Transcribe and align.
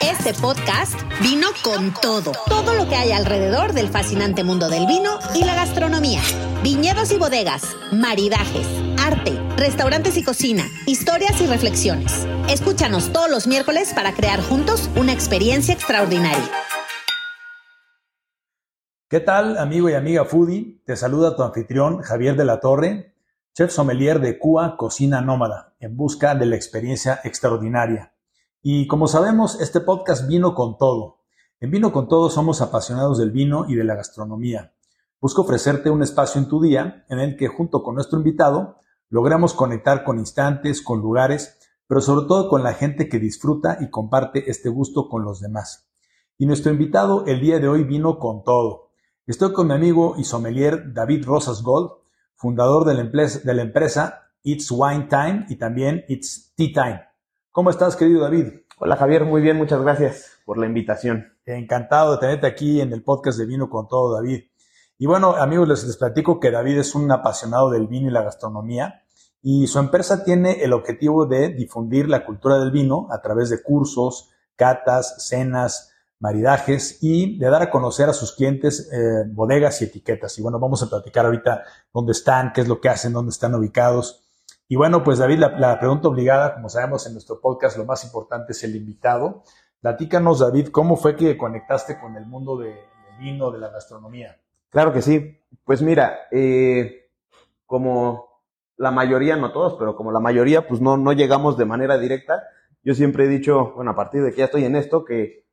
Este 0.00 0.40
podcast 0.40 0.94
vino 1.20 1.48
con 1.64 1.92
todo. 1.94 2.32
Todo 2.46 2.74
lo 2.74 2.88
que 2.88 2.94
hay 2.94 3.12
alrededor 3.12 3.72
del 3.72 3.88
fascinante 3.88 4.44
mundo 4.44 4.68
del 4.68 4.86
vino 4.86 5.18
y 5.34 5.44
la 5.44 5.54
gastronomía. 5.54 6.20
Viñedos 6.62 7.10
y 7.12 7.18
bodegas, 7.18 7.76
maridajes, 7.92 8.66
arte, 9.00 9.32
restaurantes 9.56 10.16
y 10.16 10.22
cocina, 10.22 10.64
historias 10.86 11.40
y 11.40 11.46
reflexiones. 11.46 12.26
Escúchanos 12.48 13.12
todos 13.12 13.30
los 13.30 13.46
miércoles 13.46 13.92
para 13.94 14.12
crear 14.12 14.40
juntos 14.40 14.90
una 14.94 15.12
experiencia 15.12 15.74
extraordinaria. 15.74 16.48
¿Qué 19.08 19.20
tal, 19.20 19.58
amigo 19.58 19.90
y 19.90 19.94
amiga 19.94 20.24
foodie? 20.24 20.82
Te 20.84 20.96
saluda 20.96 21.34
tu 21.34 21.42
anfitrión 21.42 21.98
Javier 22.02 22.36
de 22.36 22.44
la 22.44 22.60
Torre, 22.60 23.14
chef 23.54 23.72
sommelier 23.72 24.20
de 24.20 24.38
Cua 24.38 24.76
Cocina 24.76 25.20
Nómada, 25.20 25.74
en 25.80 25.96
busca 25.96 26.34
de 26.34 26.46
la 26.46 26.56
experiencia 26.56 27.20
extraordinaria. 27.24 28.11
Y 28.64 28.86
como 28.86 29.08
sabemos, 29.08 29.60
este 29.60 29.80
podcast 29.80 30.28
vino 30.28 30.54
con 30.54 30.78
todo. 30.78 31.18
En 31.58 31.72
Vino 31.72 31.90
con 31.90 32.06
todo 32.06 32.30
somos 32.30 32.60
apasionados 32.60 33.18
del 33.18 33.32
vino 33.32 33.66
y 33.68 33.74
de 33.74 33.82
la 33.82 33.96
gastronomía. 33.96 34.72
Busco 35.20 35.42
ofrecerte 35.42 35.90
un 35.90 36.00
espacio 36.00 36.40
en 36.40 36.48
tu 36.48 36.62
día 36.62 37.04
en 37.08 37.18
el 37.18 37.36
que 37.36 37.48
junto 37.48 37.82
con 37.82 37.96
nuestro 37.96 38.18
invitado 38.18 38.76
logramos 39.08 39.52
conectar 39.52 40.04
con 40.04 40.20
instantes, 40.20 40.80
con 40.80 41.00
lugares, 41.00 41.58
pero 41.88 42.00
sobre 42.00 42.28
todo 42.28 42.48
con 42.48 42.62
la 42.62 42.74
gente 42.74 43.08
que 43.08 43.18
disfruta 43.18 43.78
y 43.80 43.90
comparte 43.90 44.48
este 44.48 44.68
gusto 44.68 45.08
con 45.08 45.24
los 45.24 45.40
demás. 45.40 45.88
Y 46.38 46.46
nuestro 46.46 46.70
invitado 46.70 47.24
el 47.26 47.40
día 47.40 47.58
de 47.58 47.66
hoy 47.66 47.82
vino 47.82 48.20
con 48.20 48.44
todo. 48.44 48.90
Estoy 49.26 49.52
con 49.52 49.66
mi 49.66 49.74
amigo 49.74 50.14
y 50.18 50.24
sommelier 50.24 50.92
David 50.92 51.24
Rosas 51.24 51.62
Gold, 51.62 51.90
fundador 52.36 52.84
de 52.84 52.94
la, 52.94 53.62
empresa, 53.62 54.30
It's 54.44 54.70
Wine 54.70 55.08
Time 55.10 55.46
y 55.48 55.56
también 55.56 56.04
It's 56.08 56.52
Tea 56.54 56.72
Time. 56.72 57.12
¿Cómo 57.52 57.68
estás, 57.68 57.96
querido 57.96 58.22
David? 58.22 58.61
Hola, 58.84 58.96
Javier. 58.96 59.24
Muy 59.24 59.40
bien, 59.40 59.56
muchas 59.56 59.80
gracias 59.80 60.40
por 60.44 60.58
la 60.58 60.66
invitación. 60.66 61.38
Encantado 61.46 62.10
de 62.10 62.18
tenerte 62.18 62.48
aquí 62.48 62.80
en 62.80 62.92
el 62.92 63.04
podcast 63.04 63.38
de 63.38 63.46
Vino 63.46 63.70
con 63.70 63.86
Todo, 63.86 64.12
David. 64.12 64.46
Y 64.98 65.06
bueno, 65.06 65.36
amigos, 65.36 65.68
les, 65.68 65.84
les 65.84 65.96
platico 65.96 66.40
que 66.40 66.50
David 66.50 66.78
es 66.78 66.96
un 66.96 67.08
apasionado 67.12 67.70
del 67.70 67.86
vino 67.86 68.08
y 68.08 68.10
la 68.10 68.22
gastronomía 68.22 69.04
y 69.40 69.68
su 69.68 69.78
empresa 69.78 70.24
tiene 70.24 70.64
el 70.64 70.72
objetivo 70.72 71.26
de 71.26 71.50
difundir 71.50 72.08
la 72.08 72.26
cultura 72.26 72.58
del 72.58 72.72
vino 72.72 73.06
a 73.12 73.22
través 73.22 73.50
de 73.50 73.62
cursos, 73.62 74.30
catas, 74.56 75.28
cenas, 75.28 75.92
maridajes 76.18 76.98
y 77.04 77.38
de 77.38 77.50
dar 77.50 77.62
a 77.62 77.70
conocer 77.70 78.08
a 78.08 78.12
sus 78.12 78.32
clientes 78.32 78.90
eh, 78.92 79.28
bodegas 79.28 79.80
y 79.80 79.84
etiquetas. 79.84 80.36
Y 80.40 80.42
bueno, 80.42 80.58
vamos 80.58 80.82
a 80.82 80.90
platicar 80.90 81.24
ahorita 81.26 81.62
dónde 81.94 82.10
están, 82.10 82.52
qué 82.52 82.62
es 82.62 82.66
lo 82.66 82.80
que 82.80 82.88
hacen, 82.88 83.12
dónde 83.12 83.30
están 83.30 83.54
ubicados. 83.54 84.24
Y 84.68 84.76
bueno, 84.76 85.02
pues 85.02 85.18
David, 85.18 85.38
la, 85.38 85.58
la 85.58 85.78
pregunta 85.78 86.08
obligada, 86.08 86.54
como 86.54 86.68
sabemos 86.68 87.06
en 87.06 87.12
nuestro 87.12 87.40
podcast, 87.40 87.76
lo 87.76 87.84
más 87.84 88.04
importante 88.04 88.52
es 88.52 88.64
el 88.64 88.74
invitado. 88.74 89.42
Platícanos, 89.80 90.38
David, 90.38 90.68
¿cómo 90.68 90.96
fue 90.96 91.16
que 91.16 91.36
conectaste 91.36 91.98
con 92.00 92.16
el 92.16 92.24
mundo 92.26 92.56
de, 92.56 92.68
del 92.68 93.18
vino, 93.18 93.50
de 93.50 93.58
la 93.58 93.68
gastronomía? 93.68 94.40
Claro 94.70 94.92
que 94.92 95.02
sí. 95.02 95.38
Pues 95.64 95.82
mira, 95.82 96.20
eh, 96.30 97.10
como 97.66 98.42
la 98.76 98.90
mayoría, 98.90 99.36
no 99.36 99.52
todos, 99.52 99.74
pero 99.78 99.94
como 99.96 100.12
la 100.12 100.20
mayoría, 100.20 100.66
pues 100.66 100.80
no, 100.80 100.96
no 100.96 101.12
llegamos 101.12 101.58
de 101.58 101.64
manera 101.64 101.98
directa. 101.98 102.42
Yo 102.82 102.94
siempre 102.94 103.24
he 103.24 103.28
dicho, 103.28 103.72
bueno, 103.74 103.90
a 103.90 103.96
partir 103.96 104.22
de 104.22 104.30
que 104.30 104.38
ya 104.38 104.46
estoy 104.46 104.64
en 104.64 104.76
esto, 104.76 105.04
que 105.04 105.46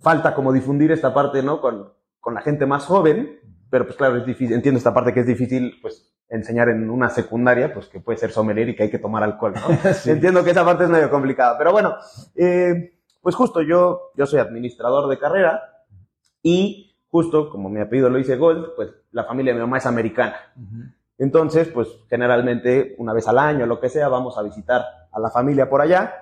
falta 0.00 0.34
como 0.34 0.52
difundir 0.52 0.90
esta 0.92 1.12
parte, 1.12 1.42
¿no? 1.42 1.60
Con, 1.60 1.92
con 2.20 2.34
la 2.34 2.40
gente 2.40 2.66
más 2.66 2.86
joven, 2.86 3.38
pero 3.70 3.84
pues 3.84 3.96
claro, 3.96 4.16
es 4.16 4.26
difícil, 4.26 4.54
entiendo 4.54 4.78
esta 4.78 4.94
parte 4.94 5.12
que 5.12 5.20
es 5.20 5.26
difícil, 5.26 5.78
pues 5.82 6.09
enseñar 6.30 6.68
en 6.68 6.88
una 6.88 7.10
secundaria, 7.10 7.74
pues 7.74 7.86
que 7.88 8.00
puede 8.00 8.18
ser 8.18 8.30
sommelier 8.30 8.68
y 8.68 8.76
que 8.76 8.84
hay 8.84 8.90
que 8.90 8.98
tomar 8.98 9.22
alcohol, 9.22 9.54
¿no? 9.54 9.92
sí. 9.94 10.10
Entiendo 10.10 10.44
que 10.44 10.50
esa 10.50 10.64
parte 10.64 10.84
es 10.84 10.90
medio 10.90 11.10
complicada, 11.10 11.58
pero 11.58 11.72
bueno, 11.72 11.96
eh, 12.36 12.94
pues 13.20 13.34
justo 13.34 13.60
yo, 13.62 14.12
yo 14.16 14.26
soy 14.26 14.40
administrador 14.40 15.08
de 15.08 15.18
carrera 15.18 15.60
y 16.42 16.96
justo 17.08 17.50
como 17.50 17.68
mi 17.68 17.80
apellido 17.80 18.08
lo 18.08 18.18
dice 18.18 18.36
Gold, 18.36 18.74
pues 18.76 18.94
la 19.10 19.24
familia 19.24 19.52
de 19.52 19.58
mi 19.58 19.64
mamá 19.64 19.78
es 19.78 19.86
americana. 19.86 20.36
Uh 20.56 20.60
-huh. 20.60 20.94
Entonces, 21.18 21.68
pues 21.68 21.88
generalmente 22.08 22.94
una 22.96 23.12
vez 23.12 23.28
al 23.28 23.38
año, 23.38 23.66
lo 23.66 23.78
que 23.78 23.90
sea, 23.90 24.08
vamos 24.08 24.38
a 24.38 24.42
visitar 24.42 24.82
a 25.12 25.20
la 25.20 25.30
familia 25.30 25.68
por 25.68 25.82
allá. 25.82 26.14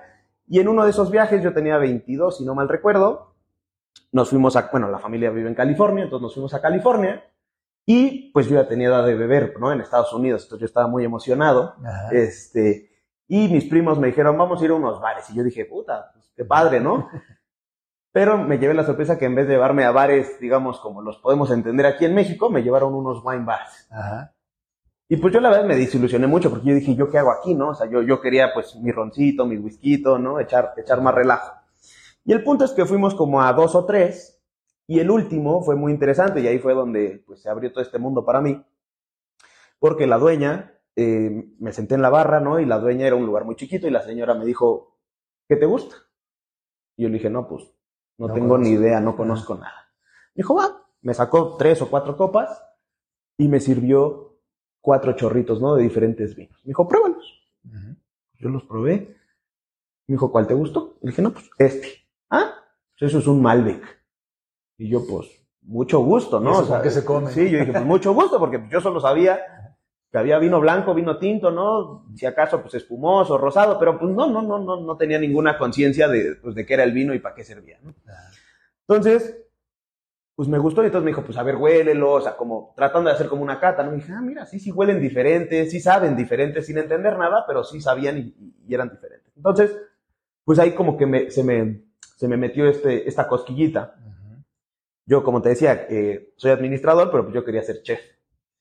Y 0.45 0.59
en 0.59 0.67
uno 0.67 0.83
de 0.83 0.89
esos 0.89 1.09
viajes, 1.09 1.41
yo 1.41 1.53
tenía 1.53 1.77
22, 1.77 2.37
si 2.37 2.43
no 2.43 2.53
mal 2.53 2.67
recuerdo, 2.67 3.33
nos 4.11 4.29
fuimos 4.29 4.57
a, 4.57 4.67
bueno, 4.71 4.89
la 4.89 4.99
familia 4.99 5.29
vive 5.29 5.47
en 5.47 5.55
California, 5.55 6.03
entonces 6.03 6.23
nos 6.23 6.33
fuimos 6.33 6.53
a 6.53 6.61
California 6.61 7.23
y 7.91 8.31
pues 8.33 8.47
yo 8.47 8.53
ya 8.53 8.67
tenía 8.67 8.89
edad 8.89 9.03
de 9.03 9.15
beber, 9.15 9.55
¿no? 9.59 9.71
En 9.71 9.81
Estados 9.81 10.13
Unidos, 10.13 10.43
entonces 10.43 10.59
yo 10.59 10.65
estaba 10.67 10.87
muy 10.87 11.03
emocionado. 11.03 11.73
Ajá. 11.83 12.09
Este, 12.11 12.91
y 13.27 13.47
mis 13.47 13.65
primos 13.65 13.97
me 13.97 14.05
dijeron, 14.05 14.37
vamos 14.37 14.61
a 14.61 14.65
ir 14.65 14.69
a 14.69 14.75
unos 14.75 15.01
bares. 15.01 15.27
Y 15.31 15.35
yo 15.35 15.43
dije, 15.43 15.65
puta, 15.65 16.11
pues, 16.13 16.31
qué 16.35 16.45
padre, 16.45 16.79
¿no? 16.79 17.09
Pero 18.11 18.37
me 18.37 18.59
llevé 18.59 18.75
la 18.75 18.85
sorpresa 18.85 19.17
que 19.17 19.25
en 19.25 19.33
vez 19.33 19.47
de 19.47 19.53
llevarme 19.53 19.85
a 19.85 19.91
bares, 19.91 20.39
digamos, 20.39 20.79
como 20.79 21.01
los 21.01 21.17
podemos 21.17 21.49
entender 21.49 21.87
aquí 21.87 22.05
en 22.05 22.13
México, 22.13 22.51
me 22.51 22.61
llevaron 22.61 22.93
unos 22.93 23.25
wine 23.25 23.43
bars. 23.43 23.87
Ajá. 23.89 24.35
Y 25.07 25.17
pues 25.17 25.33
yo 25.33 25.39
la 25.39 25.49
verdad 25.49 25.65
me 25.65 25.75
desilusioné 25.75 26.27
mucho 26.27 26.51
porque 26.51 26.67
yo 26.67 26.75
dije, 26.75 26.93
¿yo 26.93 27.09
qué 27.09 27.17
hago 27.17 27.31
aquí, 27.31 27.55
no? 27.55 27.69
O 27.69 27.73
sea, 27.73 27.89
yo, 27.89 28.03
yo 28.03 28.21
quería 28.21 28.53
pues 28.53 28.75
mi 28.75 28.91
roncito, 28.91 29.47
mi 29.47 29.57
whisky, 29.57 30.03
¿no? 30.03 30.39
Echar, 30.39 30.75
echar 30.77 31.01
más 31.01 31.15
relajo. 31.15 31.55
Y 32.23 32.33
el 32.33 32.43
punto 32.43 32.65
es 32.65 32.71
que 32.71 32.85
fuimos 32.85 33.15
como 33.15 33.41
a 33.41 33.51
dos 33.51 33.73
o 33.73 33.83
tres, 33.85 34.38
y 34.89 34.99
el 34.99 35.11
último 35.11 35.61
fue 35.61 35.75
muy 35.75 35.91
interesante, 35.91 36.41
y 36.41 36.47
ahí 36.47 36.57
fue 36.57 36.73
donde 36.73 37.23
pues, 37.27 37.43
se 37.43 37.49
abrió 37.49 37.71
todo 37.71 37.83
este 37.83 37.99
mundo 37.99 38.25
para 38.25 38.41
mí, 38.41 38.65
porque 39.77 40.07
la 40.07 40.17
dueña, 40.17 40.81
eh, 40.95 41.53
me 41.59 41.71
senté 41.73 41.93
en 41.93 42.01
la 42.01 42.09
barra, 42.09 42.39
¿no? 42.39 42.59
Y 42.59 42.65
la 42.65 42.79
dueña 42.79 43.05
era 43.05 43.15
un 43.15 43.27
lugar 43.27 43.45
muy 43.45 43.55
chiquito, 43.55 43.87
y 43.87 43.91
la 43.91 44.01
señora 44.01 44.33
me 44.33 44.45
dijo, 44.45 44.97
¿qué 45.47 45.57
te 45.57 45.67
gusta? 45.67 45.95
Y 46.97 47.03
yo 47.03 47.09
le 47.09 47.19
dije, 47.19 47.29
no, 47.29 47.47
pues, 47.47 47.71
no, 48.17 48.29
no 48.29 48.33
tengo 48.33 48.57
ni 48.57 48.69
idea, 48.71 48.99
no 48.99 49.15
conozco 49.15 49.53
nada. 49.53 49.91
Me 50.33 50.41
dijo, 50.41 50.55
va, 50.55 50.87
me 51.01 51.13
sacó 51.13 51.55
tres 51.55 51.83
o 51.83 51.89
cuatro 51.91 52.17
copas, 52.17 52.59
y 53.37 53.47
me 53.47 53.59
sirvió 53.59 54.39
cuatro 54.81 55.13
chorritos, 55.13 55.61
¿no? 55.61 55.75
De 55.75 55.83
diferentes 55.83 56.35
vinos. 56.35 56.59
Me 56.65 56.69
dijo, 56.69 56.87
pruébalos. 56.87 57.47
Uh 57.63 57.69
-huh. 57.69 57.97
Yo 58.39 58.49
los 58.49 58.63
probé. 58.63 59.15
Me 60.07 60.13
dijo, 60.13 60.31
¿cuál 60.31 60.47
te 60.47 60.55
gustó? 60.55 60.97
Le 61.03 61.11
dije, 61.11 61.21
no, 61.21 61.31
pues 61.31 61.47
este. 61.59 62.07
Ah, 62.31 62.55
eso 62.99 63.19
es 63.19 63.27
un 63.27 63.39
Malbec. 63.39 63.98
Y 64.79 64.89
yo, 64.89 65.05
pues, 65.05 65.27
mucho 65.61 65.99
gusto, 65.99 66.39
¿no? 66.39 66.59
O 66.59 66.65
sea, 66.65 66.81
qué 66.81 66.89
se 66.89 67.05
come? 67.05 67.29
Sí, 67.31 67.49
yo 67.51 67.59
dije, 67.59 67.73
pues 67.73 67.85
mucho 67.85 68.13
gusto, 68.13 68.39
porque 68.39 68.63
yo 68.71 68.79
solo 68.79 68.99
sabía 68.99 69.39
que 70.09 70.17
había 70.17 70.39
vino 70.39 70.59
blanco, 70.59 70.95
vino 70.95 71.19
tinto, 71.19 71.51
¿no? 71.51 72.05
Si 72.15 72.25
acaso, 72.25 72.61
pues 72.61 72.73
espumoso, 72.73 73.37
rosado, 73.37 73.77
pero 73.77 73.99
pues 73.99 74.11
no, 74.11 74.27
no, 74.27 74.41
no, 74.41 74.57
no, 74.57 74.79
no 74.79 74.97
tenía 74.97 75.19
ninguna 75.19 75.57
conciencia 75.57 76.07
de, 76.07 76.37
pues, 76.41 76.55
de 76.55 76.65
qué 76.65 76.73
era 76.73 76.83
el 76.83 76.93
vino 76.93 77.13
y 77.13 77.19
para 77.19 77.35
qué 77.35 77.43
servía, 77.43 77.77
¿no? 77.83 77.93
Entonces, 78.87 79.37
pues 80.33 80.47
me 80.47 80.57
gustó 80.57 80.81
y 80.81 80.85
entonces 80.85 81.03
me 81.03 81.11
dijo, 81.11 81.23
pues 81.23 81.37
a 81.37 81.43
ver, 81.43 81.57
huélelo, 81.57 82.13
o 82.13 82.21
sea, 82.21 82.37
como 82.37 82.73
tratando 82.75 83.09
de 83.09 83.15
hacer 83.15 83.27
como 83.27 83.43
una 83.43 83.59
cata, 83.59 83.83
¿no? 83.83 83.91
Y 83.91 83.97
dije, 83.97 84.13
ah, 84.13 84.21
mira, 84.21 84.45
sí, 84.45 84.59
sí 84.59 84.71
huelen 84.71 85.01
diferentes, 85.01 85.69
sí 85.69 85.81
saben 85.81 86.15
diferentes, 86.15 86.65
sin 86.65 86.77
entender 86.77 87.17
nada, 87.17 87.43
pero 87.45 87.65
sí 87.65 87.81
sabían 87.81 88.17
y, 88.17 88.33
y 88.65 88.73
eran 88.73 88.89
diferentes. 88.89 89.33
Entonces, 89.35 89.77
pues 90.45 90.57
ahí 90.57 90.71
como 90.71 90.97
que 90.97 91.05
me, 91.05 91.29
se, 91.29 91.43
me, 91.43 91.83
se 92.15 92.29
me 92.29 92.37
metió 92.37 92.67
este, 92.67 93.07
esta 93.07 93.27
cosquillita. 93.27 93.95
Yo, 95.09 95.23
como 95.23 95.41
te 95.41 95.49
decía, 95.49 95.87
eh, 95.89 96.33
soy 96.35 96.51
administrador, 96.51 97.09
pero 97.09 97.23
pues 97.23 97.33
yo 97.33 97.43
quería 97.43 97.63
ser 97.63 97.81
chef. 97.81 97.99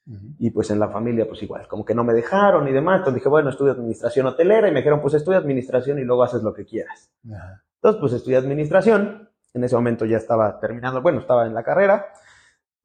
Uh 0.07 0.13
-huh. 0.13 0.35
Y 0.39 0.51
pues 0.51 0.71
en 0.71 0.79
la 0.79 0.89
familia, 0.89 1.29
pues 1.29 1.43
igual, 1.43 1.69
como 1.69 1.85
que 1.85 1.95
no 1.95 2.05
me 2.05 2.15
dejaron 2.15 2.67
y 2.67 2.73
demás. 2.73 3.01
Entonces 3.01 3.17
dije, 3.17 3.29
bueno, 3.29 3.51
estudio 3.51 3.73
administración 3.73 4.25
hotelera 4.25 4.67
y 4.67 4.73
me 4.73 4.79
dijeron, 4.79 5.03
pues 5.03 5.13
estudia 5.13 5.37
administración 5.37 5.99
y 5.99 6.05
luego 6.05 6.23
haces 6.23 6.43
lo 6.43 6.55
que 6.55 6.65
quieras. 6.65 7.13
Uh 7.23 7.33
-huh. 7.33 7.61
Entonces, 7.75 8.01
pues 8.01 8.13
estudié 8.15 8.39
administración. 8.39 9.29
En 9.53 9.63
ese 9.63 9.77
momento 9.77 10.07
ya 10.07 10.17
estaba 10.17 10.59
terminando, 10.59 11.03
bueno, 11.03 11.21
estaba 11.21 11.47
en 11.47 11.53
la 11.53 11.63
carrera. 11.63 12.07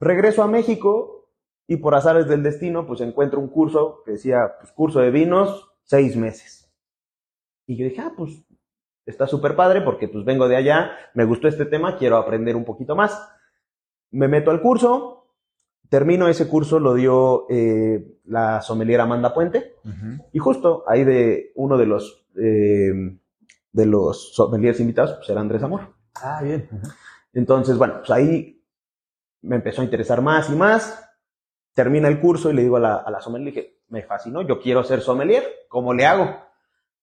Regreso 0.02 0.44
a 0.44 0.48
México 0.48 1.30
y 1.66 1.78
por 1.78 1.96
azares 1.96 2.28
del 2.28 2.44
destino, 2.44 2.86
pues 2.86 3.00
encuentro 3.00 3.40
un 3.40 3.48
curso 3.48 4.02
que 4.04 4.12
decía, 4.12 4.56
pues 4.60 4.74
curso 4.74 5.00
de 5.00 5.10
vinos, 5.10 5.72
seis 5.84 6.18
meses. 6.18 6.70
Y 7.66 7.78
yo 7.78 7.86
dije, 7.86 8.02
ah, 8.02 8.12
pues 8.18 8.44
está 9.06 9.26
súper 9.26 9.56
padre 9.56 9.80
porque 9.80 10.10
pues 10.10 10.26
vengo 10.26 10.50
de 10.50 10.58
allá, 10.58 10.92
me 11.14 11.24
gustó 11.24 11.48
este 11.48 11.66
tema, 11.66 11.98
quiero 11.98 12.18
aprender 12.18 12.58
un 12.58 12.66
poquito 12.66 12.94
más. 12.94 13.30
Me 14.14 14.28
meto 14.28 14.52
al 14.52 14.62
curso, 14.62 15.26
termino 15.90 16.28
ese 16.28 16.48
curso, 16.48 16.80
lo 16.80 16.94
dio 16.94 17.48
eh, 17.50 18.20
la 18.26 18.62
sommelier 18.62 19.02
Amanda 19.02 19.34
Puente, 19.34 19.76
uh 19.84 19.90
-huh. 19.90 20.26
y 20.32 20.40
justo 20.40 20.84
ahí 20.88 21.04
de 21.04 21.52
uno 21.56 21.78
de 21.78 21.86
los, 21.88 22.26
eh, 22.38 22.94
de 23.72 23.86
los 23.86 24.34
sommeliers 24.36 24.80
invitados, 24.80 25.14
pues 25.14 25.30
era 25.30 25.42
Andrés 25.42 25.64
Amor. 25.64 25.82
Ah, 26.22 26.42
bien. 26.44 26.70
Uh 26.72 26.76
-huh. 26.76 26.94
Entonces, 27.34 27.76
bueno, 27.78 27.96
pues 27.98 28.12
ahí 28.12 28.64
me 29.42 29.56
empezó 29.56 29.82
a 29.82 29.86
interesar 29.86 30.22
más 30.22 30.50
y 30.50 30.56
más. 30.56 31.00
Termina 31.74 32.08
el 32.08 32.20
curso 32.22 32.52
y 32.52 32.54
le 32.54 32.62
digo 32.62 32.78
a 32.78 32.80
la, 32.80 32.96
a 32.98 33.10
la 33.10 33.20
sommelier, 33.20 33.52
dije, 33.52 33.80
me 33.90 34.04
fascinó, 34.04 34.44
yo 34.44 34.60
quiero 34.60 34.84
ser 34.84 35.02
sommelier, 35.02 35.44
¿cómo 35.68 35.92
le 35.92 36.06
hago? 36.06 36.24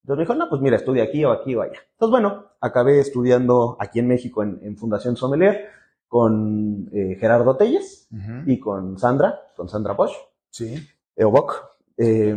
Entonces 0.01 0.17
me 0.17 0.23
dijo, 0.23 0.35
no, 0.35 0.49
pues 0.49 0.61
mira, 0.61 0.77
estudia 0.77 1.03
aquí 1.03 1.25
o 1.25 1.31
aquí 1.31 1.55
o 1.55 1.61
allá. 1.61 1.79
Entonces, 1.91 2.11
bueno, 2.11 2.45
acabé 2.61 2.99
estudiando 2.99 3.75
aquí 3.79 3.99
en 3.99 4.07
México 4.07 4.43
en, 4.43 4.59
en 4.63 4.77
Fundación 4.77 5.17
Sommelier 5.17 5.67
con 6.11 6.89
eh, 6.91 7.15
Gerardo 7.17 7.55
Telles 7.55 8.09
uh 8.11 8.15
-huh. 8.17 8.43
y 8.45 8.59
con 8.59 8.99
Sandra, 8.99 9.39
con 9.55 9.69
Sandra 9.69 9.93
Bosch. 9.93 10.11
Sí. 10.49 10.75
Eoboc. 11.15 11.53
Eh, 11.95 12.35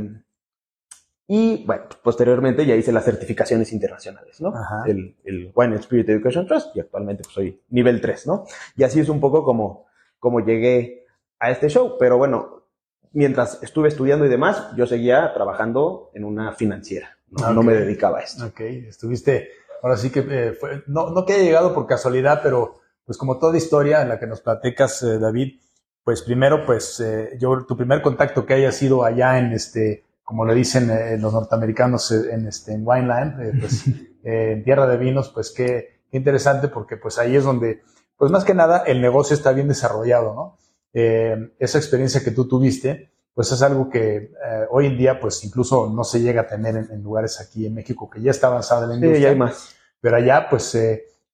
Y 1.27 1.65
bueno, 1.67 1.85
posteriormente 2.03 2.65
ya 2.67 2.77
hice 2.77 2.93
las 2.93 3.05
certificaciones 3.05 3.73
internacionales, 3.73 4.41
¿no? 4.41 4.53
El, 4.87 5.17
el, 5.25 5.51
Wine 5.57 5.77
Spirit 5.77 6.09
Education 6.11 6.47
Trust 6.47 6.77
y 6.77 6.81
actualmente 6.81 7.23
pues, 7.25 7.35
soy 7.35 7.63
nivel 7.71 8.01
3, 8.01 8.27
¿no? 8.27 8.45
Y 8.77 8.85
así 8.85 9.01
es 9.01 9.09
un 9.09 9.21
poco 9.21 9.43
como, 9.43 9.87
como 10.21 10.41
llegué 10.41 11.07
a 11.41 11.51
este 11.51 11.69
show. 11.69 11.97
Pero 11.99 12.17
bueno, 12.19 12.67
mientras 13.13 13.61
estuve 13.63 13.89
estudiando 13.89 14.25
y 14.27 14.29
demás, 14.29 14.69
yo 14.77 14.87
seguía 14.87 15.33
trabajando 15.33 16.11
en 16.15 16.25
una 16.25 16.53
financiera. 16.53 17.17
No, 17.31 17.63
me 17.63 17.73
dedicaba 17.75 18.19
a 18.19 18.23
esto. 18.23 18.47
Ok, 18.47 18.61
estuviste, 18.61 19.49
ahora 19.83 19.97
sí 19.97 20.11
que 20.11 20.21
eh, 20.21 20.53
fue, 20.53 20.83
no, 20.87 21.11
no 21.11 21.25
que 21.25 21.33
haya 21.33 21.43
llegado 21.43 21.75
por 21.75 21.87
casualidad, 21.87 22.41
pero 22.43 22.84
pues 23.05 23.19
como 23.19 23.39
toda 23.39 23.57
historia 23.57 24.03
en 24.03 24.09
la 24.09 24.19
que 24.19 24.27
nos 24.27 24.41
platicas, 24.41 25.03
eh, 25.03 25.19
David, 25.19 25.61
pues 26.03 26.23
primero, 26.23 26.65
pues 26.67 27.01
eh, 27.01 27.37
yo, 27.39 27.65
tu 27.67 27.77
primer 27.77 28.03
contacto 28.03 28.45
que 28.45 28.55
haya 28.55 28.73
sido 28.73 29.05
allá 29.05 29.39
en 29.39 29.53
este 29.53 30.05
como 30.25 30.47
le 30.47 30.55
dicen 30.55 30.91
eh, 30.91 31.19
los 31.19 31.33
norteamericanos 31.33 32.11
eh, 32.11 32.33
en, 32.33 32.49
este, 32.49 32.73
en 32.73 32.83
Wineland, 32.85 33.41
eh, 33.41 33.53
pues, 33.61 33.85
en 34.25 34.65
tierra 34.65 34.87
de 34.87 34.97
vinos, 34.97 35.29
pues 35.29 35.53
qué, 35.53 36.01
qué, 36.11 36.17
interesante 36.17 36.69
porque 36.69 36.97
pues 36.97 37.19
ahí 37.19 37.37
es 37.37 37.45
donde, 37.45 37.83
pues 38.17 38.31
más 38.33 38.45
que 38.45 38.55
nada, 38.55 38.85
el 38.87 39.01
negocio 39.01 39.35
está 39.35 39.53
bien 39.53 39.69
desarrollado, 39.69 40.35
¿no? 40.35 40.59
esa 40.97 41.79
experiencia 41.79 42.23
que 42.23 42.31
tú 42.31 42.47
tuviste, 42.47 43.11
pues 43.35 43.51
es 43.51 43.61
algo 43.63 43.91
que 43.91 44.31
hoy 44.71 44.87
en 44.87 44.97
día, 44.97 45.19
pues 45.19 45.43
incluso 45.43 45.91
no 45.91 46.05
se 46.05 46.21
llega 46.21 46.43
a 46.43 46.47
tener 46.47 46.77
en, 46.77 47.03
lugares 47.03 47.41
aquí 47.41 47.67
en 47.67 47.75
México 47.75 48.09
que 48.09 48.23
ya 48.23 48.31
está 48.31 48.47
avanzada 48.47 48.87
la 48.87 48.95
industria. 48.95 49.17
Sí, 49.17 49.23
ya 49.25 49.31
hay 49.31 49.37
más. 49.37 49.75
Pero 50.01 50.19
allá, 50.19 50.47
pues, 50.49 50.79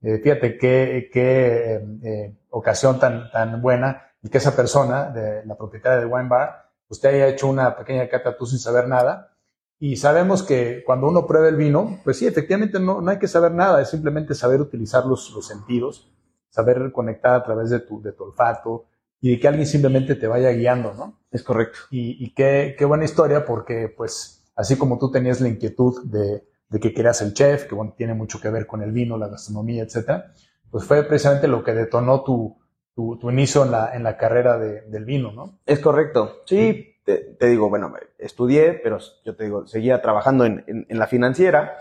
fíjate 0.01 0.57
qué, 0.57 1.11
qué 1.13 2.35
ocasión 2.51 2.99
tan, 2.99 3.31
tan 3.31 3.61
buena 3.61 4.11
y 4.23 4.29
que 4.29 4.39
esa 4.39 4.55
persona, 4.55 5.11
de, 5.11 5.45
la 5.47 5.57
propietaria 5.57 5.99
del 5.99 6.13
wine 6.13 6.29
bar, 6.29 6.71
usted 6.89 7.11
haya 7.11 7.29
hecho 7.29 7.49
una 7.49 7.77
pequeña 7.77 8.09
cata 8.09 8.37
tú 8.37 8.47
sin 8.47 8.59
saber 8.59 8.89
nada. 8.89 9.35
Y 9.79 9.97
sabemos 9.97 10.43
que 10.43 10.83
cuando 10.85 11.09
uno 11.09 11.27
prueba 11.27 11.49
el 11.49 11.57
vino, 11.57 12.01
pues 12.05 12.19
sí, 12.19 12.27
efectivamente 12.27 12.79
no, 12.79 13.01
no 13.01 13.11
hay 13.11 13.19
que 13.19 13.29
saber 13.29 13.53
nada, 13.53 13.81
es 13.81 13.89
simplemente 13.89 14.35
saber 14.35 14.61
utilizar 14.61 15.07
los, 15.07 15.31
los 15.31 15.47
sentidos, 15.47 16.13
saber 16.51 16.93
conectar 16.93 17.35
a 17.35 17.43
través 17.43 17.71
de 17.71 17.81
tu, 17.81 18.03
de 18.03 18.13
tu 18.13 18.25
olfato 18.25 18.87
y 19.23 19.31
de 19.31 19.41
que 19.41 19.49
alguien 19.49 19.67
simplemente 19.67 20.17
te 20.17 20.27
vaya 20.27 20.51
guiando, 20.51 20.93
¿no? 20.93 21.21
Es 21.31 21.43
correcto. 21.43 21.79
Y, 21.91 22.23
y 22.23 22.35
qué, 22.35 22.75
qué, 22.79 22.85
buena 22.85 23.05
historia 23.05 23.47
porque, 23.47 23.89
pues, 23.89 24.45
así 24.55 24.77
como 24.77 24.99
tú 24.99 25.11
tenías 25.11 25.41
la 25.41 25.49
inquietud 25.49 26.05
de, 26.05 26.45
de 26.71 26.81
que 26.81 26.95
querías 26.95 27.21
el 27.21 27.35
chef, 27.35 27.67
que 27.67 27.75
bueno, 27.75 27.95
tiene 27.97 28.15
mucho 28.15 28.41
que 28.41 28.49
ver 28.49 28.67
con 28.67 28.83
el 28.83 28.93
vino, 28.93 29.19
la 29.19 29.29
gastronomía, 29.29 29.83
etcétera, 29.83 30.33
pues 30.71 30.85
fue 30.85 31.03
precisamente 31.03 31.49
lo 31.49 31.65
que 31.65 31.75
detonó 31.75 32.23
tu, 32.23 32.57
tu, 32.95 33.31
inicio 33.31 33.65
en 33.65 33.73
la, 33.73 33.95
en 33.95 34.05
la 34.05 34.17
carrera 34.17 34.57
de, 34.57 34.83
del 34.83 35.05
vino, 35.05 35.33
¿no? 35.33 35.59
Es 35.67 35.81
correcto. 35.81 36.43
Sí, 36.47 36.97
te, 37.05 37.47
digo, 37.49 37.69
bueno, 37.69 37.93
estudié, 38.19 38.75
pero 38.75 38.99
yo 39.25 39.35
te 39.35 39.45
digo, 39.45 39.67
seguía 39.67 40.01
trabajando 40.01 40.45
en, 40.45 40.65
en, 40.67 40.99
la 40.99 41.09
financiera 41.09 41.79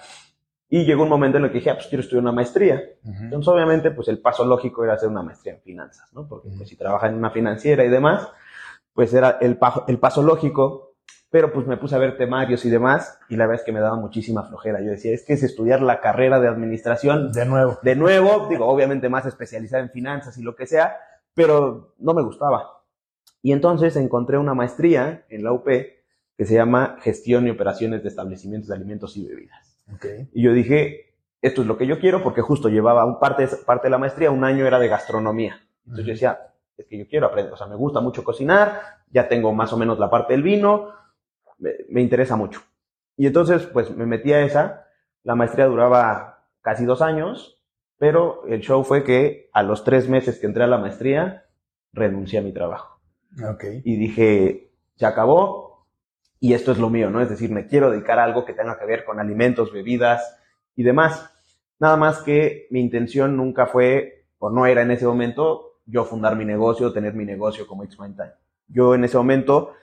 y 0.70 0.86
llegó 0.86 1.04
un 1.04 1.10
momento 1.10 1.38
en 1.38 1.44
el 1.44 1.52
que 1.52 1.60
dije, 1.60 1.70
ah, 1.70 1.76
pues 1.76 1.88
quiero 1.88 2.02
estudiar 2.02 2.24
una 2.24 2.32
maestría. 2.32 2.82
Entonces, 3.04 3.48
obviamente, 3.48 3.92
pues 3.92 4.08
el 4.08 4.20
paso 4.20 4.44
lógico 4.44 4.84
era 4.84 4.94
hacer 4.94 5.10
una 5.10 5.22
maestría 5.22 5.54
en 5.54 5.62
finanzas, 5.62 6.12
¿no? 6.14 6.28
Porque 6.28 6.50
pues, 6.58 6.68
si 6.68 6.76
trabajas 6.76 7.12
en 7.12 7.18
una 7.18 7.30
financiera 7.30 7.84
y 7.84 7.90
demás, 7.90 8.28
pues 8.94 9.14
era 9.14 9.38
el, 9.42 9.60
el 9.88 10.00
paso 10.00 10.24
lógico 10.24 10.89
pero 11.30 11.54
pues 11.54 11.68
me 11.68 11.78
puse 11.78 11.96
a 11.96 12.00
ver 12.00 12.18
temarios 12.18 12.66
y 12.66 12.70
demás 12.70 13.20
y 13.30 13.36
la 13.36 13.46
verdad 13.46 13.62
es 13.62 13.66
que 13.66 13.72
me 13.72 13.80
daba 13.80 13.96
muchísima 13.96 14.44
flojera. 14.44 14.82
Yo 14.82 14.90
decía, 14.90 15.14
es 15.14 15.24
que 15.24 15.34
es 15.34 15.44
estudiar 15.44 15.82
la 15.82 16.02
carrera 16.02 16.40
de 16.40 16.48
administración. 16.48 17.32
De 17.32 17.46
nuevo. 17.46 17.78
De 17.84 17.96
nuevo, 17.96 18.48
digo, 18.50 18.66
obviamente 18.66 19.10
más 19.10 19.26
especializada 19.26 19.84
en 19.84 19.92
finanzas 19.92 20.38
y 20.38 20.42
lo 20.42 20.56
que 20.56 20.66
sea, 20.66 20.98
pero 21.36 21.94
no 22.00 22.14
me 22.14 22.24
gustaba. 22.24 22.82
Y 23.42 23.52
entonces 23.52 23.96
encontré 23.96 24.38
una 24.38 24.54
maestría 24.54 25.26
en 25.30 25.44
la 25.44 25.54
UP 25.54 25.66
que 25.66 26.46
se 26.46 26.56
llama 26.56 26.98
Gestión 27.02 27.48
y 27.48 27.52
Operaciones 27.52 28.02
de 28.02 28.10
Establecimientos 28.10 28.70
de 28.70 28.76
Alimentos 28.76 29.16
y 29.18 29.28
Bebidas. 29.28 29.78
Okay. 29.96 30.30
Y 30.34 30.42
yo 30.42 30.54
dije, 30.54 31.16
esto 31.42 31.62
es 31.62 31.68
lo 31.68 31.78
que 31.78 31.86
yo 31.88 32.00
quiero 32.00 32.24
porque 32.24 32.42
justo 32.42 32.70
llevaba 32.70 33.06
un 33.06 33.20
parte, 33.20 33.48
parte 33.66 33.88
de 33.88 33.92
la 33.92 33.98
maestría, 33.98 34.32
un 34.32 34.44
año 34.44 34.66
era 34.66 34.80
de 34.80 34.88
gastronomía. 34.88 35.62
Entonces 35.86 36.06
yo 36.06 36.14
decía, 36.14 36.40
es 36.78 36.86
que 36.88 36.98
yo 36.98 37.08
quiero 37.08 37.28
aprender, 37.28 37.54
o 37.54 37.58
sea, 37.58 37.68
me 37.68 37.76
gusta 37.76 38.00
mucho 38.00 38.24
cocinar, 38.24 38.82
ya 39.12 39.28
tengo 39.28 39.54
más 39.54 39.74
o 39.74 39.78
menos 39.78 40.00
la 40.00 40.10
parte 40.10 40.34
del 40.34 40.44
vino, 40.44 40.94
me, 41.60 42.02
interesa 42.02 42.36
mucho. 42.36 42.62
Y 43.18 43.28
entonces, 43.28 43.66
pues 43.66 43.96
me 43.96 44.06
metí 44.06 44.34
a 44.34 44.42
esa. 44.42 44.88
La 45.24 45.36
maestría 45.36 45.66
duraba 45.66 46.46
casi 46.62 46.86
dos 46.86 47.02
años, 47.02 47.62
pero 47.98 48.46
el 48.48 48.62
show 48.62 48.84
fue 48.84 49.04
que 49.04 49.50
a 49.54 49.64
los 49.64 49.84
tres 49.84 50.08
meses 50.08 50.40
que 50.40 50.48
entré 50.48 50.64
a 50.64 50.68
la 50.68 50.78
maestría, 50.78 51.46
renuncié 51.94 52.40
a 52.40 52.44
mi 52.44 52.54
trabajo. 52.54 53.00
Okay. 53.56 53.82
Y 53.84 53.98
dije, 53.98 54.72
se 54.96 55.06
acabó 55.06 55.88
y 56.40 56.54
esto 56.54 56.72
es 56.72 56.78
lo 56.78 56.90
mío, 56.90 57.10
¿no? 57.10 57.22
Es 57.22 57.30
decir, 57.30 57.52
me 57.52 57.68
quiero 57.68 57.92
dedicar 57.92 58.20
a 58.20 58.24
algo 58.24 58.46
que 58.46 58.54
tenga 58.54 58.80
que 58.80 58.86
ver 58.86 59.04
con 59.04 59.20
alimentos, 59.20 59.74
bebidas 59.74 60.38
y 60.76 60.84
demás. 60.84 61.30
Nada 61.80 61.98
más 61.98 62.22
que 62.22 62.68
mi 62.72 62.80
intención 62.80 63.36
nunca 63.36 63.66
fue, 63.66 64.26
o 64.40 64.50
no 64.50 64.66
era 64.66 64.82
en 64.82 64.92
ese 64.92 65.06
momento, 65.06 65.80
yo 65.86 66.06
fundar 66.06 66.36
mi 66.36 66.46
negocio, 66.46 66.94
tener 66.94 67.14
mi 67.14 67.26
negocio 67.26 67.68
como 67.68 67.84
It's 67.84 68.00
My 68.00 68.10
Time. 68.14 68.32
Yo 68.68 68.96
en 68.96 69.04
ese 69.04 69.18
momento 69.18 69.74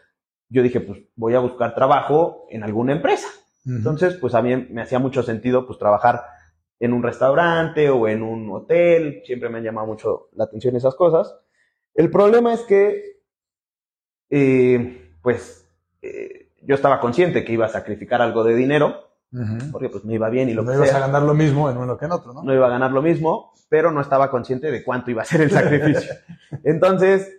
yo 0.49 0.63
dije, 0.63 0.81
pues 0.81 1.01
voy 1.17 1.35
a 1.35 1.41
buscar 1.41 1.75
trabajo 1.75 2.47
en 2.51 2.63
alguna 2.63 2.93
empresa. 2.93 3.29
Entonces, 3.67 4.15
pues 4.15 4.35
a 4.35 4.43
mí 4.43 4.55
me 4.71 4.83
hacía 4.83 5.01
mucho 5.01 5.25
sentido, 5.25 5.67
pues 5.67 5.77
trabajar 5.77 6.23
en 6.79 6.93
un 6.93 7.03
restaurante 7.03 7.91
o 7.91 8.07
en 8.07 8.23
un 8.23 8.49
hotel. 8.53 9.23
Siempre 9.25 9.49
me 9.49 9.59
han 9.59 9.65
llamado 9.65 9.89
mucho 9.89 10.29
la 10.35 10.45
atención 10.45 10.77
esas 10.77 10.95
cosas. 10.95 11.35
El 11.93 12.11
problema 12.11 12.55
es 12.55 12.61
que, 12.61 13.23
eh, 14.31 15.17
pues, 15.21 15.69
eh, 16.03 16.53
yo 16.63 16.75
estaba 16.75 17.01
consciente 17.01 17.45
que 17.45 17.53
iba 17.53 17.67
a 17.67 17.71
sacrificar 17.71 18.23
algo 18.23 18.45
de 18.45 18.55
dinero, 18.55 19.03
porque 19.73 19.91
pues 19.91 20.05
me 20.05 20.15
iba 20.15 20.31
bien 20.31 20.49
y 20.49 20.55
lo 20.55 20.63
no 20.63 20.71
que 20.71 20.79
ibas 20.79 20.95
a 20.95 21.01
ganar 21.01 21.23
lo 21.23 21.35
mismo 21.35 21.69
en 21.69 21.77
uno 21.77 21.99
que 21.99 22.07
en 22.07 22.13
otro, 22.13 22.33
¿no? 22.33 22.43
No 22.43 22.55
iba 22.55 22.67
a 22.67 22.71
ganar 22.71 22.91
lo 22.93 23.03
mismo, 23.03 23.53
pero 23.69 23.91
no 23.91 24.01
estaba 24.01 24.31
consciente 24.31 24.71
de 24.71 24.83
cuánto 24.83 25.11
iba 25.11 25.23
a 25.23 25.27
ser 25.27 25.43
el 25.43 25.51
sacrificio. 25.51 26.15
Entonces, 26.65 27.36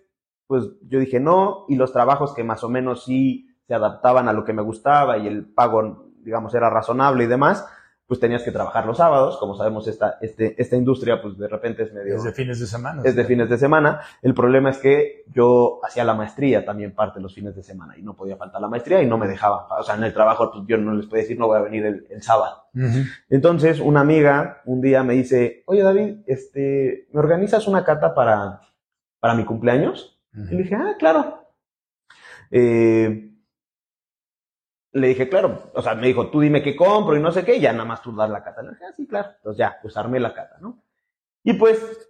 pues 0.48 0.64
yo 0.88 1.00
dije 1.00 1.20
no, 1.20 1.66
y 1.68 1.76
los 1.76 1.94
trabajos 1.94 2.34
que 2.34 2.44
más 2.44 2.64
o 2.64 2.70
menos 2.70 3.04
sí 3.04 3.48
se 3.68 3.74
adaptaban 3.74 4.28
a 4.30 4.34
lo 4.34 4.46
que 4.46 4.54
me 4.54 4.62
gustaba 4.62 5.18
y 5.18 5.28
el 5.28 5.46
pago, 5.46 6.10
digamos, 6.24 6.56
era 6.56 6.70
razonable 6.70 7.26
y 7.26 7.28
demás, 7.28 7.66
pues 8.08 8.22
tenías 8.22 8.42
que 8.44 8.54
trabajar 8.54 8.86
los 8.86 8.98
sábados, 8.98 9.38
como 9.38 9.58
sabemos 9.58 9.86
esta, 9.90 10.18
este, 10.22 10.56
esta 10.62 10.78
industria 10.78 11.22
pues 11.22 11.38
de 11.38 11.50
repente 11.50 11.84
es 11.84 11.94
medio... 11.94 12.16
Es 12.16 12.24
de 12.24 12.32
fines 12.32 12.58
de 12.58 12.66
semana. 12.66 13.02
Es 13.04 13.18
de 13.18 13.26
fines 13.26 13.50
de 13.50 13.58
semana. 13.58 14.00
El 14.22 14.34
problema 14.34 14.70
es 14.70 14.78
que 14.78 15.26
yo 15.28 15.82
hacía 15.84 16.06
la 16.06 16.14
maestría 16.14 16.64
también 16.64 16.96
parte 16.96 17.20
los 17.20 17.36
fines 17.36 17.54
de 17.54 17.64
semana 17.64 17.98
y 17.98 18.04
no 18.04 18.16
podía 18.16 18.38
faltar 18.38 18.62
la 18.62 18.70
maestría 18.70 19.04
y 19.04 19.08
no 19.08 19.18
me 19.18 19.28
dejaban. 19.28 19.66
O 19.78 19.84
sea, 19.84 19.96
en 19.96 20.06
el 20.06 20.14
trabajo 20.14 20.50
pues 20.54 20.64
yo 20.68 20.78
no 20.78 20.94
les 20.94 21.06
podía 21.06 21.24
decir 21.24 21.38
no 21.38 21.48
voy 21.48 21.58
a 21.58 21.64
venir 21.64 21.86
el, 21.86 22.24
sábado. 22.24 22.64
Entonces 23.30 23.82
una 23.82 24.00
amiga 24.00 24.62
un 24.66 24.80
día 24.80 25.04
me 25.04 25.14
dice, 25.14 25.64
oye 25.66 25.84
David, 25.84 26.20
este, 26.28 27.10
¿me 27.12 27.20
organizas 27.20 27.68
una 27.68 27.84
cata 27.84 28.16
para, 28.16 28.62
para 29.20 29.36
mi 29.36 29.44
cumpleaños? 29.44 30.17
Y 30.38 30.56
le 30.56 30.64
dije, 30.64 30.76
ah, 30.76 30.96
claro. 30.98 31.48
Eh, 32.52 33.34
le 34.94 35.08
dije, 35.08 35.30
claro, 35.30 35.72
o 35.74 35.82
sea, 35.82 35.96
me 35.96 36.08
dijo, 36.08 36.30
tú 36.30 36.40
dime 36.40 36.64
qué 36.64 36.76
compro 36.76 37.16
y 37.16 37.22
no 37.22 37.32
sé 37.32 37.44
qué, 37.44 37.58
y 37.58 37.62
ya 37.62 37.72
nada 37.72 37.86
más 37.86 38.02
tú 38.02 38.16
das 38.16 38.30
la 38.30 38.44
cata. 38.44 38.62
Le 38.62 38.72
dije, 38.72 38.86
ah, 38.86 38.94
sí, 38.96 39.08
claro. 39.08 39.30
Entonces 39.38 39.58
ya, 39.58 39.78
pues 39.82 39.98
armé 39.98 40.20
la 40.20 40.34
cata, 40.34 40.58
¿no? 40.60 40.84
Y 41.44 41.54
pues, 41.54 42.10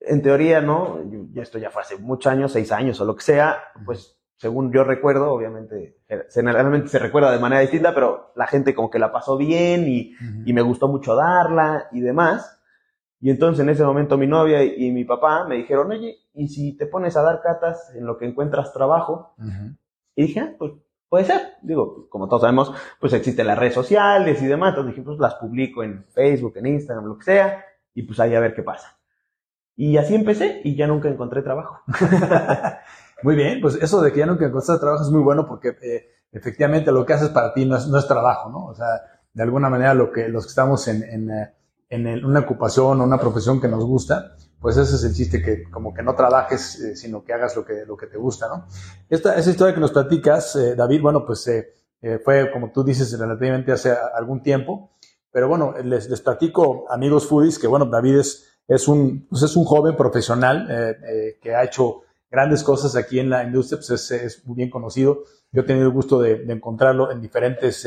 en 0.00 0.22
teoría, 0.22 0.60
¿no? 0.60 1.00
Yo, 1.10 1.42
esto 1.42 1.58
ya 1.58 1.70
fue 1.70 1.82
hace 1.82 1.96
muchos 1.98 2.32
años, 2.32 2.52
seis 2.52 2.72
años 2.72 3.00
o 3.00 3.04
lo 3.04 3.14
que 3.16 3.22
sea, 3.22 3.62
pues 3.84 4.20
según 4.36 4.72
yo 4.72 4.84
recuerdo, 4.84 5.32
obviamente, 5.32 5.98
generalmente 6.32 6.88
se 6.88 6.98
recuerda 6.98 7.30
de 7.30 7.38
manera 7.38 7.60
distinta, 7.60 7.94
pero 7.94 8.32
la 8.36 8.46
gente 8.46 8.74
como 8.74 8.88
que 8.88 8.98
la 8.98 9.12
pasó 9.12 9.36
bien 9.36 9.86
y, 9.86 10.14
y 10.46 10.52
me 10.54 10.62
gustó 10.62 10.88
mucho 10.88 11.14
darla 11.14 11.88
y 11.92 12.00
demás. 12.00 12.59
Y 13.20 13.30
entonces 13.30 13.62
en 13.62 13.68
ese 13.68 13.84
momento 13.84 14.16
mi 14.16 14.26
novia 14.26 14.64
y 14.64 14.90
mi 14.92 15.04
papá 15.04 15.46
me 15.46 15.56
dijeron, 15.56 15.90
oye, 15.90 16.16
¿y 16.32 16.48
si 16.48 16.76
te 16.76 16.86
pones 16.86 17.16
a 17.16 17.22
dar 17.22 17.42
catas 17.42 17.92
en 17.94 18.06
lo 18.06 18.16
que 18.16 18.24
encuentras 18.24 18.72
trabajo? 18.72 19.34
Y 20.14 20.22
dije, 20.22 20.40
ah, 20.40 20.54
pues 20.58 20.72
puede 21.10 21.26
ser. 21.26 21.40
Digo, 21.60 22.08
como 22.08 22.28
todos 22.28 22.42
sabemos, 22.42 22.72
pues 22.98 23.12
existen 23.12 23.46
las 23.46 23.58
redes 23.58 23.74
sociales 23.74 24.40
y 24.40 24.46
demás. 24.46 24.70
Entonces 24.70 24.94
dije, 24.94 25.04
pues 25.04 25.18
las 25.18 25.34
publico 25.34 25.82
en 25.82 26.06
Facebook, 26.06 26.54
en 26.56 26.66
Instagram, 26.66 27.04
lo 27.04 27.18
que 27.18 27.24
sea, 27.24 27.64
y 27.92 28.04
pues 28.04 28.18
ahí 28.20 28.34
a 28.34 28.40
ver 28.40 28.54
qué 28.54 28.62
pasa. 28.62 28.98
Y 29.76 29.98
así 29.98 30.14
empecé 30.14 30.62
y 30.64 30.74
ya 30.74 30.86
nunca 30.86 31.08
encontré 31.08 31.42
trabajo. 31.42 31.80
muy 33.22 33.34
bien, 33.34 33.60
pues 33.60 33.76
eso 33.82 34.00
de 34.00 34.12
que 34.12 34.20
ya 34.20 34.26
nunca 34.26 34.46
encontraste 34.46 34.80
trabajo 34.80 35.04
es 35.04 35.10
muy 35.10 35.22
bueno 35.22 35.46
porque 35.46 35.76
eh, 35.82 36.08
efectivamente 36.32 36.90
lo 36.90 37.04
que 37.04 37.12
haces 37.12 37.28
para 37.28 37.52
ti 37.52 37.66
no 37.66 37.76
es, 37.76 37.86
no 37.86 37.98
es, 37.98 38.06
trabajo, 38.06 38.48
¿no? 38.48 38.66
O 38.66 38.74
sea, 38.74 38.86
de 39.32 39.42
alguna 39.42 39.68
manera 39.68 39.92
lo 39.92 40.10
que 40.10 40.28
los 40.28 40.44
que 40.44 40.50
estamos 40.50 40.88
en, 40.88 41.02
en 41.02 41.30
eh, 41.30 41.54
en 41.90 42.24
una 42.24 42.40
ocupación 42.40 43.00
o 43.00 43.04
una 43.04 43.18
profesión 43.18 43.60
que 43.60 43.66
nos 43.66 43.84
gusta, 43.84 44.36
pues 44.60 44.76
ese 44.76 44.94
es 44.94 45.04
el 45.04 45.12
chiste, 45.12 45.42
que 45.42 45.64
como 45.64 45.92
que 45.92 46.02
no 46.02 46.14
trabajes, 46.14 46.78
eh, 46.80 46.94
sino 46.94 47.24
que 47.24 47.32
hagas 47.32 47.56
lo 47.56 47.64
que, 47.64 47.84
lo 47.84 47.96
que 47.96 48.06
te 48.06 48.16
gusta, 48.16 48.46
¿no? 48.48 48.66
Esta, 49.08 49.36
esa 49.36 49.50
historia 49.50 49.74
que 49.74 49.80
nos 49.80 49.90
platicas, 49.90 50.54
eh, 50.54 50.76
David, 50.76 51.02
bueno, 51.02 51.26
pues 51.26 51.48
eh, 51.48 51.72
fue, 52.24 52.50
como 52.52 52.70
tú 52.70 52.84
dices, 52.84 53.18
relativamente 53.18 53.72
hace 53.72 53.92
algún 54.14 54.40
tiempo, 54.42 54.92
pero 55.32 55.48
bueno, 55.48 55.74
les, 55.82 56.08
les 56.08 56.20
platico, 56.20 56.84
amigos 56.88 57.26
foodies, 57.26 57.58
que 57.58 57.66
bueno, 57.66 57.86
David 57.86 58.20
es, 58.20 58.60
es, 58.68 58.86
un, 58.86 59.26
pues 59.28 59.42
es 59.42 59.56
un 59.56 59.64
joven 59.64 59.96
profesional 59.96 60.96
que 61.40 61.54
ha 61.54 61.64
hecho 61.64 62.02
grandes 62.30 62.62
cosas 62.62 62.96
aquí 62.96 63.20
en 63.20 63.30
la 63.30 63.44
industria, 63.44 63.80
pues 63.86 64.10
es, 64.10 64.46
muy 64.46 64.56
bien 64.56 64.70
conocido. 64.70 65.24
Yo 65.52 65.62
he 65.62 65.64
tenido 65.64 65.86
el 65.86 65.92
gusto 65.92 66.20
de, 66.20 66.44
encontrarlo 66.48 67.12
en 67.12 67.20
diferentes 67.20 67.86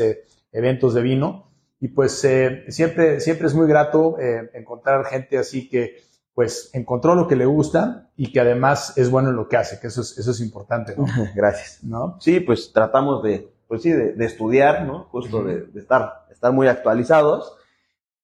eventos 0.52 0.94
de 0.94 1.02
vino 1.02 1.53
y 1.80 1.88
pues 1.88 2.24
eh, 2.24 2.64
siempre, 2.68 3.20
siempre 3.20 3.46
es 3.46 3.54
muy 3.54 3.66
grato 3.66 4.18
eh, 4.18 4.50
encontrar 4.54 5.04
gente 5.06 5.38
así 5.38 5.68
que 5.68 5.96
pues 6.34 6.70
encontró 6.72 7.14
lo 7.14 7.28
que 7.28 7.36
le 7.36 7.46
gusta 7.46 8.10
y 8.16 8.32
que 8.32 8.40
además 8.40 8.96
es 8.96 9.10
bueno 9.10 9.30
en 9.30 9.36
lo 9.36 9.48
que 9.48 9.56
hace, 9.56 9.78
que 9.80 9.86
eso 9.86 10.00
es, 10.00 10.18
eso 10.18 10.32
es 10.32 10.40
importante, 10.40 10.94
¿no? 10.96 11.06
Gracias. 11.34 11.84
¿No? 11.84 12.16
Sí, 12.20 12.40
pues 12.40 12.72
tratamos 12.72 13.22
de, 13.22 13.48
pues 13.68 13.82
sí, 13.82 13.90
de, 13.90 14.12
de 14.14 14.24
estudiar, 14.24 14.84
¿no? 14.84 15.04
Justo 15.04 15.44
de, 15.44 15.62
de 15.66 15.80
estar, 15.80 16.26
estar 16.30 16.52
muy 16.52 16.66
actualizados. 16.66 17.56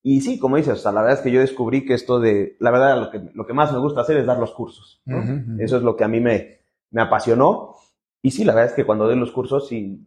Y 0.03 0.21
sí, 0.21 0.39
como 0.39 0.57
dices, 0.57 0.73
o 0.73 0.81
sea, 0.81 0.91
la 0.91 1.01
verdad 1.01 1.19
es 1.19 1.23
que 1.23 1.31
yo 1.31 1.39
descubrí 1.39 1.85
que 1.85 1.93
esto 1.93 2.19
de, 2.19 2.57
la 2.59 2.71
verdad, 2.71 2.99
lo 2.99 3.11
que, 3.11 3.21
lo 3.33 3.45
que 3.45 3.53
más 3.53 3.71
me 3.71 3.79
gusta 3.79 4.01
hacer 4.01 4.17
es 4.17 4.25
dar 4.25 4.39
los 4.39 4.51
cursos, 4.51 5.01
¿no? 5.05 5.19
Ujú, 5.19 5.31
ujú. 5.33 5.61
Eso 5.61 5.77
es 5.77 5.83
lo 5.83 5.95
que 5.95 6.03
a 6.03 6.09
mí 6.09 6.19
me, 6.19 6.59
me 6.89 7.01
apasionó. 7.01 7.75
Y 8.21 8.31
sí, 8.31 8.43
la 8.43 8.53
verdad 8.53 8.71
es 8.71 8.75
que 8.75 8.85
cuando 8.85 9.05
doy 9.05 9.15
los 9.15 9.31
cursos 9.31 9.67
sí 9.67 10.05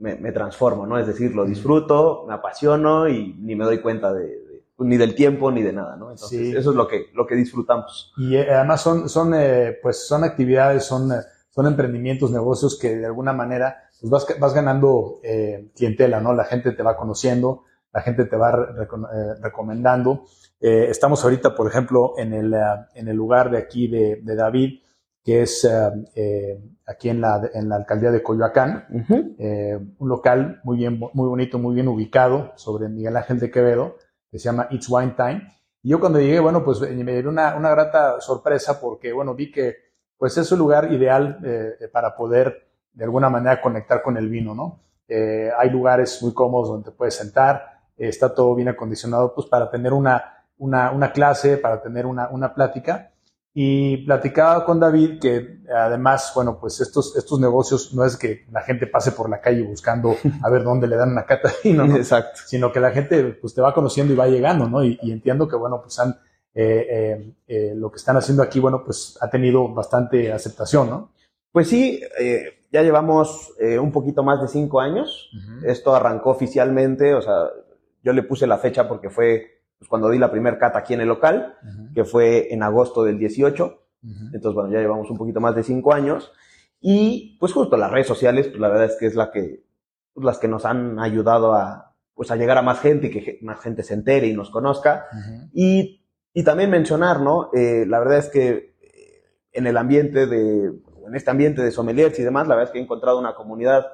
me, 0.00 0.16
me 0.16 0.32
transformo, 0.32 0.86
¿no? 0.86 0.98
Es 0.98 1.06
decir, 1.06 1.34
lo 1.34 1.44
disfruto, 1.44 2.24
me 2.26 2.34
apasiono 2.34 3.08
y 3.08 3.34
ni 3.38 3.54
me 3.54 3.64
doy 3.64 3.78
cuenta 3.80 4.12
de, 4.12 4.22
de- 4.24 4.64
ni 4.78 4.96
del 4.96 5.14
tiempo 5.14 5.50
ni 5.52 5.62
de 5.62 5.72
nada, 5.74 5.96
¿no? 5.96 6.10
Entonces, 6.10 6.38
Sí. 6.38 6.56
eso 6.56 6.70
es 6.70 6.76
lo 6.76 6.88
que, 6.88 7.06
lo 7.14 7.26
que 7.26 7.34
disfrutamos. 7.34 8.12
Y 8.16 8.36
eh, 8.36 8.50
además 8.50 8.80
son, 8.80 9.08
son, 9.10 9.34
eh, 9.34 9.76
pues 9.82 10.06
son 10.08 10.24
actividades, 10.24 10.84
son, 10.84 11.12
eh, 11.12 11.16
son 11.50 11.66
emprendimientos, 11.66 12.30
negocios 12.30 12.78
que 12.78 12.96
de 12.96 13.04
alguna 13.06 13.32
manera 13.34 13.76
pues 14.00 14.10
vas, 14.10 14.26
vas 14.40 14.54
ganando 14.54 15.20
eh, 15.22 15.70
clientela, 15.76 16.20
¿no? 16.20 16.32
La 16.32 16.44
gente 16.44 16.72
te 16.72 16.82
va 16.82 16.96
conociendo, 16.96 17.64
la 17.92 18.00
gente 18.00 18.24
te 18.24 18.36
va 18.36 18.52
re- 18.52 18.82
eh, 18.84 19.34
recomendando. 19.42 20.24
Estamos 20.62 21.24
ahorita, 21.24 21.54
por 21.54 21.66
ejemplo, 21.68 22.12
en 22.18 22.32
el, 22.34 22.54
en 22.94 23.08
el 23.08 23.16
lugar 23.16 23.50
de 23.50 23.56
aquí 23.58 23.88
de, 23.88 24.20
de 24.22 24.34
David, 24.36 24.80
que 25.30 25.42
es 25.42 25.64
eh, 25.64 25.70
eh, 26.16 26.60
aquí 26.88 27.08
en 27.08 27.20
la, 27.20 27.48
en 27.54 27.68
la 27.68 27.76
alcaldía 27.76 28.10
de 28.10 28.20
Coyoacán, 28.20 28.86
eh, 29.38 29.78
un 30.00 30.08
local 30.08 30.60
muy 30.64 30.76
bien, 30.76 30.98
muy 30.98 31.28
bonito, 31.28 31.56
muy 31.56 31.72
bien 31.72 31.86
ubicado 31.86 32.50
sobre 32.56 32.88
Miguel 32.88 33.16
Ángel 33.16 33.38
de 33.38 33.48
Quevedo, 33.48 33.94
que 34.28 34.40
se 34.40 34.46
llama 34.46 34.66
It's 34.72 34.88
Wine 34.88 35.14
Time. 35.16 35.46
Y 35.84 35.90
yo 35.90 36.00
cuando 36.00 36.18
llegué, 36.18 36.40
bueno, 36.40 36.64
pues 36.64 36.80
me 36.80 37.22
dio 37.22 37.30
una, 37.30 37.54
una 37.54 37.70
grata 37.70 38.20
sorpresa 38.20 38.80
porque, 38.80 39.12
bueno, 39.12 39.36
vi 39.36 39.52
que 39.52 39.76
pues 40.18 40.36
es 40.36 40.50
un 40.50 40.58
lugar 40.58 40.92
ideal 40.92 41.38
eh, 41.44 41.88
para 41.92 42.16
poder 42.16 42.66
de 42.92 43.04
alguna 43.04 43.30
manera 43.30 43.62
conectar 43.62 44.02
con 44.02 44.16
el 44.16 44.28
vino, 44.28 44.52
¿no? 44.52 44.80
Hay 45.08 45.70
lugares 45.70 46.20
muy 46.22 46.34
cómodos 46.34 46.70
donde 46.70 46.90
te 46.90 46.96
puedes 46.96 47.14
sentar, 47.14 47.82
está 47.96 48.34
todo 48.34 48.56
bien 48.56 48.68
acondicionado, 48.68 49.32
pues 49.32 49.46
para 49.46 49.70
tener 49.70 49.92
una, 49.92 50.44
una, 50.58 50.90
una 50.90 51.12
clase, 51.12 51.56
para 51.56 51.80
tener 51.80 52.04
una, 52.04 52.28
una 52.30 52.52
plática. 52.52 53.12
Y 53.52 54.06
platicaba 54.06 54.64
con 54.64 54.78
David 54.78 55.18
que 55.20 55.60
además, 55.74 56.30
bueno, 56.34 56.58
pues 56.60 56.80
estos, 56.80 57.16
estos 57.16 57.40
negocios 57.40 57.92
no 57.94 58.04
es 58.04 58.16
que 58.16 58.46
la 58.52 58.62
gente 58.62 58.86
pase 58.86 59.10
por 59.12 59.28
la 59.28 59.40
calle 59.40 59.62
buscando 59.62 60.14
a 60.42 60.50
ver 60.50 60.62
dónde 60.62 60.86
le 60.86 60.96
dan 60.96 61.10
una 61.10 61.26
cata 61.26 61.48
de 61.48 61.70
vino, 61.70 61.86
¿no? 61.86 61.96
Exacto. 61.96 62.40
sino 62.46 62.70
que 62.70 62.78
la 62.78 62.92
gente 62.92 63.24
pues 63.40 63.54
te 63.54 63.60
va 63.60 63.74
conociendo 63.74 64.12
y 64.12 64.16
va 64.16 64.28
llegando, 64.28 64.68
¿no? 64.68 64.84
Y, 64.84 64.98
y 65.02 65.10
entiendo 65.10 65.48
que, 65.48 65.56
bueno, 65.56 65.80
pues 65.82 65.98
han, 65.98 66.16
eh, 66.54 66.86
eh, 66.90 67.34
eh, 67.46 67.74
lo 67.76 67.90
que 67.90 67.96
están 67.96 68.16
haciendo 68.16 68.42
aquí, 68.42 68.58
bueno, 68.58 68.82
pues 68.84 69.16
ha 69.20 69.30
tenido 69.30 69.72
bastante 69.72 70.32
aceptación, 70.32 70.90
¿no? 70.90 71.12
Pues 71.52 71.68
sí, 71.68 72.00
eh, 72.18 72.64
ya 72.72 72.82
llevamos 72.82 73.52
un 73.80 73.90
poquito 73.90 74.22
más 74.22 74.40
de 74.40 74.46
cinco 74.46 74.78
años. 74.78 75.28
Esto 75.64 75.92
arrancó 75.92 76.30
oficialmente, 76.30 77.14
o 77.14 77.20
sea, 77.20 77.48
yo 78.04 78.12
le 78.12 78.22
puse 78.22 78.46
la 78.46 78.58
fecha 78.58 78.88
porque 78.88 79.10
fue 79.10 79.59
pues, 79.80 79.88
cuando 79.88 80.08
di 80.10 80.18
la 80.18 80.30
primer 80.30 80.58
cata 80.58 80.78
aquí 80.78 80.94
en 80.94 81.00
el 81.00 81.08
local, 81.08 81.56
Ujú, 81.64 81.94
que 81.94 82.04
fue 82.04 82.52
en 82.54 82.62
agosto 82.62 83.02
del 83.02 83.18
18. 83.18 83.82
ujú. 84.04 84.24
Entonces, 84.32 84.54
bueno, 84.54 84.70
ya 84.70 84.78
llevamos 84.78 85.10
un 85.10 85.16
poquito 85.18 85.40
más 85.40 85.56
de 85.56 85.62
cinco 85.64 85.92
años. 85.92 86.30
Y 86.80 87.36
pues 87.40 87.52
justo 87.52 87.76
las 87.76 87.90
redes 87.90 88.06
sociales, 88.06 88.46
pues 88.48 88.60
la 88.60 88.68
verdad 88.68 88.84
es 88.86 88.96
que 89.00 89.06
es 89.06 89.14
la 89.16 89.30
que, 89.32 89.64
pues, 90.14 90.24
las 90.24 90.38
que 90.38 90.48
nos 90.48 90.64
han 90.64 90.98
ayudado 90.98 91.54
a, 91.54 91.94
pues 92.14 92.30
a 92.30 92.36
llegar 92.36 92.58
a 92.58 92.62
más 92.62 92.78
gente 92.80 93.06
y 93.08 93.10
que 93.10 93.38
más 93.42 93.58
gente 93.60 93.82
se 93.82 93.94
entere 93.94 94.26
y 94.28 94.34
nos 94.34 94.50
conozca. 94.50 95.06
Ujú. 95.12 95.48
Y, 95.54 96.04
y 96.34 96.44
también 96.44 96.70
mencionar, 96.70 97.20
¿no? 97.20 97.50
Eh, 97.54 97.84
la 97.88 97.98
verdad 97.98 98.18
es 98.18 98.28
que 98.28 98.76
eh, 98.82 99.24
en 99.52 99.66
el 99.66 99.76
ambiente 99.78 100.26
de, 100.26 100.66
en 101.06 101.14
este 101.14 101.30
ambiente 101.30 101.62
de 101.62 101.70
sommeliers 101.70 102.18
y 102.18 102.22
demás, 102.22 102.46
la 102.46 102.54
verdad 102.54 102.68
es 102.68 102.72
que 102.72 102.78
he 102.78 102.82
encontrado 102.82 103.18
una 103.18 103.34
comunidad 103.34 103.86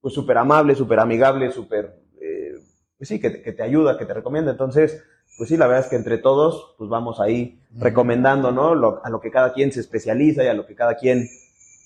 pues 0.00 0.14
súper 0.14 0.38
amable, 0.38 0.74
súper 0.74 0.98
amigable, 1.00 1.50
súper, 1.52 2.00
eh, 2.20 2.52
pues 2.98 3.08
sí, 3.08 3.20
que, 3.20 3.30
te- 3.30 3.42
que 3.42 3.52
te 3.52 3.62
ayuda, 3.62 3.96
que 3.98 4.04
te 4.06 4.14
recomienda. 4.14 4.50
Entonces, 4.52 5.02
pues 5.36 5.48
sí, 5.48 5.56
la 5.56 5.66
verdad 5.66 5.84
es 5.84 5.90
que 5.90 5.96
entre 5.96 6.18
todos, 6.18 6.74
pues 6.78 6.88
vamos 6.90 7.20
ahí 7.20 7.60
recomendando, 7.78 8.52
¿no? 8.52 8.74
Lo- 8.74 9.00
a 9.04 9.10
lo 9.10 9.20
que 9.20 9.30
cada 9.30 9.52
quien 9.52 9.70
se 9.72 9.80
especializa 9.80 10.42
y 10.44 10.48
a 10.48 10.54
lo 10.54 10.66
que 10.66 10.74
cada 10.74 10.96
quien 10.96 11.18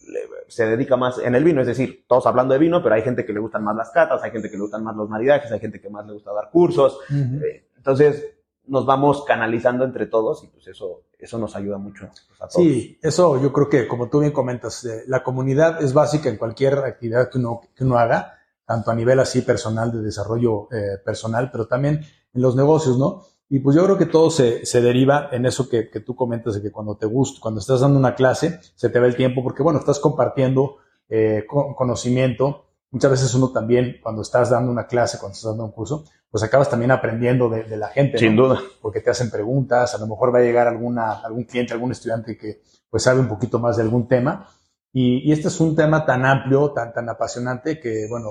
le- 0.08 0.20
se 0.48 0.66
dedica 0.66 0.96
más 0.96 1.18
en 1.18 1.34
el 1.34 1.44
vino. 1.44 1.60
Es 1.60 1.66
decir, 1.66 2.04
todos 2.08 2.26
hablando 2.26 2.54
de 2.54 2.60
vino, 2.60 2.82
pero 2.82 2.94
hay 2.94 3.02
gente 3.02 3.24
que 3.24 3.32
le 3.32 3.40
gustan 3.40 3.62
más 3.64 3.76
las 3.76 3.90
catas, 3.90 4.22
hay 4.22 4.30
gente 4.30 4.50
que 4.50 4.56
le 4.56 4.62
gustan 4.62 4.82
más 4.84 4.96
los 4.96 5.08
maridajes, 5.08 5.50
hay 5.52 5.60
gente 5.60 5.80
que 5.80 5.88
más 5.90 6.06
le 6.06 6.12
gusta 6.14 6.32
dar 6.32 6.50
cursos. 6.50 6.98
Eh, 7.10 7.66
Entonces, 7.76 8.24
nos 8.66 8.86
vamos 8.86 9.24
canalizando 9.24 9.84
entre 9.84 10.06
todos 10.06 10.44
y 10.44 10.48
pues 10.48 10.66
eso, 10.68 11.02
eso 11.18 11.38
nos 11.38 11.56
ayuda 11.56 11.78
mucho 11.78 12.06
pues, 12.28 12.40
a 12.40 12.46
todos. 12.48 12.52
Sí, 12.54 12.98
eso 13.02 13.40
yo 13.40 13.52
creo 13.52 13.68
que, 13.68 13.88
como 13.88 14.08
tú 14.08 14.20
bien 14.20 14.32
comentas, 14.32 14.84
eh, 14.84 15.02
la 15.08 15.22
comunidad 15.24 15.82
es 15.82 15.92
básica 15.92 16.28
en 16.28 16.36
cualquier 16.36 16.74
actividad 16.78 17.30
que 17.30 17.38
uno, 17.38 17.60
que 17.74 17.82
uno 17.84 17.98
haga, 17.98 18.38
tanto 18.64 18.90
a 18.90 18.94
nivel 18.94 19.18
así 19.18 19.42
personal, 19.42 19.90
de 19.90 20.02
desarrollo 20.02 20.68
eh, 20.70 20.98
personal, 21.04 21.50
pero 21.50 21.66
también 21.66 22.00
en 22.32 22.42
los 22.42 22.54
negocios, 22.54 22.96
¿no? 22.98 23.24
Y 23.52 23.58
pues 23.58 23.74
yo 23.76 23.84
creo 23.84 23.98
que 23.98 24.06
todo 24.06 24.30
se, 24.30 24.64
se 24.64 24.80
deriva 24.80 25.28
en 25.32 25.44
eso 25.44 25.68
que, 25.68 25.90
que 25.90 25.98
tú 26.00 26.14
comentas, 26.14 26.54
de 26.54 26.62
que 26.62 26.70
cuando 26.70 26.96
te 26.96 27.04
gusta, 27.06 27.40
cuando 27.42 27.58
estás 27.60 27.80
dando 27.80 27.98
una 27.98 28.14
clase, 28.14 28.60
se 28.76 28.88
te 28.88 29.00
va 29.00 29.06
el 29.06 29.16
tiempo, 29.16 29.42
porque 29.42 29.62
bueno, 29.64 29.80
estás 29.80 29.98
compartiendo 29.98 30.76
eh, 31.08 31.44
co- 31.48 31.74
conocimiento. 31.76 32.66
Muchas 32.92 33.10
veces 33.10 33.34
uno 33.34 33.50
también, 33.50 33.96
cuando 34.02 34.22
estás 34.22 34.50
dando 34.50 34.70
una 34.70 34.86
clase, 34.86 35.18
cuando 35.18 35.34
estás 35.34 35.50
dando 35.50 35.64
un 35.64 35.72
curso, 35.72 36.04
pues 36.30 36.44
acabas 36.44 36.70
también 36.70 36.92
aprendiendo 36.92 37.48
de, 37.48 37.64
de 37.64 37.76
la 37.76 37.88
gente. 37.88 38.12
¿no? 38.14 38.18
Sin 38.20 38.36
duda. 38.36 38.60
porque 38.80 39.00
te 39.00 39.10
hacen 39.10 39.30
preguntas, 39.30 39.94
a 39.94 39.98
lo 39.98 40.06
mejor 40.06 40.32
va 40.32 40.38
a 40.38 40.42
llegar 40.42 40.68
alguna, 40.68 41.14
algún 41.20 41.42
cliente, 41.44 41.72
algún 41.72 41.90
estudiante 41.90 42.38
que 42.38 42.62
pues 42.88 43.02
sabe 43.02 43.18
un 43.20 43.28
poquito 43.28 43.58
más 43.58 43.76
de 43.76 43.82
algún 43.82 44.06
tema. 44.06 44.48
Y, 44.92 45.28
y 45.28 45.32
este 45.32 45.48
es 45.48 45.60
un 45.60 45.74
tema 45.74 46.04
tan 46.06 46.24
amplio, 46.24 46.70
tan, 46.70 46.92
tan 46.92 47.08
apasionante 47.08 47.80
que, 47.80 48.06
bueno, 48.08 48.30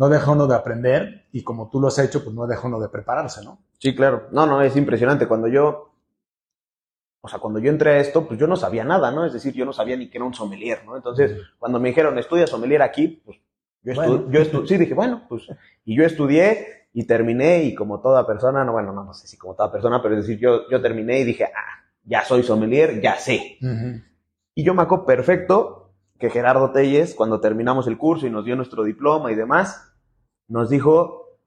no 0.00 0.08
deja 0.08 0.30
uno 0.30 0.46
de 0.46 0.54
aprender 0.54 1.26
y 1.30 1.42
como 1.42 1.68
tú 1.68 1.78
lo 1.78 1.88
has 1.88 1.98
hecho, 1.98 2.24
pues 2.24 2.34
no 2.34 2.46
deja 2.46 2.66
uno 2.66 2.80
de 2.80 2.88
prepararse, 2.88 3.44
¿no? 3.44 3.58
Sí, 3.78 3.94
claro. 3.94 4.28
No, 4.32 4.46
no, 4.46 4.62
es 4.62 4.74
impresionante. 4.74 5.28
Cuando 5.28 5.46
yo, 5.46 5.92
o 7.20 7.28
sea, 7.28 7.38
cuando 7.38 7.58
yo 7.58 7.70
entré 7.70 7.90
a 7.90 7.98
esto, 7.98 8.26
pues 8.26 8.40
yo 8.40 8.46
no 8.46 8.56
sabía 8.56 8.82
nada, 8.82 9.10
¿no? 9.10 9.26
Es 9.26 9.34
decir, 9.34 9.52
yo 9.52 9.66
no 9.66 9.74
sabía 9.74 9.98
ni 9.98 10.08
que 10.08 10.16
era 10.16 10.24
un 10.24 10.32
sommelier, 10.32 10.86
¿no? 10.86 10.96
Entonces, 10.96 11.42
cuando 11.58 11.78
me 11.78 11.90
dijeron, 11.90 12.16
estudia 12.16 12.46
sommelier 12.46 12.80
aquí, 12.80 13.20
pues 13.26 13.40
yo, 13.82 13.92
estu 13.92 14.04
Bueno. 14.06 14.30
yo 14.30 14.40
estu 14.40 14.66
sí, 14.66 14.78
dije, 14.78 14.94
bueno, 14.94 15.26
pues, 15.28 15.42
y 15.84 15.94
yo 15.94 16.04
estudié 16.04 16.86
y 16.94 17.04
terminé 17.04 17.64
y 17.64 17.74
como 17.74 18.00
toda 18.00 18.26
persona, 18.26 18.64
no, 18.64 18.72
bueno, 18.72 18.94
no, 18.94 19.04
no 19.04 19.12
sé 19.12 19.28
si 19.28 19.36
como 19.36 19.54
toda 19.54 19.70
persona, 19.70 20.00
pero 20.02 20.16
es 20.16 20.26
decir, 20.26 20.40
yo, 20.40 20.66
yo 20.70 20.80
terminé 20.80 21.18
y 21.18 21.24
dije, 21.24 21.44
ah, 21.44 21.84
ya 22.04 22.24
soy 22.24 22.42
sommelier, 22.42 23.02
ya 23.02 23.16
sé. 23.16 23.58
Y 24.54 24.64
yo 24.64 24.72
me 24.72 24.80
acuerdo 24.80 25.04
perfecto 25.04 25.92
que 26.18 26.30
Gerardo 26.30 26.70
Telles, 26.70 27.14
cuando 27.14 27.38
terminamos 27.40 27.86
el 27.86 27.98
curso 27.98 28.26
y 28.26 28.30
nos 28.30 28.46
dio 28.46 28.56
nuestro 28.56 28.82
diploma 28.82 29.30
y 29.30 29.34
demás, 29.34 29.89
nos 30.50 30.68
dijo, 30.68 31.38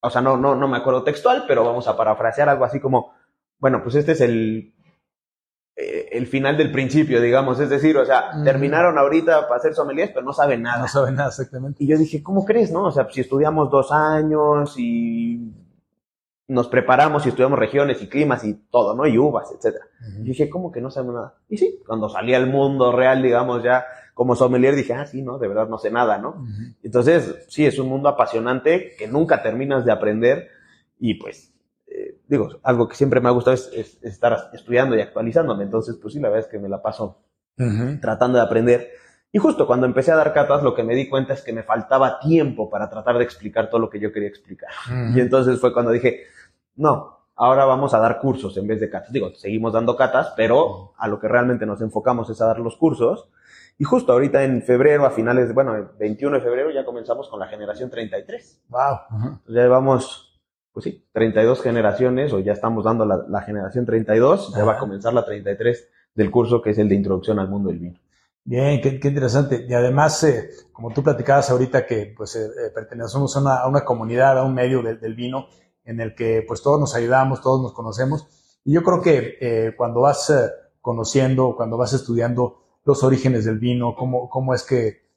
o 0.00 0.10
sea, 0.10 0.20
no, 0.20 0.36
no, 0.36 0.54
no 0.54 0.68
me 0.68 0.76
acuerdo 0.76 1.02
textual, 1.02 1.44
pero 1.48 1.64
vamos 1.64 1.88
a 1.88 1.96
parafrasear 1.96 2.48
algo 2.48 2.64
así 2.64 2.78
como, 2.78 3.12
bueno, 3.58 3.82
pues 3.82 3.96
este 3.96 4.12
es 4.12 4.20
el, 4.20 4.74
eh, 5.76 6.08
el 6.12 6.26
final 6.26 6.56
del 6.56 6.70
principio, 6.70 7.20
digamos, 7.20 7.58
es 7.60 7.70
decir, 7.70 7.96
o 7.96 8.04
sea, 8.04 8.30
terminaron 8.44 8.98
ahorita 8.98 9.48
para 9.48 9.60
ser 9.60 9.74
sommeliers, 9.74 10.12
pero 10.12 10.24
no 10.24 10.32
saben 10.32 10.62
nada. 10.62 10.80
No 10.80 10.88
sabe 10.88 11.12
nada 11.12 11.30
exactamente. 11.30 11.82
Y 11.82 11.88
yo 11.88 11.96
dije, 11.96 12.22
¿cómo 12.22 12.44
crees, 12.44 12.70
no? 12.70 12.84
O 12.84 12.90
sea, 12.90 13.08
si 13.10 13.22
estudiamos 13.22 13.70
dos 13.70 13.90
años 13.90 14.74
y 14.76 15.52
nos 16.50 16.66
preparamos 16.66 17.24
y 17.24 17.28
estudiamos 17.28 17.58
regiones 17.58 18.02
y 18.02 18.08
climas 18.08 18.44
y 18.44 18.54
todo, 18.72 18.96
¿no? 18.96 19.06
Y 19.06 19.16
uvas, 19.16 19.52
etcétera. 19.56 19.86
Y 20.18 20.24
dije, 20.24 20.50
¿cómo 20.50 20.72
que 20.72 20.80
no 20.80 20.90
sabemos 20.90 21.14
nada? 21.14 21.34
Y 21.48 21.56
sí, 21.58 21.80
cuando 21.86 22.08
salí 22.08 22.34
al 22.34 22.48
mundo 22.48 22.90
real, 22.90 23.22
digamos, 23.22 23.62
ya 23.62 23.84
como 24.14 24.34
sommelier, 24.34 24.74
dije, 24.74 24.92
ah, 24.92 25.06
sí, 25.06 25.22
no, 25.22 25.38
de 25.38 25.46
verdad 25.46 25.68
no 25.68 25.78
sé 25.78 25.92
nada, 25.92 26.18
¿no? 26.18 26.44
Entonces, 26.82 27.46
sí, 27.48 27.64
es 27.64 27.78
un 27.78 27.88
mundo 27.88 28.08
apasionante 28.08 28.96
que 28.98 29.06
nunca 29.06 29.42
terminas 29.42 29.84
de 29.84 29.92
aprender 29.92 30.48
y 30.98 31.14
pues, 31.14 31.54
eh, 31.86 32.18
digo, 32.26 32.48
algo 32.64 32.88
que 32.88 32.96
siempre 32.96 33.20
me 33.20 33.28
ha 33.28 33.32
gustado 33.32 33.54
es, 33.54 33.70
es 33.72 34.02
estar 34.02 34.50
estudiando 34.52 34.96
y 34.96 35.00
actualizándome. 35.02 35.62
Entonces, 35.62 35.98
pues 36.02 36.14
sí, 36.14 36.20
la 36.20 36.30
verdad 36.30 36.46
es 36.46 36.50
que 36.50 36.58
me 36.58 36.68
la 36.68 36.82
paso 36.82 37.22
Ujú. 37.58 38.00
tratando 38.00 38.38
de 38.38 38.44
aprender. 38.44 38.90
Y 39.32 39.38
justo 39.38 39.66
cuando 39.66 39.86
empecé 39.86 40.10
a 40.10 40.16
dar 40.16 40.32
catas, 40.32 40.64
lo 40.64 40.74
que 40.74 40.82
me 40.82 40.96
di 40.96 41.08
cuenta 41.08 41.34
es 41.34 41.42
que 41.42 41.52
me 41.52 41.62
faltaba 41.62 42.18
tiempo 42.18 42.68
para 42.68 42.90
tratar 42.90 43.16
de 43.16 43.22
explicar 43.22 43.70
todo 43.70 43.80
lo 43.80 43.88
que 43.88 44.00
yo 44.00 44.12
quería 44.12 44.28
explicar. 44.28 44.70
Y 45.14 45.20
entonces 45.20 45.60
fue 45.60 45.72
cuando 45.72 45.92
dije, 45.92 46.24
no, 46.80 47.18
ahora 47.36 47.66
vamos 47.66 47.92
a 47.92 47.98
dar 47.98 48.18
cursos 48.18 48.56
en 48.56 48.66
vez 48.66 48.80
de 48.80 48.88
catas. 48.88 49.12
Digo, 49.12 49.30
seguimos 49.34 49.72
dando 49.72 49.96
catas, 49.96 50.32
pero 50.34 50.94
a 50.96 51.08
lo 51.08 51.20
que 51.20 51.28
realmente 51.28 51.66
nos 51.66 51.82
enfocamos 51.82 52.30
es 52.30 52.40
a 52.40 52.46
dar 52.46 52.58
los 52.58 52.76
cursos. 52.76 53.28
Y 53.76 53.84
justo 53.84 54.12
ahorita 54.12 54.42
en 54.44 54.62
febrero, 54.62 55.04
a 55.04 55.10
finales, 55.10 55.48
de, 55.48 55.54
bueno, 55.54 55.74
el 55.76 55.84
21 55.98 56.36
de 56.36 56.42
febrero 56.42 56.70
ya 56.70 56.84
comenzamos 56.84 57.28
con 57.28 57.38
la 57.38 57.48
generación 57.48 57.90
33. 57.90 58.62
Wow. 58.68 58.98
Ya 59.48 59.62
llevamos, 59.62 60.40
pues 60.72 60.84
sí, 60.84 61.06
32 61.12 61.62
generaciones, 61.62 62.32
o 62.32 62.38
ya 62.38 62.52
estamos 62.52 62.84
dando 62.84 63.04
la, 63.04 63.24
la 63.28 63.42
generación 63.42 63.84
32, 63.84 64.54
ya 64.56 64.64
va 64.64 64.72
a 64.72 64.78
comenzar 64.78 65.12
la 65.12 65.24
33 65.24 65.88
del 66.14 66.30
curso, 66.30 66.62
que 66.62 66.70
es 66.70 66.78
el 66.78 66.88
de 66.88 66.94
Introducción 66.94 67.38
al 67.38 67.48
Mundo 67.48 67.68
del 67.68 67.78
Vino. 67.78 67.98
Bien, 68.44 68.80
qué, 68.80 68.98
interesante. 69.06 69.66
Y 69.68 69.74
además, 69.74 70.24
eh, 70.24 70.50
como 70.72 70.92
tú 70.92 71.02
platicabas 71.02 71.50
ahorita 71.50 71.86
que 71.86 72.14
pues 72.16 72.36
eh, 72.36 72.46
eh, 72.46 72.70
pertenecemos 72.74 73.36
a 73.36 73.40
una, 73.40 73.56
a 73.56 73.68
una, 73.68 73.84
comunidad, 73.84 74.38
a 74.38 74.44
un 74.44 74.54
medio 74.54 74.82
del 74.82 75.14
vino 75.14 75.48
en 75.90 76.00
el 76.00 76.14
que 76.14 76.44
pues 76.46 76.62
todos 76.62 76.80
nos 76.80 76.94
ayudamos, 76.94 77.42
todos 77.42 77.60
nos 77.62 77.72
conocemos. 77.72 78.26
Y 78.64 78.72
yo 78.72 78.82
creo 78.82 79.00
que 79.00 79.74
cuando 79.76 80.00
vas 80.00 80.32
conociendo, 80.80 81.54
cuando 81.56 81.76
vas 81.76 81.92
estudiando 81.92 82.62
los 82.84 83.02
orígenes 83.02 83.44
del 83.44 83.58
vino, 83.58 83.94
cómo, 83.96 84.28
cómo 84.28 84.54
es 84.54 84.62
que 84.62 85.10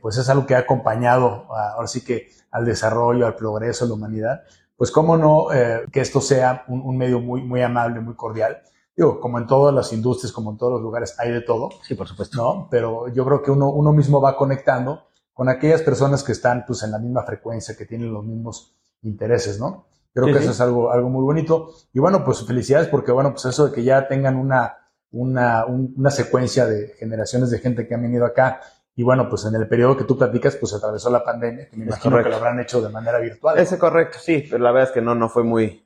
pues 0.00 0.16
es 0.18 0.28
algo 0.28 0.46
que 0.46 0.54
ha 0.54 0.58
acompañado 0.58 1.46
ahora 1.52 1.88
sí 1.88 2.04
que 2.04 2.28
al 2.50 2.64
desarrollo, 2.64 3.26
al 3.26 3.34
progreso 3.34 3.84
de 3.84 3.88
la 3.88 3.94
humanidad, 3.94 4.42
pues 4.76 4.90
cómo 4.90 5.16
no 5.16 5.46
que 5.92 6.00
esto 6.00 6.20
sea 6.20 6.64
un, 6.68 6.82
un 6.82 6.96
medio 6.96 7.20
muy, 7.20 7.42
muy 7.42 7.62
amable, 7.62 8.00
muy 8.00 8.14
cordial 8.14 8.62
digo, 8.96 9.20
como 9.20 9.38
en 9.38 9.46
todas 9.46 9.74
las 9.74 9.92
industrias, 9.92 10.32
como 10.32 10.52
en 10.52 10.56
todos 10.56 10.74
los 10.74 10.82
lugares, 10.82 11.14
hay 11.18 11.32
de 11.32 11.40
todo. 11.40 11.70
Sí, 11.82 11.94
por 11.94 12.06
supuesto. 12.06 12.36
¿no? 12.36 12.68
Pero 12.70 13.08
yo 13.08 13.24
creo 13.24 13.42
que 13.42 13.50
uno, 13.50 13.70
uno 13.70 13.92
mismo 13.92 14.20
va 14.20 14.36
conectando 14.36 15.08
con 15.32 15.48
aquellas 15.48 15.82
personas 15.82 16.22
que 16.22 16.32
están 16.32 16.64
pues 16.66 16.82
en 16.82 16.92
la 16.92 16.98
misma 16.98 17.24
frecuencia, 17.24 17.76
que 17.76 17.86
tienen 17.86 18.12
los 18.12 18.24
mismos 18.24 18.76
intereses, 19.02 19.58
¿no? 19.58 19.86
Creo 20.14 20.26
que 20.26 20.38
eso 20.38 20.52
es 20.52 20.60
algo, 20.60 20.92
algo 20.92 21.08
muy 21.08 21.22
bonito. 21.22 21.74
Y 21.92 21.98
bueno, 21.98 22.24
pues 22.24 22.46
felicidades 22.46 22.88
porque 22.88 23.12
bueno, 23.12 23.32
pues 23.32 23.44
eso 23.46 23.66
de 23.66 23.72
que 23.74 23.82
ya 23.82 24.06
tengan 24.06 24.36
una, 24.36 24.76
una, 25.10 25.66
una 25.66 26.10
secuencia 26.10 26.66
de 26.66 26.94
generaciones 26.98 27.50
de 27.50 27.58
gente 27.58 27.86
que 27.86 27.94
han 27.94 28.02
venido 28.02 28.24
acá. 28.24 28.60
Y 28.94 29.02
bueno, 29.02 29.28
pues 29.28 29.44
en 29.44 29.56
el 29.56 29.66
periodo 29.66 29.96
que 29.96 30.04
tú 30.04 30.16
platicas, 30.16 30.54
pues 30.54 30.72
atravesó 30.72 31.10
la 31.10 31.24
pandemia, 31.24 31.68
que 31.68 31.76
me 31.76 31.86
imagino 31.86 32.22
que 32.22 32.28
lo 32.28 32.36
habrán 32.36 32.60
hecho 32.60 32.80
de 32.80 32.90
manera 32.90 33.18
virtual. 33.18 33.58
Ese 33.58 33.76
correcto, 33.76 34.18
sí, 34.20 34.46
pero 34.48 34.62
la 34.62 34.70
verdad 34.70 34.90
es 34.90 34.94
que 34.94 35.02
no, 35.02 35.16
no 35.16 35.28
fue 35.28 35.42
muy, 35.42 35.84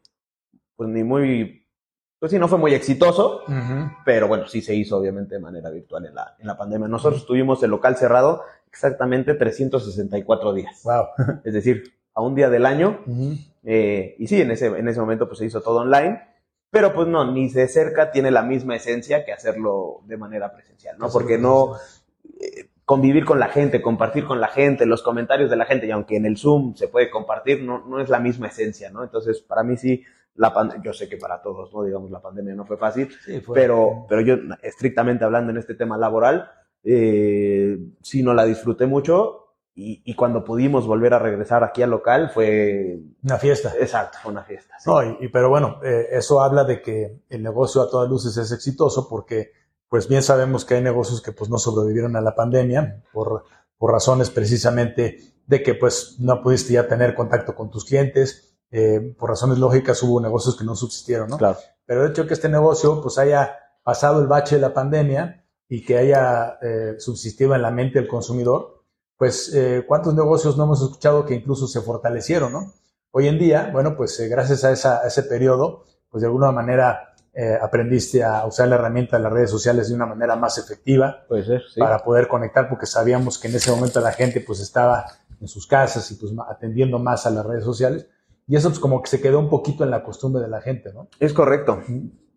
pues 0.76 0.90
ni 0.90 1.02
muy 1.02 1.64
pues 2.18 2.32
sí, 2.32 2.38
no 2.38 2.48
fue 2.48 2.58
muy 2.58 2.74
exitoso, 2.74 3.42
pero 4.04 4.26
bueno, 4.26 4.48
sí 4.48 4.60
se 4.60 4.74
hizo 4.74 4.96
obviamente 4.96 5.36
de 5.36 5.40
manera 5.40 5.70
virtual 5.70 6.04
en 6.06 6.16
la, 6.16 6.34
en 6.40 6.48
la 6.48 6.56
pandemia. 6.56 6.88
Nosotros 6.88 7.24
tuvimos 7.24 7.62
el 7.62 7.70
local 7.70 7.96
cerrado 7.96 8.42
exactamente 8.68 9.34
364 9.34 10.52
días. 10.52 10.82
Wow. 10.82 11.06
Es 11.44 11.54
decir, 11.54 11.84
a 12.14 12.22
un 12.22 12.34
día 12.34 12.50
del 12.50 12.66
año. 12.66 12.98
Eh, 13.64 14.16
y 14.18 14.26
sí, 14.26 14.40
en 14.40 14.50
ese, 14.50 14.66
en 14.66 14.88
ese 14.88 15.00
momento 15.00 15.26
pues 15.26 15.38
se 15.38 15.46
hizo 15.46 15.60
todo 15.60 15.78
online, 15.78 16.20
pero 16.70 16.92
pues 16.92 17.08
no, 17.08 17.30
ni 17.30 17.48
de 17.50 17.68
cerca 17.68 18.10
tiene 18.10 18.30
la 18.30 18.42
misma 18.42 18.76
esencia 18.76 19.24
que 19.24 19.32
hacerlo 19.32 20.00
de 20.04 20.16
manera 20.16 20.52
presencial, 20.52 20.96
¿no? 20.98 21.08
Porque 21.10 21.38
no 21.38 21.76
eh, 22.40 22.68
convivir 22.84 23.24
con 23.24 23.38
la 23.38 23.48
gente, 23.48 23.82
compartir 23.82 24.24
con 24.24 24.40
la 24.40 24.48
gente, 24.48 24.86
los 24.86 25.02
comentarios 25.02 25.50
de 25.50 25.56
la 25.56 25.64
gente, 25.64 25.86
y 25.86 25.90
aunque 25.90 26.16
en 26.16 26.26
el 26.26 26.36
Zoom 26.36 26.74
se 26.74 26.88
puede 26.88 27.10
compartir, 27.10 27.62
no, 27.62 27.86
no 27.86 28.00
es 28.00 28.08
la 28.08 28.18
misma 28.18 28.48
esencia, 28.48 28.90
¿no? 28.90 29.02
Entonces, 29.02 29.40
para 29.40 29.62
mí 29.62 29.76
sí 29.76 30.04
la 30.38 30.80
yo 30.82 30.92
sé 30.92 31.08
que 31.08 31.16
para 31.16 31.42
todos, 31.42 31.72
¿no? 31.74 31.82
Digamos, 31.82 32.10
la 32.10 32.20
pandemia 32.20 32.54
no 32.54 32.64
fue 32.64 32.76
fácil, 32.76 33.08
pero, 33.52 34.06
pero 34.08 34.20
yo, 34.20 34.36
estrictamente 34.62 35.24
hablando 35.24 35.50
en 35.50 35.58
este 35.58 35.74
tema 35.74 35.98
laboral, 35.98 36.50
eh, 36.84 37.76
sí 38.00 38.22
no 38.22 38.32
la 38.34 38.44
disfruté 38.44 38.86
mucho 38.86 39.47
y, 39.80 40.02
y, 40.04 40.14
cuando 40.16 40.42
pudimos 40.42 40.88
volver 40.88 41.14
a 41.14 41.20
regresar 41.20 41.62
aquí 41.62 41.82
al 41.82 41.90
local 41.90 42.32
fue... 42.34 42.98
Una 43.22 43.38
fiesta. 43.38 43.72
Exacto, 43.78 44.18
fue 44.20 44.32
una 44.32 44.42
fiesta. 44.42 44.74
No, 44.84 45.04
y, 45.04 45.28
pero 45.28 45.50
bueno, 45.50 45.78
eh, 45.84 46.08
eso 46.10 46.40
habla 46.40 46.64
de 46.64 46.82
que 46.82 47.22
el 47.28 47.44
negocio 47.44 47.80
a 47.80 47.88
todas 47.88 48.10
luces 48.10 48.36
es 48.38 48.50
exitoso 48.50 49.08
porque 49.08 49.52
pues 49.88 50.08
bien 50.08 50.24
sabemos 50.24 50.64
que 50.64 50.74
hay 50.74 50.82
negocios 50.82 51.22
que 51.22 51.30
pues 51.30 51.48
no 51.48 51.58
sobrevivieron 51.58 52.16
a 52.16 52.20
la 52.20 52.34
pandemia 52.34 53.04
por, 53.12 53.44
por 53.78 53.92
razones 53.92 54.30
precisamente 54.30 55.18
de 55.46 55.62
que 55.62 55.74
pues 55.74 56.16
no 56.18 56.42
pudiste 56.42 56.72
ya 56.72 56.88
tener 56.88 57.14
contacto 57.14 57.54
con 57.54 57.70
tus 57.70 57.84
clientes, 57.84 58.58
eh, 58.72 59.14
por 59.16 59.30
razones 59.30 59.58
lógicas 59.58 60.02
hubo 60.02 60.20
negocios 60.20 60.58
que 60.58 60.64
no 60.64 60.74
subsistieron, 60.74 61.28
¿no? 61.28 61.38
Claro. 61.38 61.56
Pero 61.86 62.04
el 62.04 62.10
hecho 62.10 62.22
de 62.22 62.28
que 62.28 62.34
este 62.34 62.48
negocio 62.48 63.00
pues 63.00 63.16
haya 63.16 63.56
pasado 63.84 64.20
el 64.20 64.26
bache 64.26 64.56
de 64.56 64.60
la 64.60 64.74
pandemia 64.74 65.46
y 65.68 65.84
que 65.84 65.98
haya 65.98 66.58
eh, 66.62 66.96
subsistido 66.98 67.54
en 67.54 67.62
la 67.62 67.70
mente 67.70 68.00
del 68.00 68.08
consumidor, 68.08 68.77
pues 69.18 69.52
eh, 69.54 69.84
cuántos 69.86 70.14
negocios 70.14 70.56
no 70.56 70.64
hemos 70.64 70.80
escuchado 70.80 71.26
que 71.26 71.34
incluso 71.34 71.66
se 71.66 71.82
fortalecieron, 71.82 72.52
¿no? 72.52 72.72
Hoy 73.10 73.28
en 73.28 73.38
día, 73.38 73.70
bueno, 73.72 73.96
pues 73.96 74.18
gracias 74.30 74.64
a, 74.64 74.70
esa, 74.70 75.06
ese 75.06 75.24
periodo, 75.24 75.84
pues 76.08 76.22
de 76.22 76.28
alguna 76.28 76.52
manera 76.52 77.04
aprendiste 77.62 78.24
a 78.24 78.44
usar 78.46 78.66
la 78.66 78.74
herramienta 78.74 79.16
de 79.16 79.22
las 79.22 79.32
redes 79.32 79.50
sociales 79.50 79.88
de 79.88 79.94
una 79.94 80.06
manera 80.06 80.34
más 80.34 80.58
efectiva 80.58 81.24
Puede 81.28 81.44
ser, 81.44 81.62
sí. 81.72 81.78
para 81.78 82.00
poder 82.00 82.26
conectar, 82.26 82.68
porque 82.68 82.86
sabíamos 82.86 83.38
que 83.38 83.46
en 83.46 83.54
ese 83.54 83.70
momento 83.70 84.00
la 84.00 84.10
gente 84.10 84.40
pues 84.40 84.58
estaba 84.58 85.04
en 85.40 85.48
sus 85.48 85.66
casas 85.66 86.10
y 86.10 86.16
pues 86.16 86.32
atendiendo 86.48 86.98
más 86.98 87.26
a 87.26 87.30
las 87.30 87.46
redes 87.46 87.64
sociales. 87.64 88.06
Y 88.46 88.56
eso 88.56 88.68
pues 88.68 88.80
como 88.80 89.02
que 89.02 89.10
se 89.10 89.20
quedó 89.20 89.38
un 89.38 89.50
poquito 89.50 89.84
en 89.84 89.90
la 89.90 90.02
costumbre 90.02 90.42
de 90.42 90.48
la 90.48 90.60
gente, 90.60 90.92
¿no? 90.92 91.08
Es 91.20 91.32
correcto. 91.32 91.82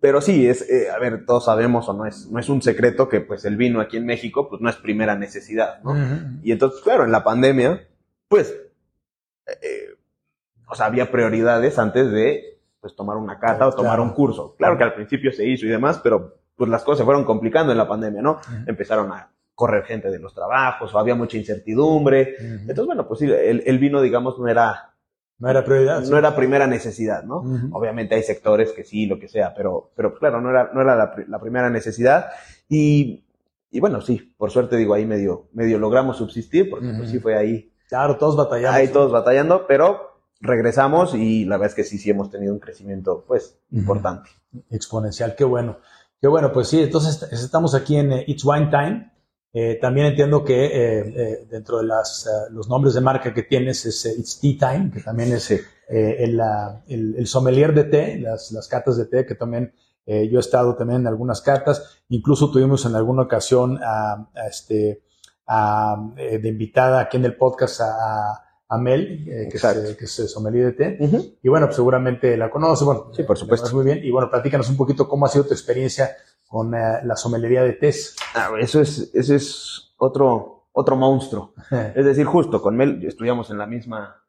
Pero 0.02 0.20
sí, 0.20 0.48
es, 0.48 0.68
eh, 0.68 0.90
a 0.90 0.98
ver, 0.98 1.26
todos 1.28 1.46
sabemos 1.46 1.88
o 1.88 1.94
no 1.94 2.08
es, 2.08 2.28
no 2.32 2.40
es 2.40 2.50
un 2.50 2.64
secreto 2.64 3.08
que 3.08 3.22
pues 3.22 3.46
el 3.46 3.56
vino 3.56 3.80
aquí 3.80 3.98
en 3.98 4.08
México 4.08 4.50
pues 4.50 4.60
no 4.60 4.68
es 4.68 4.76
primera 4.76 5.16
necesidad, 5.16 5.82
¿no? 5.84 5.96
Y 6.44 6.52
entonces, 6.52 6.82
claro, 6.82 7.06
en 7.06 7.12
la 7.12 7.24
pandemia, 7.24 7.88
pues, 8.28 8.58
eh, 9.46 9.96
o 10.68 10.74
sea, 10.74 10.88
había 10.88 11.12
prioridades 11.12 11.78
antes 11.78 12.12
de 12.12 12.60
pues 12.80 12.96
tomar 12.96 13.16
una 13.18 13.38
cata 13.38 13.68
o 13.68 13.74
tomar 13.74 14.00
un 14.00 14.10
curso. 14.10 14.56
Claro 14.58 14.76
que 14.76 14.84
al 14.84 14.96
principio 14.96 15.32
se 15.32 15.46
hizo 15.48 15.68
y 15.68 15.70
demás, 15.70 16.00
pero 16.04 16.40
pues 16.56 16.68
las 16.68 16.84
cosas 16.84 17.00
se 17.00 17.06
fueron 17.06 17.24
complicando 17.24 17.72
en 17.72 17.78
la 17.78 17.88
pandemia, 17.88 18.24
¿no? 18.24 18.40
Empezaron 18.66 19.12
a 19.12 19.32
correr 19.54 19.84
gente 19.84 20.10
de 20.10 20.18
los 20.18 20.34
trabajos 20.34 20.96
o 20.96 20.98
había 20.98 21.14
mucha 21.14 21.38
incertidumbre. 21.38 22.38
Entonces, 22.40 22.86
bueno, 22.88 23.08
pues 23.08 23.20
sí, 23.20 23.32
el, 23.32 23.62
el 23.68 23.78
vino, 23.78 24.02
digamos, 24.02 24.40
no 24.40 24.48
era 24.48 24.91
no 25.42 25.50
era 25.50 25.66
prioridad. 25.66 26.04
No 26.04 26.18
era 26.18 26.36
primera 26.36 26.68
necesidad, 26.68 27.24
¿no? 27.24 27.44
Obviamente 27.72 28.14
hay 28.14 28.22
sectores 28.22 28.72
que 28.74 28.84
sí, 28.84 29.08
lo 29.08 29.18
que 29.18 29.28
sea, 29.28 29.56
pero, 29.56 29.90
pero 29.96 30.14
claro, 30.14 30.40
no 30.40 30.52
era, 30.52 30.70
no 30.72 30.82
era 30.82 30.96
la, 31.28 31.40
primera 31.40 31.70
necesidad. 31.72 32.28
Y, 32.70 33.26
y, 33.72 33.80
bueno, 33.80 34.02
sí, 34.02 34.34
por 34.38 34.52
suerte 34.52 34.78
digo, 34.78 34.94
ahí 34.94 35.06
medio, 35.06 35.48
medio 35.54 35.80
logramos 35.80 36.18
subsistir, 36.18 36.70
porque 36.70 36.94
pues 36.96 37.10
sí 37.10 37.20
fue 37.20 37.36
ahí. 37.36 37.74
Claro, 37.90 38.18
todos 38.18 38.38
batallando. 38.38 38.78
Ahí 38.78 38.88
todos 38.90 39.12
batallando, 39.12 39.66
pero 39.68 40.12
regresamos 40.42 41.16
y 41.16 41.46
la 41.46 41.58
verdad 41.58 41.70
es 41.70 41.76
que 41.76 41.84
sí, 41.84 41.98
sí 41.98 42.12
hemos 42.12 42.30
tenido 42.30 42.54
un 42.54 42.60
crecimiento, 42.60 43.26
pues, 43.28 43.58
importante. 43.72 44.30
Exponencial, 44.70 45.36
qué 45.36 45.44
bueno. 45.44 45.78
Qué 46.22 46.28
bueno, 46.28 46.54
pues 46.54 46.68
sí, 46.68 46.82
entonces 46.82 47.24
estamos 47.34 47.74
aquí 47.74 47.98
en 47.98 48.12
eh, 48.12 48.24
It's 48.28 48.46
Wine 48.46 48.68
Time. 48.70 49.12
Eh, 49.54 49.78
también 49.82 50.08
entiendo 50.08 50.46
que 50.46 50.66
eh, 50.66 51.00
eh, 51.00 51.48
dentro 51.50 51.80
de 51.80 51.86
las, 51.86 52.30
los 52.52 52.70
nombres 52.70 52.94
de 52.94 53.02
marca 53.02 53.34
que 53.34 53.44
tienes 53.44 53.86
es 53.86 54.06
It's 54.06 54.40
Tea 54.40 54.72
Time, 54.72 54.92
que 54.92 55.02
también 55.02 55.34
es 55.34 55.52
el, 55.52 55.62
el, 55.90 57.16
el, 57.18 57.28
sommelier 57.28 57.74
de 57.74 57.84
té, 57.84 58.18
las, 58.20 58.52
las 58.54 58.68
catas 58.70 58.96
de 58.96 59.06
té, 59.06 59.26
que 59.26 59.36
también 59.36 59.74
yo 60.06 60.38
he 60.38 60.40
estado 60.40 60.76
también 60.76 61.02
en 61.02 61.08
algunas 61.08 61.42
catas. 61.42 62.02
Incluso 62.10 62.50
tuvimos 62.50 62.86
en 62.86 62.96
alguna 62.96 63.24
ocasión 63.24 63.78
a, 63.84 64.30
este, 64.50 65.04
a, 65.48 65.96
de 66.16 66.48
invitada 66.48 67.02
aquí 67.02 67.18
en 67.18 67.26
el 67.26 67.36
podcast 67.36 67.82
a, 67.82 68.44
a 68.68 68.78
Mel, 68.78 69.26
que, 69.26 69.58
es, 69.58 69.96
que 69.98 70.06
es 70.06 70.32
sommelier 70.32 70.66
de 70.66 70.72
té. 70.72 71.38
Y 71.44 71.50
bueno, 71.50 71.68
pues 71.68 71.76
seguramente 71.76 72.36
la 72.36 72.50
conoce. 72.50 72.84
Bueno, 72.84 73.12
sí, 73.14 73.24
por 73.24 73.38
supuesto. 73.38 73.74
Muy 73.76 73.86
bien. 73.86 74.00
Y 74.04 74.12
bueno, 74.12 74.30
platícanos 74.30 74.70
un 74.70 74.78
poquito 74.78 75.08
cómo 75.08 75.26
ha 75.26 75.30
sido 75.30 75.46
tu 75.46 75.54
experiencia 75.54 76.16
con 76.52 76.76
eh, 76.76 77.00
la 77.06 77.16
somelería 77.16 77.64
de 77.64 77.72
tés. 77.72 78.18
Ah, 78.36 78.50
eso 78.60 78.82
es, 78.82 79.10
ese 79.16 79.38
es 79.38 79.94
otro, 79.96 80.68
otro 80.74 80.98
monstruo. 80.98 81.54
es 81.96 82.04
decir, 82.06 82.26
justo 82.26 82.62
con 82.62 82.76
Mel 82.76 83.02
estudiamos 83.08 83.50
en 83.52 83.58
la 83.58 83.66
misma, 83.66 84.22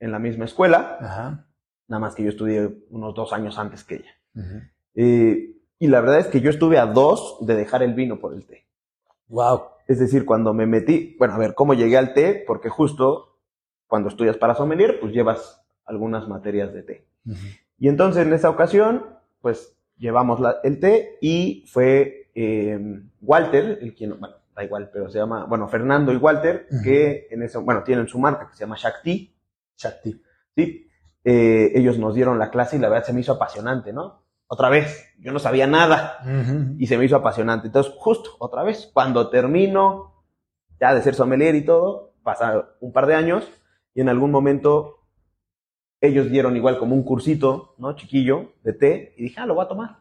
en 0.00 0.10
la 0.10 0.18
misma 0.18 0.46
escuela, 0.46 0.96
Ajá. 0.98 1.46
nada 1.86 2.00
más 2.00 2.14
que 2.14 2.22
yo 2.22 2.30
estudié 2.30 2.82
unos 2.88 3.14
dos 3.14 3.34
años 3.34 3.58
antes 3.58 3.84
que 3.84 3.96
ella. 3.96 4.72
Eh, 4.94 5.54
y 5.78 5.88
la 5.88 6.00
verdad 6.00 6.20
es 6.20 6.28
que 6.28 6.40
yo 6.40 6.48
estuve 6.48 6.78
a 6.78 6.86
dos 6.86 7.36
de 7.42 7.54
dejar 7.54 7.82
el 7.82 7.92
vino 7.92 8.20
por 8.20 8.32
el 8.32 8.46
té. 8.46 8.66
Wow. 9.28 9.64
Es 9.86 9.98
decir, 9.98 10.24
cuando 10.24 10.54
me 10.54 10.64
metí, 10.64 11.14
bueno, 11.18 11.34
a 11.34 11.38
ver, 11.38 11.54
¿cómo 11.54 11.74
llegué 11.74 11.98
al 11.98 12.14
té? 12.14 12.42
Porque 12.46 12.70
justo 12.70 13.36
cuando 13.86 14.08
estudias 14.08 14.38
para 14.38 14.54
sommelier, 14.54 14.98
pues 14.98 15.12
llevas 15.12 15.62
algunas 15.84 16.26
materias 16.26 16.72
de 16.72 16.82
té. 16.82 17.06
Y 17.76 17.88
entonces 17.88 18.26
en 18.26 18.32
esa 18.32 18.48
ocasión, 18.48 19.04
pues 19.42 19.75
llevamos 19.96 20.40
el 20.62 20.80
té 20.80 21.18
y 21.20 21.64
fue 21.68 22.30
eh, 22.34 22.78
Walter, 23.20 23.78
el 23.80 23.94
quien, 23.94 24.18
bueno, 24.18 24.36
da 24.54 24.64
igual, 24.64 24.90
pero 24.92 25.10
se 25.10 25.18
llama, 25.18 25.44
bueno, 25.44 25.68
Fernando 25.68 26.12
y 26.12 26.16
Walter, 26.16 26.66
que 26.82 27.28
en 27.30 27.42
eso, 27.42 27.62
bueno, 27.62 27.82
tienen 27.82 28.08
su 28.08 28.18
marca 28.18 28.48
que 28.48 28.56
se 28.56 28.60
llama 28.60 28.76
Shakti. 28.78 29.34
Shakti. 29.76 30.22
Sí. 30.54 30.88
Eh, 31.24 31.72
ellos 31.74 31.98
nos 31.98 32.14
dieron 32.14 32.38
la 32.38 32.50
clase 32.50 32.76
y 32.76 32.78
la 32.78 32.88
verdad 32.88 33.06
se 33.06 33.12
me 33.12 33.20
hizo 33.20 33.32
apasionante, 33.32 33.92
¿no? 33.92 34.22
Otra 34.48 34.68
vez, 34.68 35.12
yo 35.18 35.32
no 35.32 35.40
sabía 35.40 35.66
nada 35.66 36.20
y 36.78 36.86
se 36.86 36.96
me 36.96 37.04
hizo 37.04 37.16
apasionante. 37.16 37.66
Entonces, 37.66 37.92
justo, 37.98 38.30
otra 38.38 38.62
vez, 38.62 38.88
cuando 38.94 39.28
termino 39.28 40.24
ya 40.80 40.94
de 40.94 41.02
ser 41.02 41.14
sommelier 41.16 41.56
y 41.56 41.64
todo, 41.64 42.14
pasa 42.22 42.68
un 42.80 42.92
par 42.92 43.06
de 43.06 43.16
años 43.16 43.50
y 43.92 44.02
en 44.02 44.08
algún 44.08 44.30
momento 44.30 45.05
ellos 46.06 46.30
dieron 46.30 46.56
igual 46.56 46.78
como 46.78 46.94
un 46.94 47.02
cursito, 47.02 47.74
¿no? 47.78 47.94
Chiquillo, 47.94 48.52
de 48.62 48.72
té, 48.72 49.14
y 49.16 49.24
dije, 49.24 49.40
ah, 49.40 49.46
lo 49.46 49.54
voy 49.54 49.64
a 49.64 49.68
tomar. 49.68 49.98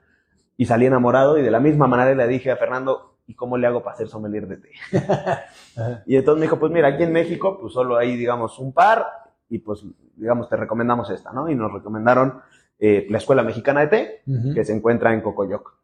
Y 0.57 0.65
salí 0.65 0.85
enamorado 0.85 1.37
y 1.37 1.41
de 1.41 1.51
la 1.51 1.59
misma 1.59 1.87
manera 1.87 2.13
le 2.15 2.27
dije 2.27 2.51
a 2.51 2.57
Fernando, 2.57 3.17
¿y 3.27 3.33
cómo 3.33 3.57
le 3.57 3.67
hago 3.67 3.83
para 3.83 3.97
ser 3.97 4.07
sommelier 4.07 4.47
de 4.47 4.57
té? 4.57 4.69
y 6.05 6.15
entonces 6.15 6.39
me 6.39 6.45
dijo, 6.45 6.59
pues 6.59 6.71
mira, 6.71 6.89
aquí 6.89 7.03
en 7.03 7.11
México, 7.11 7.57
pues 7.59 7.73
solo 7.73 7.97
hay, 7.97 8.15
digamos, 8.15 8.57
un 8.59 8.73
par, 8.73 9.05
y 9.49 9.59
pues, 9.59 9.83
digamos, 10.15 10.49
te 10.49 10.55
recomendamos 10.55 11.09
esta, 11.09 11.31
¿no? 11.31 11.49
Y 11.49 11.55
nos 11.55 11.71
recomendaron 11.71 12.41
eh, 12.79 13.05
la 13.09 13.17
Escuela 13.17 13.43
Mexicana 13.43 13.81
de 13.81 13.87
Té, 13.87 14.21
que 14.53 14.63
se 14.63 14.73
encuentra 14.73 15.13
en 15.13 15.21
Cocoyoc. 15.21 15.77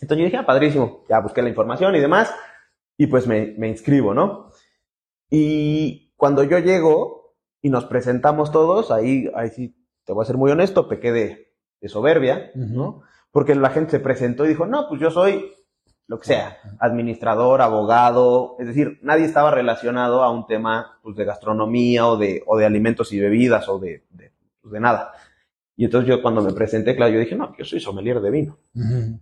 Entonces 0.00 0.18
yo 0.18 0.24
dije, 0.24 0.36
ah, 0.36 0.46
padrísimo, 0.46 1.04
ya 1.08 1.20
busqué 1.20 1.42
la 1.42 1.48
información 1.48 1.94
y 1.96 2.00
demás, 2.00 2.34
y 2.96 3.06
pues 3.06 3.26
me, 3.26 3.54
me 3.58 3.68
inscribo, 3.68 4.14
¿no? 4.14 4.50
Y 5.30 6.12
cuando 6.16 6.44
yo 6.44 6.58
llego 6.58 7.23
y 7.64 7.70
nos 7.70 7.86
presentamos 7.86 8.52
todos, 8.52 8.90
ahí, 8.90 9.30
ahí 9.34 9.48
sí, 9.48 9.74
te 10.04 10.12
voy 10.12 10.22
a 10.22 10.26
ser 10.26 10.36
muy 10.36 10.50
honesto, 10.50 10.86
pequé 10.86 11.12
de, 11.12 11.48
de 11.80 11.88
soberbia, 11.88 12.50
¿no? 12.54 13.00
Porque 13.32 13.54
la 13.54 13.70
gente 13.70 13.92
se 13.92 14.00
presentó 14.00 14.44
y 14.44 14.48
dijo, 14.48 14.66
no, 14.66 14.86
pues 14.86 15.00
yo 15.00 15.10
soy 15.10 15.50
lo 16.06 16.20
que 16.20 16.26
sea, 16.26 16.58
administrador, 16.78 17.62
abogado, 17.62 18.56
es 18.58 18.66
decir, 18.66 18.98
nadie 19.00 19.24
estaba 19.24 19.50
relacionado 19.50 20.22
a 20.22 20.30
un 20.30 20.46
tema 20.46 20.98
pues, 21.02 21.16
de 21.16 21.24
gastronomía 21.24 22.06
o 22.06 22.18
de, 22.18 22.42
o 22.46 22.58
de 22.58 22.66
alimentos 22.66 23.10
y 23.14 23.18
bebidas 23.18 23.66
o 23.70 23.78
de, 23.78 24.04
de, 24.10 24.30
pues, 24.60 24.70
de, 24.70 24.80
nada. 24.80 25.12
Y 25.74 25.86
entonces 25.86 26.06
yo 26.06 26.20
cuando 26.20 26.42
me 26.42 26.52
presenté, 26.52 26.94
claro, 26.94 27.14
yo 27.14 27.20
dije, 27.20 27.34
no, 27.34 27.56
yo 27.56 27.64
soy 27.64 27.80
sommelier 27.80 28.20
de 28.20 28.30
vino. 28.30 28.58
Entonces 28.74 29.18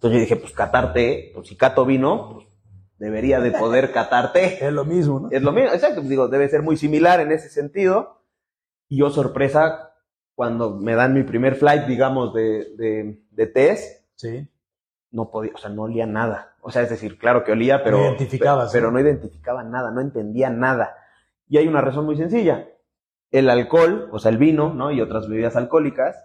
yo 0.00 0.20
dije, 0.20 0.36
pues 0.36 0.52
catarte, 0.52 1.32
pues 1.34 1.48
si 1.48 1.54
cato 1.54 1.84
vino, 1.84 2.30
pues 2.32 2.46
debería 2.98 3.40
de 3.40 3.50
poder 3.52 3.92
catarte. 3.92 4.58
Es 4.66 4.72
lo 4.72 4.84
mismo, 4.84 5.20
¿no? 5.20 5.28
Es 5.30 5.42
lo 5.42 5.52
mismo, 5.52 5.70
exacto, 5.72 6.00
digo, 6.00 6.28
debe 6.28 6.48
ser 6.48 6.62
muy 6.62 6.76
similar 6.76 7.20
en 7.20 7.32
ese 7.32 7.48
sentido. 7.48 8.22
Y 8.88 8.98
yo 8.98 9.10
sorpresa, 9.10 9.94
cuando 10.34 10.76
me 10.76 10.94
dan 10.94 11.14
mi 11.14 11.22
primer 11.22 11.56
flight, 11.56 11.84
digamos, 11.86 12.34
de, 12.34 12.74
de, 12.76 13.22
de 13.30 13.46
test, 13.46 14.04
sí 14.14 14.48
no 15.14 15.30
podía, 15.30 15.52
o 15.54 15.58
sea, 15.58 15.70
no 15.70 15.82
olía 15.82 16.06
nada. 16.06 16.56
O 16.60 16.70
sea, 16.70 16.82
es 16.82 16.90
decir, 16.90 17.18
claro 17.18 17.44
que 17.44 17.52
olía, 17.52 17.84
pero, 17.84 17.98
no 17.98 18.04
identificaba, 18.06 18.68
pero, 18.70 18.90
¿no? 18.90 18.98
identificaba 18.98 19.62
nada, 19.62 19.90
no 19.92 20.00
entendía 20.00 20.50
nada. 20.50 20.96
Y 21.48 21.58
hay 21.58 21.68
una 21.68 21.80
razón 21.80 22.04
muy 22.04 22.16
sencilla. 22.16 22.68
El 23.30 23.48
alcohol, 23.48 24.08
o 24.12 24.18
sea, 24.18 24.32
el 24.32 24.38
vino, 24.38 24.74
¿no? 24.74 24.90
Y 24.90 25.00
otras 25.00 25.28
bebidas 25.28 25.56
alcohólicas, 25.56 26.16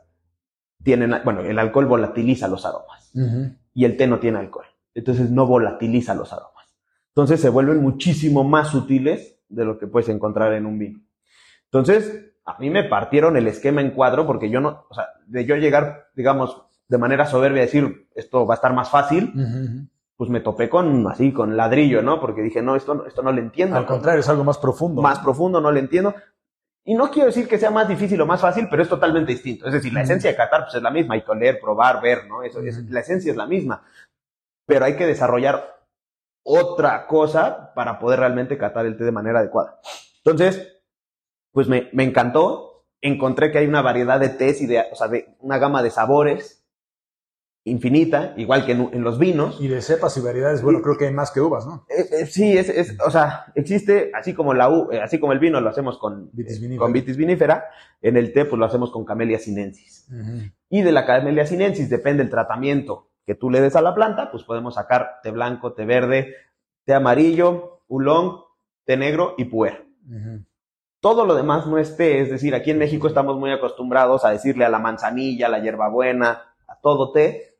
tienen, 0.83 1.13
bueno, 1.23 1.41
el 1.41 1.59
alcohol 1.59 1.85
volatiliza 1.85 2.47
los 2.47 2.65
aromas. 2.65 3.11
Uh 3.13 3.19
-huh. 3.19 3.57
Y 3.73 3.85
el 3.85 3.95
té 3.95 4.07
no 4.07 4.19
tiene 4.19 4.39
alcohol. 4.39 4.65
Entonces 4.95 5.29
no 5.29 5.45
volatiliza 5.45 6.15
los 6.15 6.33
aromas. 6.33 6.58
Entonces 7.19 7.41
se 7.41 7.49
vuelven 7.49 7.81
muchísimo 7.81 8.45
más 8.45 8.69
sutiles 8.69 9.37
de 9.49 9.65
lo 9.65 9.77
que 9.77 9.87
puedes 9.87 10.07
encontrar 10.07 10.53
en 10.53 10.65
un 10.65 10.79
vino. 10.79 11.01
Entonces, 11.65 12.31
a 12.45 12.57
mí 12.59 12.69
me 12.69 12.85
partieron 12.85 13.35
el 13.35 13.45
esquema 13.47 13.81
en 13.81 13.91
cuadro 13.91 14.25
porque 14.25 14.49
yo 14.49 14.61
no, 14.61 14.85
o 14.89 14.93
sea, 14.93 15.09
de 15.27 15.43
yo 15.43 15.57
llegar, 15.57 16.07
digamos, 16.15 16.63
de 16.87 16.97
manera 16.97 17.25
soberbia 17.25 17.63
decir, 17.63 18.07
esto 18.15 18.47
va 18.47 18.53
a 18.53 18.55
estar 18.55 18.73
más 18.73 18.89
fácil, 18.89 19.33
uh 19.35 19.37
-huh. 19.37 19.89
pues 20.15 20.29
me 20.29 20.39
topé 20.39 20.69
con 20.69 21.05
así, 21.07 21.33
con 21.33 21.57
ladrillo, 21.57 22.01
¿no? 22.01 22.21
Porque 22.21 22.41
dije, 22.41 22.61
no, 22.61 22.77
esto, 22.77 23.05
esto 23.05 23.21
no 23.21 23.33
lo 23.33 23.41
entiendo. 23.41 23.75
Al 23.75 23.85
contrario, 23.85 24.21
es 24.21 24.29
algo 24.29 24.45
más 24.45 24.57
profundo. 24.57 25.01
Más 25.01 25.19
profundo, 25.19 25.59
no 25.59 25.73
lo 25.73 25.79
entiendo. 25.79 26.15
Y 26.85 26.95
no 26.95 27.11
quiero 27.11 27.27
decir 27.27 27.49
que 27.49 27.57
sea 27.57 27.69
más 27.69 27.89
difícil 27.89 28.21
o 28.21 28.25
más 28.25 28.39
fácil, 28.39 28.67
pero 28.71 28.81
es 28.81 28.87
totalmente 28.87 29.33
distinto. 29.33 29.67
Es 29.67 29.73
decir, 29.73 29.91
la 29.91 30.03
esencia 30.03 30.29
de 30.31 30.37
Qatar 30.37 30.63
pues, 30.63 30.75
es 30.75 30.81
la 30.81 30.89
misma, 30.89 31.15
hay 31.15 31.21
que 31.21 31.31
oler, 31.31 31.59
probar, 31.59 32.01
ver, 32.01 32.27
¿no? 32.29 32.43
Eso, 32.43 32.61
es, 32.61 32.89
la 32.89 33.01
esencia 33.01 33.29
es 33.29 33.37
la 33.37 33.45
misma. 33.45 33.83
Pero 34.65 34.85
hay 34.85 34.95
que 34.95 35.05
desarrollar 35.05 35.78
otra 36.43 37.07
cosa 37.07 37.73
para 37.75 37.99
poder 37.99 38.19
realmente 38.19 38.57
catar 38.57 38.85
el 38.85 38.97
té 38.97 39.03
de 39.03 39.11
manera 39.11 39.39
adecuada. 39.39 39.79
Entonces, 40.23 40.81
pues 41.51 41.67
me, 41.67 41.89
me 41.93 42.03
encantó. 42.03 42.85
Encontré 43.01 43.51
que 43.51 43.59
hay 43.59 43.67
una 43.67 43.81
variedad 43.81 44.19
de 44.19 44.29
tés 44.29 44.61
y 44.61 44.67
de, 44.67 44.83
o 44.91 44.95
sea, 44.95 45.07
de 45.07 45.35
una 45.39 45.57
gama 45.57 45.81
de 45.81 45.89
sabores 45.89 46.59
infinita, 47.65 48.33
igual 48.37 48.65
que 48.65 48.71
en, 48.71 48.89
en, 48.93 49.03
los 49.03 49.19
vinos. 49.19 49.59
Y 49.61 49.67
de 49.67 49.81
cepas 49.81 50.15
y 50.17 50.21
variedades, 50.21 50.61
bueno, 50.61 50.79
y, 50.79 50.81
creo 50.81 50.97
que 50.97 51.05
hay 51.07 51.13
más 51.13 51.31
que 51.31 51.41
uvas, 51.41 51.65
¿no? 51.65 51.85
Eh, 51.89 52.21
eh, 52.21 52.25
sí, 52.25 52.57
es, 52.57 52.69
es, 52.69 52.97
o 53.05 53.11
sea, 53.11 53.51
existe, 53.55 54.11
así 54.13 54.33
como 54.33 54.53
la 54.53 54.69
u, 54.69 54.91
eh, 54.91 55.01
así 55.01 55.19
como 55.19 55.33
el 55.33 55.39
vino 55.39 55.61
lo 55.61 55.69
hacemos 55.69 55.97
con 55.97 56.29
vitis 56.33 56.59
vinífera, 56.59 56.83
con 56.83 56.93
vitis 56.93 57.17
vinífera 57.17 57.65
en 58.01 58.17
el 58.17 58.33
té 58.33 58.45
pues 58.45 58.59
lo 58.59 58.65
hacemos 58.65 58.91
con 58.91 59.05
Camellia 59.05 59.39
sinensis. 59.39 60.07
Uh 60.09 60.15
-huh. 60.15 60.53
Y 60.69 60.81
de 60.81 60.91
la 60.91 61.05
Camellia 61.05 61.45
sinensis 61.45 61.89
depende 61.89 62.23
el 62.23 62.29
tratamiento 62.29 63.08
que 63.29 63.35
tú 63.35 63.51
le 63.51 63.61
des 63.61 63.75
a 63.75 63.81
la 63.83 63.93
planta, 63.93 64.31
pues 64.31 64.43
podemos 64.43 64.73
sacar 64.73 65.19
té 65.21 65.29
blanco, 65.29 65.73
té 65.73 65.85
verde, 65.85 66.33
té 66.83 66.95
amarillo, 66.95 67.83
oolong, 67.87 68.39
té 68.85 68.97
negro 68.97 69.35
y 69.37 69.45
puer. 69.45 69.85
Uh 70.07 70.13
-huh. 70.13 70.45
Todo 70.99 71.27
lo 71.27 71.35
demás 71.35 71.67
no 71.67 71.77
es 71.77 71.95
té, 71.95 72.21
es 72.21 72.31
decir, 72.31 72.55
aquí 72.55 72.71
en 72.71 72.79
México 72.79 73.07
estamos 73.07 73.37
muy 73.37 73.51
acostumbrados 73.51 74.25
a 74.25 74.31
decirle 74.31 74.65
a 74.65 74.69
la 74.69 74.79
manzanilla, 74.79 75.45
a 75.45 75.49
la 75.49 75.59
hierbabuena, 75.59 76.41
a 76.67 76.79
todo 76.81 77.11
té, 77.11 77.55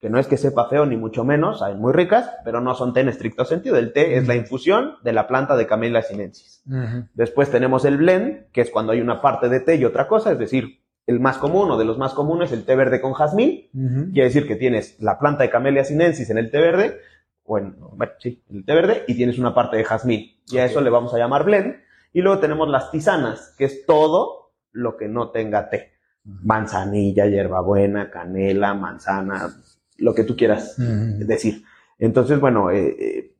que 0.00 0.10
no 0.10 0.18
es 0.18 0.26
que 0.26 0.36
sepa 0.36 0.68
feo 0.68 0.86
ni 0.86 0.96
mucho 0.96 1.22
menos, 1.22 1.62
hay 1.62 1.76
muy 1.76 1.92
ricas, 1.92 2.28
pero 2.44 2.60
no 2.60 2.74
son 2.74 2.92
té 2.92 3.02
en 3.02 3.10
estricto 3.10 3.44
sentido. 3.44 3.76
El 3.76 3.92
té 3.92 4.00
uh 4.00 4.10
-huh. 4.10 4.18
es 4.18 4.26
la 4.26 4.34
infusión 4.34 4.96
de 5.04 5.12
la 5.12 5.28
planta 5.28 5.54
de 5.54 5.68
Camellia 5.68 6.02
sinensis. 6.02 6.64
Uh 6.66 6.72
-huh. 6.72 7.08
Después 7.14 7.48
tenemos 7.48 7.84
el 7.84 7.96
blend, 7.96 8.50
que 8.50 8.62
es 8.62 8.72
cuando 8.72 8.90
hay 8.90 9.00
una 9.00 9.20
parte 9.20 9.48
de 9.48 9.60
té 9.60 9.76
y 9.76 9.84
otra 9.84 10.08
cosa, 10.08 10.32
es 10.32 10.38
decir, 10.40 10.81
el 11.06 11.20
más 11.20 11.38
común 11.38 11.70
o 11.70 11.78
de 11.78 11.84
los 11.84 11.98
más 11.98 12.14
comunes, 12.14 12.52
el 12.52 12.64
té 12.64 12.76
verde 12.76 13.00
con 13.00 13.12
jazmín. 13.12 13.68
Uh 13.74 13.80
-huh. 13.80 14.12
Quiere 14.12 14.28
decir 14.28 14.46
que 14.46 14.56
tienes 14.56 15.00
la 15.00 15.18
planta 15.18 15.42
de 15.42 15.50
Camellia 15.50 15.84
sinensis 15.84 16.30
en 16.30 16.38
el 16.38 16.50
té 16.50 16.60
verde, 16.60 17.00
o 17.44 17.58
en, 17.58 17.76
bueno, 17.78 18.12
sí, 18.18 18.42
en 18.48 18.58
el 18.58 18.64
té 18.64 18.74
verde, 18.74 19.04
y 19.08 19.14
tienes 19.14 19.38
una 19.38 19.54
parte 19.54 19.76
de 19.76 19.84
jazmín. 19.84 20.30
Y 20.48 20.58
a 20.58 20.64
eso 20.64 20.80
le 20.80 20.90
vamos 20.90 21.12
a 21.14 21.18
llamar 21.18 21.44
blend. 21.44 21.76
Y 22.12 22.20
luego 22.20 22.40
tenemos 22.40 22.68
las 22.68 22.90
tisanas, 22.90 23.54
que 23.56 23.64
es 23.64 23.86
todo 23.86 24.52
lo 24.70 24.96
que 24.96 25.08
no 25.08 25.30
tenga 25.30 25.68
té. 25.70 25.92
Manzanilla, 26.24 27.26
hierbabuena, 27.26 28.10
canela, 28.10 28.74
manzana, 28.74 29.50
lo 29.98 30.14
que 30.14 30.24
tú 30.24 30.36
quieras 30.36 30.78
uh 30.78 30.82
-huh. 30.82 31.26
decir. 31.26 31.64
Entonces, 31.98 32.38
bueno, 32.38 32.70
eh, 32.70 32.96
eh, 32.98 33.31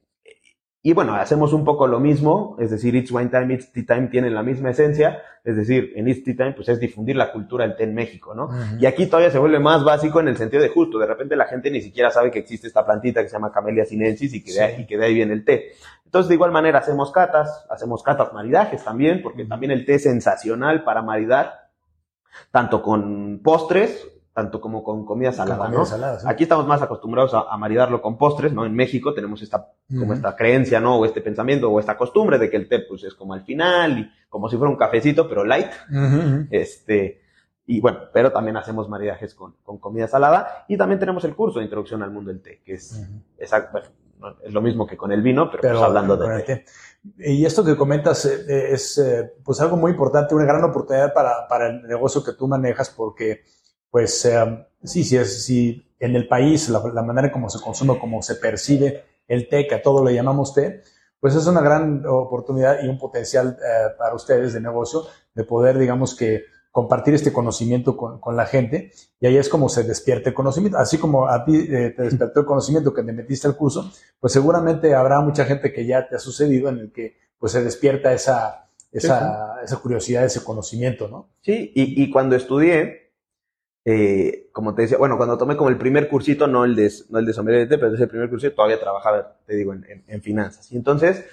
y 0.85 0.95
bueno, 0.95 1.15
hacemos 1.15 1.53
un 1.53 1.65
poco 1.65 1.87
lo 1.87 2.01
mismo, 2.01 2.57
es 2.59 2.73
decir, 2.73 2.97
It's 2.97 3.13
Wine 3.13 3.31
Time, 3.31 3.55
It's 3.55 3.71
Tea 3.71 3.85
Time 3.87 4.09
tienen 4.09 4.35
la 4.35 4.43
misma 4.43 4.71
esencia, 4.71 5.23
es 5.45 5.55
decir, 5.55 5.93
en 5.95 6.09
It's 6.09 6.25
Tea 6.25 6.35
Time 6.35 6.53
pues 6.55 6.69
es 6.69 6.81
difundir 6.81 7.15
la 7.15 7.31
cultura 7.31 7.65
del 7.65 7.77
té 7.77 7.85
en 7.85 7.95
México, 7.95 8.35
¿no? 8.35 8.47
Uh 8.47 8.51
-huh. 8.51 8.81
Y 8.81 8.87
aquí 8.87 9.07
todavía 9.07 9.31
se 9.31 9.39
vuelve 9.39 9.61
más 9.61 9.85
básico 9.85 10.19
en 10.19 10.27
el 10.27 10.37
sentido 10.37 10.61
de 10.61 10.71
justo, 10.71 10.99
de 10.99 11.07
repente 11.07 11.37
la 11.37 11.45
gente 11.45 11.71
ni 11.71 11.81
siquiera 11.81 12.11
sabe 12.11 12.33
que 12.33 12.41
existe 12.41 12.67
esta 12.67 12.85
plantita 12.85 13.23
que 13.23 13.29
se 13.29 13.35
llama 13.35 13.53
Camellia 13.53 13.85
sinensis 13.85 14.35
y 14.35 14.43
que, 14.43 14.51
sí. 14.51 14.59
de, 14.59 14.65
ahí, 14.65 14.81
y 14.83 14.87
que 14.87 14.99
de 14.99 15.05
ahí 15.05 15.15
viene 15.15 15.35
el 15.35 15.45
té. 15.45 15.71
Entonces, 16.05 16.29
de 16.29 16.35
igual 16.35 16.51
manera, 16.51 16.81
hacemos 16.81 17.13
catas, 17.13 17.65
hacemos 17.71 18.03
catas 18.03 18.33
maridajes 18.33 18.83
también, 18.85 19.23
porque 19.23 19.45
también 19.45 19.71
el 19.71 19.87
té 19.87 19.95
es 19.95 20.03
sensacional 20.03 20.83
para 20.83 21.01
maridar, 21.01 21.71
tanto 22.51 22.83
con 22.83 23.41
postres 23.43 24.12
tanto 24.33 24.61
como 24.61 24.83
con 24.83 25.05
comida 25.05 25.31
salada, 25.31 25.59
con 25.59 25.67
comida 25.67 25.79
¿no? 25.81 25.87
Salada, 25.87 26.21
sí. 26.21 26.27
Aquí 26.29 26.45
estamos 26.45 26.67
más 26.67 26.81
acostumbrados 26.81 27.35
a, 27.35 27.53
a, 27.53 27.57
maridarlo 27.59 28.01
con 28.01 28.17
postres, 28.17 28.53
¿no? 28.53 28.65
En 28.65 28.75
México 28.75 29.13
tenemos 29.13 29.43
esta, 29.43 29.59
uh 29.59 29.95
-huh. 29.95 30.01
como 30.01 30.15
esta 30.15 30.35
creencia, 30.35 30.81
¿no? 30.81 30.97
O 30.97 31.05
este 31.05 31.21
pensamiento, 31.21 31.71
o 31.71 31.79
esta 31.79 31.99
costumbre 31.99 32.39
de 32.39 32.49
que 32.49 32.57
el 32.57 32.69
té, 32.69 32.81
pues, 32.81 33.05
es 33.05 33.15
como 33.15 33.35
al 33.35 33.43
final, 33.43 33.99
y 33.99 34.11
como 34.31 34.49
si 34.49 34.57
fuera 34.57 34.71
un 34.71 34.79
cafecito, 34.79 35.29
pero 35.29 35.45
light. 35.45 35.71
Uh 35.91 35.95
-huh. 35.95 36.49
Este, 36.51 37.21
y 37.67 37.81
bueno, 37.81 37.99
pero 38.13 38.33
también 38.33 38.57
hacemos 38.57 38.89
maridajes 38.89 39.35
con, 39.35 39.55
con, 39.63 39.79
comida 39.79 40.09
salada, 40.09 40.65
y 40.67 40.79
también 40.79 40.99
tenemos 40.99 41.25
el 41.25 41.35
curso 41.35 41.59
de 41.59 41.67
introducción 41.67 42.03
al 42.03 42.11
mundo 42.11 42.31
del 42.31 42.41
té, 42.41 42.63
que 42.65 42.75
es, 42.75 42.93
uh 42.93 43.45
-huh. 43.45 43.69
bueno, 43.71 43.87
es 44.43 44.53
lo 44.53 44.63
mismo 44.63 44.87
que 44.87 44.97
con 44.97 45.13
el 45.13 45.21
vino, 45.21 45.51
pero, 45.51 45.61
pero 45.61 45.75
pues 45.75 45.85
hablando 45.85 46.17
de 46.17 46.43
té. 46.43 46.65
Y 47.19 47.45
esto 47.45 47.65
que 47.65 47.77
comentas 47.77 48.25
eh, 48.25 48.73
es, 48.73 48.97
eh, 48.97 49.35
pues, 49.45 49.61
algo 49.61 49.77
muy 49.77 49.91
importante, 49.91 50.35
una 50.35 50.45
gran 50.45 50.65
oportunidad 50.65 51.13
para, 51.13 51.47
para 51.49 51.67
el 51.69 51.83
negocio 51.83 52.25
que 52.25 52.33
tú 52.33 52.49
manejas, 52.49 52.89
porque 52.91 53.43
pues 53.93 54.25
eh, 54.25 54.67
sí, 54.83 55.05
sí, 55.05 55.17
es, 55.19 55.45
sí, 55.45 55.87
en 56.01 56.17
el 56.17 56.27
país, 56.27 56.69
la, 56.71 56.83
la, 56.93 57.03
manera 57.03 57.31
como 57.31 57.49
se 57.49 57.61
consume, 57.61 57.99
como 58.01 58.23
se 58.23 58.37
percibe 58.37 59.05
el 59.29 59.49
té, 59.49 59.69
que 59.69 59.77
a 59.77 59.83
todo 59.83 60.03
le 60.05 60.15
llamamos 60.15 60.55
té, 60.55 60.81
pues 61.21 61.37
es 61.37 61.47
una 61.47 61.61
gran 61.61 62.05
oportunidad 62.07 62.83
y 62.83 62.89
un 62.89 62.99
potencial 62.99 63.57
eh, 63.61 63.95
para 63.97 64.15
ustedes 64.15 64.55
de 64.55 64.61
negocio 64.61 65.05
de 65.35 65.45
poder, 65.45 65.79
digamos 65.79 66.17
que, 66.17 66.43
compartir 66.73 67.13
este 67.13 67.35
conocimiento 67.35 67.99
con, 67.99 68.19
con, 68.19 68.35
la 68.35 68.47
gente 68.47 68.93
y 69.21 69.27
ahí 69.27 69.37
es 69.37 69.51
como 69.51 69.69
se 69.69 69.85
despierta 69.85 70.31
el 70.31 70.35
conocimiento. 70.35 70.79
Así 70.79 70.97
como 70.97 71.29
a 71.29 71.45
ti 71.45 71.55
eh, 71.55 71.93
te 71.95 72.03
despertó 72.05 72.41
el 72.41 72.47
conocimiento 72.47 72.95
que 72.95 73.03
te 73.03 73.13
metiste 73.13 73.47
al 73.47 73.57
curso, 73.57 73.93
pues 74.19 74.33
seguramente 74.33 74.95
habrá 74.95 75.21
mucha 75.21 75.45
gente 75.45 75.71
que 75.71 75.85
ya 75.85 76.09
te 76.09 76.17
ha 76.17 76.19
sucedido 76.19 76.71
en 76.71 76.79
el 76.79 76.91
que 76.91 77.19
pues 77.39 77.53
se 77.53 77.63
despierta 77.63 78.15
esa, 78.15 78.71
esa, 78.91 79.19
sí, 79.19 79.25
sí. 79.59 79.65
esa 79.67 79.77
curiosidad, 79.83 80.25
ese 80.25 80.43
conocimiento, 80.43 81.09
¿no? 81.09 81.29
Sí, 81.43 81.73
y, 81.75 82.03
y 82.03 82.11
cuando 82.11 82.37
estudié, 82.37 83.02
eh, 83.85 84.49
como 84.53 84.75
te 84.75 84.83
decía, 84.83 84.99
bueno, 84.99 85.17
cuando 85.17 85.37
tomé 85.37 85.57
como 85.57 85.71
el 85.71 85.79
primer 85.79 86.09
cursito, 86.09 86.47
no 86.47 86.65
el 86.65 86.77
de, 86.77 86.93
no 87.11 87.19
el 87.19 87.27
de 87.27 87.33
sommelier 87.33 87.69
pero 87.69 87.95
ese 87.95 88.07
primer 88.07 88.31
cursito 88.31 88.55
todavía 88.55 88.79
trabajaba, 88.79 89.37
te 89.45 89.57
digo, 89.57 89.73
en, 89.73 89.85
en, 89.89 90.05
en, 90.07 90.23
finanzas. 90.23 90.71
Y 90.71 90.77
entonces, 90.77 91.25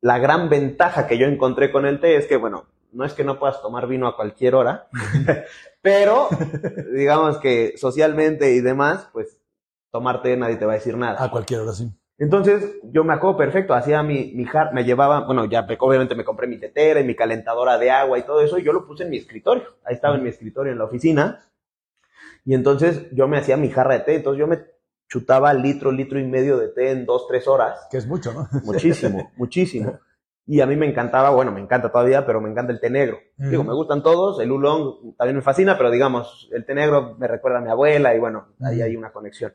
la 0.00 0.18
gran 0.18 0.48
ventaja 0.48 1.06
que 1.06 1.18
yo 1.18 1.26
encontré 1.26 1.70
con 1.70 1.84
el 1.86 2.00
té 2.00 2.16
es 2.16 2.26
que, 2.26 2.36
bueno, 2.36 2.66
no 2.92 3.04
es 3.04 3.12
que 3.12 3.24
no 3.24 3.38
puedas 3.38 3.60
tomar 3.60 3.86
vino 3.86 4.06
a 4.06 4.16
cualquier 4.16 4.54
hora, 4.54 4.88
pero 5.82 6.28
digamos 6.94 7.38
que 7.38 7.74
socialmente 7.76 8.52
y 8.52 8.60
demás, 8.60 9.08
pues 9.12 9.40
tomar 9.90 10.22
té 10.22 10.36
nadie 10.36 10.56
te 10.56 10.66
va 10.66 10.72
a 10.72 10.76
decir 10.76 10.96
nada. 10.96 11.22
A 11.22 11.30
cualquier 11.30 11.60
hora, 11.60 11.72
sí. 11.72 11.92
Entonces, 12.18 12.80
yo 12.82 13.04
me 13.04 13.14
acuerdo 13.14 13.36
perfecto, 13.36 13.74
hacía 13.74 14.02
mi, 14.02 14.32
mi 14.34 14.44
jar, 14.44 14.74
me 14.74 14.82
llevaba, 14.82 15.20
bueno, 15.20 15.44
ya 15.44 15.64
obviamente 15.78 16.16
me 16.16 16.24
compré 16.24 16.48
mi 16.48 16.58
tetera 16.58 16.98
y 16.98 17.04
mi 17.04 17.14
calentadora 17.14 17.78
de 17.78 17.92
agua 17.92 18.18
y 18.18 18.22
todo 18.22 18.40
eso, 18.40 18.58
y 18.58 18.64
yo 18.64 18.72
lo 18.72 18.86
puse 18.86 19.04
en 19.04 19.10
mi 19.10 19.18
escritorio. 19.18 19.62
Ahí 19.84 19.94
estaba 19.94 20.16
en 20.16 20.24
mi 20.24 20.30
escritorio 20.30 20.72
en 20.72 20.78
la 20.78 20.84
oficina, 20.84 21.47
y 22.48 22.54
entonces 22.54 23.10
yo 23.12 23.28
me 23.28 23.36
hacía 23.36 23.58
mi 23.58 23.68
jarra 23.68 23.92
de 23.92 24.00
té, 24.00 24.14
entonces 24.14 24.40
yo 24.40 24.46
me 24.46 24.64
chutaba 25.06 25.52
litro, 25.52 25.92
litro 25.92 26.18
y 26.18 26.24
medio 26.24 26.56
de 26.56 26.68
té 26.68 26.92
en 26.92 27.04
dos, 27.04 27.28
tres 27.28 27.46
horas. 27.46 27.86
Que 27.90 27.98
es 27.98 28.06
mucho, 28.06 28.32
¿no? 28.32 28.48
Muchísimo, 28.64 29.32
muchísimo. 29.36 30.00
Y 30.46 30.62
a 30.62 30.66
mí 30.66 30.74
me 30.74 30.86
encantaba, 30.86 31.28
bueno, 31.28 31.52
me 31.52 31.60
encanta 31.60 31.92
todavía, 31.92 32.24
pero 32.24 32.40
me 32.40 32.48
encanta 32.48 32.72
el 32.72 32.80
té 32.80 32.88
negro. 32.88 33.18
Uh 33.36 33.42
-huh. 33.42 33.50
Digo, 33.50 33.64
me 33.64 33.74
gustan 33.74 34.02
todos, 34.02 34.40
el 34.40 34.50
oolong 34.50 35.14
también 35.18 35.36
me 35.36 35.42
fascina, 35.42 35.76
pero 35.76 35.90
digamos, 35.90 36.48
el 36.50 36.64
té 36.64 36.74
negro 36.74 37.16
me 37.18 37.28
recuerda 37.28 37.58
a 37.58 37.60
mi 37.60 37.68
abuela 37.68 38.14
y 38.14 38.18
bueno, 38.18 38.46
ahí 38.62 38.80
hay 38.80 38.96
una 38.96 39.12
conexión. 39.12 39.52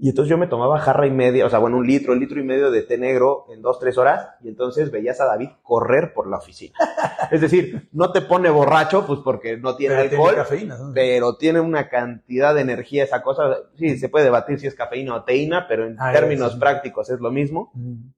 Y 0.00 0.10
entonces 0.10 0.30
yo 0.30 0.38
me 0.38 0.46
tomaba 0.46 0.78
jarra 0.78 1.08
y 1.08 1.10
media, 1.10 1.44
o 1.44 1.50
sea, 1.50 1.58
bueno, 1.58 1.78
un 1.78 1.86
litro, 1.86 2.12
un 2.12 2.20
litro 2.20 2.38
y 2.40 2.44
medio 2.44 2.70
de 2.70 2.82
té 2.82 2.96
negro 2.98 3.46
en 3.52 3.60
dos, 3.60 3.80
tres 3.80 3.98
horas, 3.98 4.28
y 4.40 4.48
entonces 4.48 4.92
veías 4.92 5.20
a 5.20 5.24
David 5.24 5.48
correr 5.64 6.12
por 6.14 6.28
la 6.28 6.38
oficina. 6.38 6.78
es 7.32 7.40
decir, 7.40 7.88
no 7.90 8.12
te 8.12 8.20
pone 8.20 8.48
borracho, 8.48 9.04
pues 9.04 9.18
porque 9.24 9.56
no 9.56 9.74
tiene 9.74 9.96
Pero 9.96 10.08
tiene 10.08 10.24
alcohol, 10.24 10.36
cafeína, 10.36 10.78
¿no? 10.78 10.92
pero 10.94 11.36
tiene 11.36 11.58
una 11.58 11.88
cantidad 11.88 12.54
de 12.54 12.60
energía 12.60 13.02
esa 13.02 13.22
cosa. 13.22 13.56
Sí, 13.76 13.98
se 13.98 14.08
puede 14.08 14.26
debatir 14.26 14.60
si 14.60 14.68
es 14.68 14.76
cafeína 14.76 15.16
o 15.16 15.24
teína, 15.24 15.66
pero 15.66 15.84
en 15.84 15.96
términos 16.12 16.52
sí. 16.52 16.60
prácticos 16.60 17.10
es 17.10 17.18
lo 17.18 17.32
mismo. 17.32 17.72
Mm. 17.74 18.10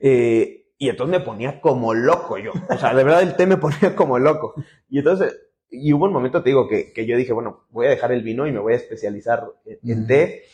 Eh, 0.00 0.66
y 0.76 0.90
entonces 0.90 1.18
me 1.18 1.24
ponía 1.24 1.60
como 1.62 1.94
loco 1.94 2.36
yo. 2.36 2.52
O 2.68 2.76
sea, 2.76 2.94
de 2.94 3.02
verdad 3.02 3.22
el 3.22 3.34
té 3.34 3.46
me 3.46 3.56
ponía 3.56 3.96
como 3.96 4.18
loco. 4.18 4.54
Y 4.90 4.98
entonces, 4.98 5.34
y 5.70 5.92
hubo 5.92 6.04
un 6.04 6.12
momento, 6.12 6.42
te 6.42 6.50
digo, 6.50 6.68
que, 6.68 6.92
que 6.92 7.06
yo 7.06 7.16
dije, 7.16 7.32
bueno, 7.32 7.64
voy 7.70 7.86
a 7.86 7.90
dejar 7.90 8.12
el 8.12 8.22
vino 8.22 8.46
y 8.46 8.52
me 8.52 8.60
voy 8.60 8.74
a 8.74 8.76
especializar 8.76 9.44
en, 9.64 9.78
en 9.90 9.98
Ujú. 10.00 10.06
té. 10.06 10.44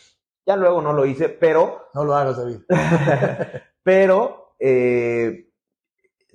Ya 0.45 0.55
luego 0.55 0.81
no 0.81 0.93
lo 0.93 1.05
hice, 1.05 1.29
pero, 1.29 1.87
No 1.93 2.03
lo 2.03 2.15
hagas, 2.15 2.37
David. 2.37 2.57
pero, 3.83 4.55
eh, 4.59 5.49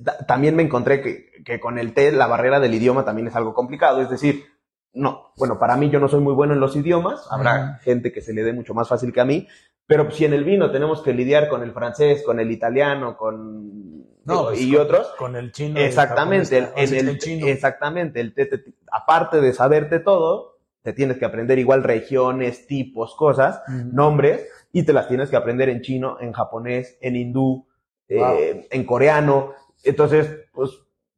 ta- 0.05 0.19
también 0.27 0.57
me 0.57 0.63
encontré 0.63 1.01
que, 1.01 1.31
que 1.45 1.61
con 1.61 1.79
el 1.79 1.95
té 1.95 2.13
la 2.13 2.27
barrera 2.27 2.61
del 2.61 2.75
idioma 2.75 3.05
también 3.05 3.29
es 3.29 3.37
algo 3.37 3.55
complicado. 3.55 4.01
Es 4.01 4.11
decir, 4.11 4.45
no, 4.93 5.33
bueno, 5.37 5.59
para 5.59 5.77
mí 5.77 5.91
yo 5.91 6.01
no 6.01 6.09
soy 6.09 6.21
muy 6.21 6.35
bueno 6.35 6.55
en 6.55 6.61
los 6.61 6.75
idiomas. 6.77 7.27
Habrá 7.31 7.79
gente 7.83 8.13
que 8.13 8.21
se 8.21 8.33
le 8.33 8.43
dé 8.43 8.53
mucho 8.53 8.75
más 8.75 8.89
fácil 8.89 9.13
que 9.13 9.21
a 9.21 9.25
mí. 9.25 9.47
Pero 9.87 10.09
si 10.11 10.25
en 10.25 10.33
el 10.35 10.45
vino 10.45 10.71
tenemos 10.71 11.03
que 11.03 11.13
lidiar 11.13 11.49
con 11.49 11.63
el 11.63 11.73
francés, 11.73 12.23
con 12.25 12.39
el 12.39 12.51
italiano, 12.53 13.17
con 13.17 14.05
No, 14.25 14.45
pues, 14.45 14.61
y 14.61 14.73
con- 14.73 14.83
otros, 14.83 15.09
Con 15.19 15.35
el 15.37 15.51
chino. 15.51 15.79
el 15.81 15.87
exactamente, 15.87 16.59
el, 16.77 16.95
el, 16.95 17.19
chino. 17.19 17.47
exactamente, 17.49 18.21
el 18.21 18.33
té 18.35 18.47
te- 18.47 18.65
aparte 18.93 19.41
de 19.41 19.53
saberte 19.53 19.99
todo, 19.99 20.50
te 20.83 20.93
tienes 20.93 21.19
que 21.19 21.25
aprender 21.25 21.59
igual 21.59 21.83
regiones, 21.83 22.67
tipos, 22.67 23.15
cosas, 23.15 23.61
nombres, 23.93 24.47
y 24.73 24.85
te 24.85 24.93
las 24.93 25.09
tienes 25.09 25.31
que 25.31 25.37
aprender 25.37 25.69
en 25.69 25.81
chino, 25.83 26.17
en 26.21 26.33
japonés, 26.33 26.97
en 27.01 27.17
hindú, 27.17 27.67
eh, 28.09 28.67
en 28.71 28.85
coreano. 28.85 29.53
Entonces, 29.85 30.29
pues 30.53 30.71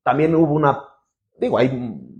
también 0.02 0.34
hubo 0.34 0.52
una, 0.54 0.80
digo, 1.38 1.58
ahí, 1.58 1.70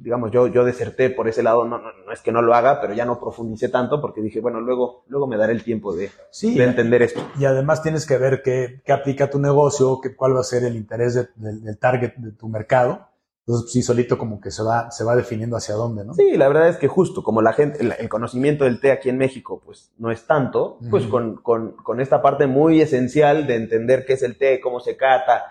digamos, 0.02 0.30
yo, 0.30 0.46
yo 0.48 0.64
deserté 0.64 1.10
por 1.10 1.28
ese 1.28 1.42
lado, 1.42 1.64
no, 1.64 1.78
no, 1.78 1.92
no 2.06 2.12
es 2.12 2.20
que 2.22 2.32
no 2.32 2.42
lo 2.42 2.54
haga, 2.54 2.80
pero 2.80 2.92
ya 2.92 3.04
no 3.04 3.20
profundicé 3.20 3.68
tanto 3.68 4.00
porque 4.00 4.20
dije, 4.20 4.40
bueno, 4.40 4.60
luego, 4.60 5.04
luego 5.08 5.26
me 5.26 5.36
daré 5.36 5.52
el 5.52 5.62
tiempo 5.64 5.94
de, 5.94 6.10
Sí, 6.30 6.56
de 6.58 6.64
entender 6.64 7.02
esto. 7.02 7.20
y 7.38 7.44
además 7.44 7.82
tienes 7.82 8.06
que 8.06 8.18
ver 8.18 8.42
qué, 8.42 8.82
qué 8.84 8.92
aplica 8.92 9.30
tu 9.30 9.38
negocio, 9.38 10.00
qué, 10.02 10.14
cuál 10.16 10.34
va 10.36 10.40
a 10.40 10.44
ser 10.44 10.64
el 10.64 10.76
interés 10.76 11.14
de- 11.14 11.28
del, 11.36 11.62
del 11.62 11.78
target 11.78 12.14
de 12.16 12.32
tu 12.32 12.48
mercado. 12.48 13.08
Entonces, 13.46 13.72
sí, 13.72 13.82
solito 13.82 14.16
como 14.18 14.40
que 14.40 14.50
se 14.52 14.62
va, 14.62 14.90
se 14.92 15.02
va 15.02 15.16
definiendo 15.16 15.56
hacia 15.56 15.74
dónde, 15.74 16.04
¿no? 16.04 16.14
Sí, 16.14 16.36
la 16.36 16.46
verdad 16.46 16.68
es 16.68 16.76
que 16.76 16.86
justo 16.86 17.24
como 17.24 17.42
la 17.42 17.52
gente, 17.52 17.80
el, 17.82 17.92
el 17.98 18.08
conocimiento 18.08 18.64
del 18.64 18.78
té 18.80 18.92
aquí 18.92 19.08
en 19.08 19.18
México, 19.18 19.60
pues 19.64 19.90
no 19.98 20.12
es 20.12 20.26
tanto, 20.26 20.78
pues 20.90 21.06
con, 21.06 21.36
con, 21.42 21.72
con 21.72 22.00
esta 22.00 22.22
parte 22.22 22.46
muy 22.46 22.80
esencial 22.80 23.46
de 23.48 23.56
entender 23.56 24.04
qué 24.06 24.12
es 24.12 24.22
el 24.22 24.38
té, 24.38 24.60
cómo 24.60 24.78
se 24.78 24.96
cata. 24.96 25.42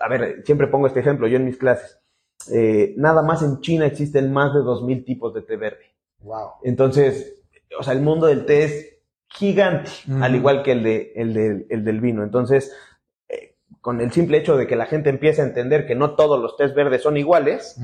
A 0.00 0.08
ver, 0.08 0.42
siempre 0.44 0.66
pongo 0.66 0.86
este 0.88 1.00
ejemplo, 1.00 1.26
yo 1.26 1.36
en 1.36 1.46
mis 1.46 1.56
clases. 1.56 1.98
Eh, 2.52 2.92
nada 2.98 3.22
más 3.22 3.42
en 3.42 3.60
China 3.60 3.86
existen 3.86 4.30
más 4.32 4.52
de 4.52 4.60
2.000 4.60 5.04
tipos 5.06 5.32
de 5.32 5.40
té 5.42 5.56
verde. 5.56 5.94
Wow. 6.20 6.50
Entonces, 6.64 7.40
o 7.78 7.82
sea, 7.82 7.94
el 7.94 8.02
mundo 8.02 8.26
del 8.26 8.44
té 8.44 8.64
es 8.64 8.98
gigante, 9.28 9.90
al 10.20 10.34
igual 10.36 10.62
que 10.62 10.72
el, 10.72 10.82
de, 10.82 11.12
el, 11.16 11.32
del- 11.34 11.66
el 11.70 11.82
del 11.84 12.00
vino. 12.00 12.22
Entonces, 12.22 12.72
con 13.86 14.00
el 14.00 14.10
simple 14.10 14.38
hecho 14.38 14.56
de 14.56 14.66
que 14.66 14.74
la 14.74 14.86
gente 14.86 15.10
empiece 15.10 15.42
a 15.42 15.44
entender 15.44 15.86
que 15.86 15.94
no 15.94 16.16
todos 16.16 16.40
los 16.42 16.56
tés 16.56 16.74
verdes 16.74 17.02
son 17.02 17.16
iguales, 17.16 17.76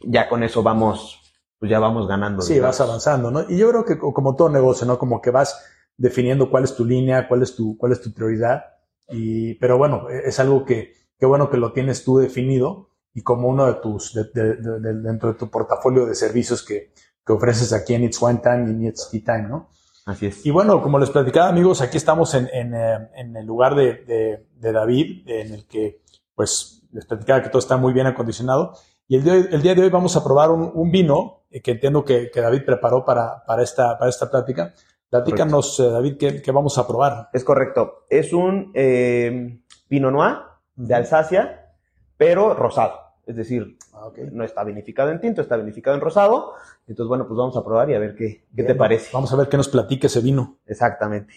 ya 0.00 0.30
con 0.30 0.42
eso 0.42 0.62
vamos, 0.62 1.20
pues 1.58 1.70
ya 1.70 1.78
vamos 1.78 2.08
ganando. 2.08 2.40
Sí, 2.40 2.54
digamos. 2.54 2.78
vas 2.78 2.88
avanzando, 2.88 3.30
¿no? 3.30 3.44
Y 3.50 3.58
yo 3.58 3.68
creo 3.68 3.84
que 3.84 3.98
co- 3.98 4.14
como 4.14 4.34
todo 4.34 4.48
negocio, 4.48 4.86
¿no? 4.86 4.98
Como 4.98 5.20
que 5.20 5.30
vas 5.30 5.62
definiendo 5.98 6.48
cuál 6.50 6.64
es 6.64 6.74
tu 6.74 6.86
línea, 6.86 7.28
cuál 7.28 7.42
es 7.42 7.54
tu, 7.54 7.76
cuál 7.76 7.92
es 7.92 8.00
tu 8.00 8.14
prioridad. 8.14 8.62
Y, 9.10 9.56
pero 9.56 9.76
bueno, 9.76 10.08
e- 10.08 10.26
es 10.26 10.40
algo 10.40 10.64
que, 10.64 10.94
qué 11.18 11.26
bueno 11.26 11.50
que 11.50 11.58
lo 11.58 11.72
tienes 11.74 12.02
tú 12.02 12.16
definido 12.16 12.88
y 13.12 13.20
como 13.22 13.48
uno 13.48 13.66
de 13.66 13.74
tus, 13.82 14.14
de- 14.14 14.30
de- 14.32 14.54
de- 14.56 14.80
de- 14.80 15.02
dentro 15.02 15.34
de 15.34 15.38
tu 15.38 15.50
portafolio 15.50 16.06
de 16.06 16.14
servicios 16.14 16.64
que, 16.64 16.94
que 17.26 17.32
ofreces 17.34 17.74
aquí 17.74 17.92
en 17.92 18.04
It's 18.04 18.22
One 18.22 18.40
Time 18.42 18.68
y 18.68 18.70
en 18.70 18.84
It's 18.86 19.10
Tea 19.10 19.20
Time, 19.22 19.48
¿no? 19.48 19.68
Así 20.08 20.26
es. 20.26 20.46
Y 20.46 20.50
bueno, 20.50 20.80
como 20.82 20.98
les 20.98 21.10
platicaba, 21.10 21.48
amigos, 21.48 21.82
aquí 21.82 21.98
estamos 21.98 22.32
en, 22.34 22.48
en, 22.52 22.74
eh, 22.74 23.10
en 23.14 23.36
el 23.36 23.44
lugar 23.46 23.74
de, 23.74 23.92
de- 24.04 24.46
de 24.56 24.72
David, 24.72 25.28
en 25.28 25.52
el 25.52 25.66
que, 25.66 26.00
pues, 26.34 26.82
les 26.92 27.04
platicaba 27.04 27.42
que 27.42 27.50
todo 27.50 27.58
está 27.58 27.76
muy 27.76 27.92
bien 27.92 28.06
acondicionado. 28.06 28.72
Y 29.06 29.16
el 29.16 29.22
día, 29.24 29.34
de 29.34 29.38
hoy- 29.40 29.48
el 29.52 29.62
día 29.62 29.74
de 29.74 29.82
hoy 29.82 29.90
vamos 29.90 30.16
a 30.16 30.24
probar 30.24 30.50
un, 30.50 30.70
un 30.74 30.90
vino 30.90 31.42
eh, 31.50 31.60
que 31.60 31.72
entiendo 31.72 32.04
que, 32.06 32.30
que 32.30 32.40
David 32.40 32.62
preparó 32.64 33.04
para, 33.04 33.44
para, 33.44 33.62
esta, 33.62 33.98
para 33.98 34.08
esta 34.08 34.30
plática. 34.30 34.72
Platícanos, 35.10 35.78
eh, 35.80 35.90
David, 35.90 36.16
¿qué, 36.18 36.40
qué 36.42 36.52
vamos 36.52 36.78
a 36.78 36.86
probar? 36.86 37.28
Es 37.34 37.44
correcto. 37.44 38.04
Es 38.08 38.32
un 38.32 38.70
eh, 38.74 39.60
Pinot 39.88 40.12
Noir 40.12 40.36
de 40.74 40.94
Alsacia, 40.94 41.70
pero 42.16 42.54
rosado. 42.54 43.07
Es 43.28 43.36
decir, 43.36 43.76
Ah, 44.00 44.10
no 44.32 44.44
está 44.44 44.62
vinificado 44.64 45.10
en 45.10 45.20
tinto, 45.20 45.42
está 45.42 45.56
vinificado 45.56 45.96
en 45.96 46.00
rosado. 46.00 46.52
Entonces, 46.86 47.08
bueno, 47.08 47.26
pues 47.26 47.36
vamos 47.36 47.56
a 47.56 47.64
probar 47.64 47.90
y 47.90 47.94
a 47.94 47.98
ver 47.98 48.14
qué, 48.14 48.44
qué 48.54 48.62
te 48.62 48.74
parece. 48.74 49.10
Vamos 49.12 49.32
a 49.32 49.36
ver 49.36 49.48
qué 49.48 49.56
nos 49.56 49.68
platica 49.68 50.06
ese 50.06 50.20
vino. 50.20 50.58
Exactamente. 50.66 51.34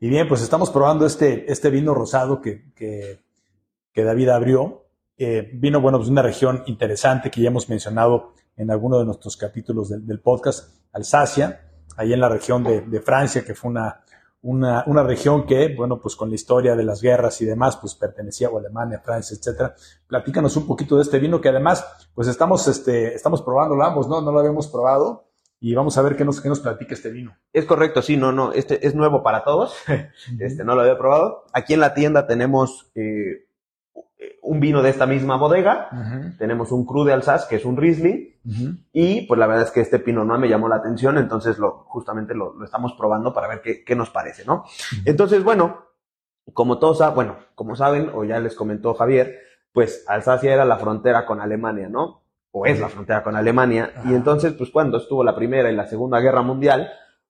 Y 0.00 0.08
bien, 0.08 0.28
pues 0.28 0.42
estamos 0.42 0.70
probando 0.70 1.06
este, 1.06 1.50
este 1.50 1.70
vino 1.70 1.94
rosado 1.94 2.40
que, 2.40 2.72
que, 2.74 3.20
que 3.92 4.04
David 4.04 4.28
abrió. 4.30 4.84
Eh, 5.16 5.50
vino, 5.54 5.80
bueno, 5.80 5.98
pues 5.98 6.08
de 6.08 6.12
una 6.12 6.22
región 6.22 6.64
interesante 6.66 7.30
que 7.30 7.40
ya 7.40 7.48
hemos 7.48 7.68
mencionado 7.68 8.34
en 8.56 8.70
alguno 8.70 8.98
de 8.98 9.04
nuestros 9.04 9.36
capítulos 9.36 9.88
del, 9.88 10.06
del 10.06 10.20
podcast, 10.20 10.74
Alsacia, 10.92 11.70
ahí 11.96 12.12
en 12.12 12.20
la 12.20 12.28
región 12.28 12.64
de, 12.64 12.80
de 12.80 13.00
Francia, 13.00 13.44
que 13.44 13.54
fue 13.54 13.70
una, 13.70 14.02
una, 14.46 14.84
una 14.86 15.02
región 15.02 15.44
que, 15.44 15.74
bueno, 15.74 16.00
pues 16.00 16.14
con 16.14 16.28
la 16.28 16.36
historia 16.36 16.76
de 16.76 16.84
las 16.84 17.02
guerras 17.02 17.40
y 17.40 17.44
demás, 17.44 17.76
pues 17.78 17.96
pertenecía 17.96 18.48
a 18.48 18.56
Alemania, 18.56 19.00
Francia, 19.04 19.36
etcétera. 19.36 19.74
Platícanos 20.06 20.56
un 20.56 20.66
poquito 20.66 20.96
de 20.96 21.02
este 21.02 21.18
vino 21.18 21.40
que 21.40 21.48
además, 21.48 21.84
pues 22.14 22.28
estamos, 22.28 22.66
este, 22.68 23.14
estamos 23.14 23.42
probándolo 23.42 23.84
ambos, 23.84 24.08
¿no? 24.08 24.20
No 24.20 24.30
lo 24.30 24.38
habíamos 24.38 24.68
probado 24.68 25.26
y 25.58 25.74
vamos 25.74 25.98
a 25.98 26.02
ver 26.02 26.16
qué 26.16 26.24
nos, 26.24 26.40
qué 26.40 26.48
nos 26.48 26.60
platica 26.60 26.94
este 26.94 27.10
vino. 27.10 27.36
Es 27.52 27.64
correcto, 27.64 28.02
sí, 28.02 28.16
no, 28.16 28.30
no. 28.30 28.52
Este 28.52 28.86
es 28.86 28.94
nuevo 28.94 29.22
para 29.22 29.42
todos. 29.42 29.74
Este 30.38 30.62
no 30.62 30.76
lo 30.76 30.82
había 30.82 30.96
probado. 30.96 31.44
Aquí 31.52 31.74
en 31.74 31.80
la 31.80 31.94
tienda 31.94 32.28
tenemos 32.28 32.90
eh, 32.94 33.45
un 34.48 34.60
vino 34.60 34.80
de 34.82 34.90
esta 34.90 35.06
misma 35.06 35.36
bodega. 35.36 35.88
Tenemos 36.38 36.70
un 36.72 36.86
cru 36.86 37.04
de 37.04 37.12
Alsace, 37.12 37.46
que 37.48 37.56
es 37.56 37.64
un 37.64 37.76
Riesling. 37.76 38.34
Y 38.92 39.22
pues 39.26 39.38
la 39.38 39.46
verdad 39.46 39.64
es 39.64 39.70
que 39.72 39.80
este 39.80 39.98
Pinot 39.98 40.24
Noir 40.24 40.40
me 40.40 40.48
llamó 40.48 40.68
la 40.68 40.76
atención, 40.76 41.18
entonces 41.18 41.58
lo, 41.58 41.84
justamente 41.88 42.32
lo, 42.34 42.54
lo 42.54 42.64
estamos 42.64 42.94
probando 42.94 43.32
para 43.34 43.48
ver 43.48 43.60
qué, 43.60 43.82
qué 43.84 43.96
nos 43.96 44.10
parece, 44.10 44.44
¿no? 44.44 44.64
Entonces, 45.04 45.42
bueno, 45.42 45.84
como 46.52 46.78
todos, 46.78 47.14
bueno, 47.14 47.36
como 47.56 47.74
saben, 47.74 48.10
o 48.14 48.22
ya 48.24 48.38
les 48.38 48.54
comentó 48.54 48.94
Javier, 48.94 49.34
pues 49.72 50.04
Alsacia 50.06 50.54
era 50.54 50.64
la 50.64 50.76
frontera 50.78 51.26
con 51.26 51.40
Alemania, 51.40 51.88
¿no? 51.88 52.22
O 52.52 52.66
es 52.66 52.78
la 52.80 52.88
frontera 52.88 53.22
con 53.24 53.34
Alemania. 53.36 53.90
Y 54.06 54.14
entonces, 54.14 54.52
pues 54.54 54.70
cuando 54.70 54.98
estuvo 54.98 55.24
la 55.24 55.34
Primera 55.34 55.70
y 55.70 55.74
la 55.76 55.86
Segunda 55.86 56.20
Guerra 56.20 56.42
Mundial, 56.42 56.88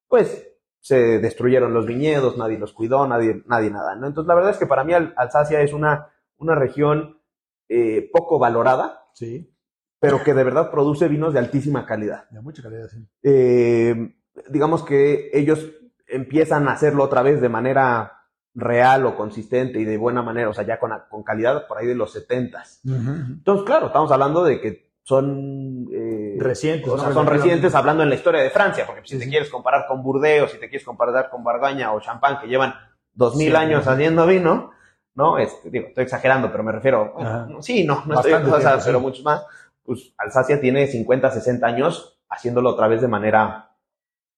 pues 0.09 0.47
se 0.81 1.19
destruyeron 1.19 1.73
los 1.75 1.87
viñedos, 1.87 2.37
nadie 2.37 2.59
los 2.59 2.73
cuidó, 2.75 3.09
nadie, 3.09 3.43
nadie 3.47 3.71
nada, 3.71 3.97
¿no? 3.97 4.07
Entonces, 4.07 4.29
la 4.29 4.35
verdad 4.35 4.51
es 4.53 4.59
que 4.59 4.67
para 4.67 4.85
mí 4.85 4.93
Al- 4.93 5.15
Alsacia 5.17 5.61
es 5.63 5.73
una, 5.73 6.09
una 6.39 6.55
región 6.55 7.21
eh, 7.69 8.09
poco 8.13 8.39
valorada, 8.39 9.03
Sí, 9.15 9.53
pero 9.99 10.23
que 10.23 10.35
de 10.35 10.45
verdad 10.45 10.71
produce 10.71 11.09
vinos 11.09 11.33
de 11.33 11.39
altísima 11.41 11.87
calidad. 11.87 12.29
de 12.31 12.41
mucha 12.43 12.63
calidad, 12.63 12.87
sí. 12.89 13.07
Eh, 13.23 14.15
digamos 14.51 14.83
que 14.85 15.31
ellos 15.33 15.71
empiezan 16.07 16.69
a 16.69 16.73
hacerlo 16.73 17.03
otra 17.05 17.23
vez 17.23 17.41
de 17.41 17.49
manera 17.49 18.13
real 18.55 19.05
o 19.07 19.17
consistente 19.17 19.79
y 19.81 19.85
de 19.85 19.97
buena 19.97 20.23
manera, 20.23 20.49
o 20.51 20.55
sea, 20.55 20.65
ya 20.65 20.79
con, 20.79 20.91
con 21.11 21.23
calidad 21.23 21.67
por 21.67 21.79
ahí 21.79 21.87
de 21.87 21.95
los 21.95 22.13
70 22.13 22.63
Entonces, 22.85 23.67
claro, 23.67 23.87
estamos 23.87 24.11
hablando 24.13 24.45
de 24.45 24.61
que 24.61 24.93
son 25.03 25.87
eh, 25.93 26.37
Recientes, 26.39 26.89
o 26.89 26.97
¿no? 26.97 27.03
sea, 27.03 27.13
son 27.13 27.27
recientes 27.27 27.75
hablando 27.75 28.03
en 28.03 28.09
la 28.11 28.15
historia 28.17 28.43
de 28.43 28.51
Francia, 28.51 28.85
porque 28.87 29.03
si 29.05 29.15
Sí, 29.15 29.19
te 29.19 29.25
sí. 29.25 29.31
quieres 29.31 29.51
comparar 29.51 29.87
con 29.87 30.03
Burdeos, 30.03 30.51
si 30.53 30.59
te 30.59 30.69
quieres 30.69 30.85
comparar 30.87 31.31
con 31.31 31.43
Bargaña 31.45 31.93
o 31.93 32.01
Champán, 32.01 32.39
que 32.41 32.49
llevan 32.49 32.75
2000 33.15 33.49
Sí, 33.51 33.57
años 33.57 33.87
haciendo 33.87 34.27
vino, 34.27 34.73
¿no? 35.17 35.39
Este, 35.39 35.71
digo, 35.71 35.89
estoy 35.89 36.05
exagerando, 36.05 36.51
pero 36.53 36.63
me 36.63 36.73
refiero, 36.73 37.13
bueno, 37.15 37.61
sí, 37.63 37.85
no, 37.85 38.05
no 38.07 38.15
estoy, 38.15 38.33
Bastante 38.33 38.51
o 38.57 38.61
sea, 38.61 38.71
tiempo, 38.71 38.81
sí. 38.81 38.87
pero 38.87 39.01
muchos 39.01 39.25
más. 39.25 39.45
Pues 39.83 40.15
Alsacia 40.19 40.61
tiene 40.61 40.87
50, 40.87 41.31
60 41.31 41.67
años 41.67 42.19
haciéndolo 42.29 42.71
otra 42.71 42.87
vez 42.89 43.01
de 43.01 43.09
manera 43.09 43.77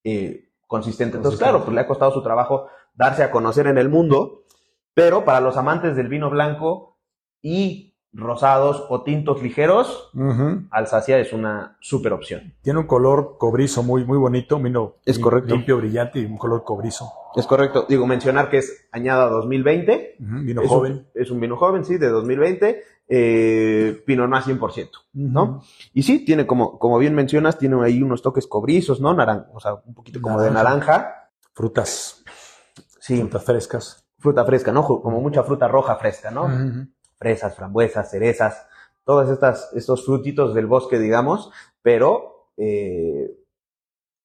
eh, 0.04 0.48
consistente. 0.66 1.16
Entonces, 1.16 1.38
Consistente. 1.40 1.50
claro, 1.50 1.64
pues 1.64 1.74
le 1.74 1.80
ha 1.80 1.86
costado 1.86 2.12
su 2.12 2.22
trabajo 2.22 2.68
darse 2.94 3.22
a 3.22 3.30
conocer 3.30 3.66
en 3.66 3.78
el 3.78 3.88
mundo, 3.88 4.44
pero 4.94 5.24
para 5.24 5.40
los 5.40 5.56
amantes 5.56 5.96
del 5.96 6.08
vino 6.08 6.30
blanco 6.30 6.98
y 7.42 7.96
rosados 8.12 8.84
o 8.88 9.02
tintos 9.02 9.42
ligeros. 9.42 10.10
Alsacia 10.70 11.18
es 11.18 11.32
una 11.32 11.76
súper 11.80 12.12
opción. 12.12 12.54
Tiene 12.62 12.80
un 12.80 12.86
color 12.86 13.36
cobrizo 13.38 13.82
muy, 13.82 14.04
muy 14.04 14.18
bonito, 14.18 14.58
vino 14.58 14.96
Es 15.04 15.18
correcto. 15.18 15.54
limpio, 15.54 15.76
brillante 15.78 16.18
y 16.20 16.24
un 16.24 16.36
color 16.36 16.64
cobrizo. 16.64 17.10
Es 17.38 17.46
correcto. 17.46 17.86
Digo, 17.88 18.06
mencionar 18.06 18.50
que 18.50 18.58
es 18.58 18.88
añada 18.92 19.28
2020. 19.28 20.16
Ujú, 20.20 20.38
Vino 20.44 20.62
es 20.62 20.68
joven. 20.68 20.92
Un, 20.92 21.06
es 21.14 21.30
un 21.30 21.40
vino 21.40 21.56
joven, 21.56 21.84
sí, 21.84 21.96
de 21.96 22.08
2020. 22.08 22.82
Eh, 23.10 24.02
Pinot 24.04 24.28
Noir 24.28 24.42
100%, 24.42 24.90
¿no? 25.14 25.62
Y 25.94 26.02
sí, 26.02 26.24
tiene 26.26 26.46
como, 26.46 26.78
como 26.78 26.98
bien 26.98 27.14
mencionas, 27.14 27.56
tiene 27.56 27.82
ahí 27.82 28.02
unos 28.02 28.20
toques 28.20 28.46
cobrizos, 28.46 29.00
¿no? 29.00 29.14
Naran 29.14 29.46
o 29.54 29.60
sea, 29.60 29.74
un 29.86 29.94
poquito 29.94 30.20
como 30.20 30.42
de 30.42 30.50
Naranja. 30.50 30.92
naranja. 30.92 31.30
frutas, 31.54 32.22
Sí, 33.00 33.16
frutas 33.18 33.44
frescas. 33.44 34.04
fruta 34.18 34.44
fresca, 34.44 34.72
¿no? 34.72 34.84
Como 34.84 35.20
mucha 35.22 35.42
fruta 35.42 35.66
roja 35.68 35.96
fresca, 35.96 36.30
¿no? 36.30 36.50
Fresas, 37.16 37.56
frambuesas, 37.56 38.10
cerezas, 38.10 38.66
todas 39.04 39.30
estas, 39.30 39.72
estos 39.74 40.04
frutitos 40.04 40.54
del 40.54 40.66
bosque, 40.66 40.98
digamos, 40.98 41.50
pero 41.80 42.50
eh, 42.58 43.30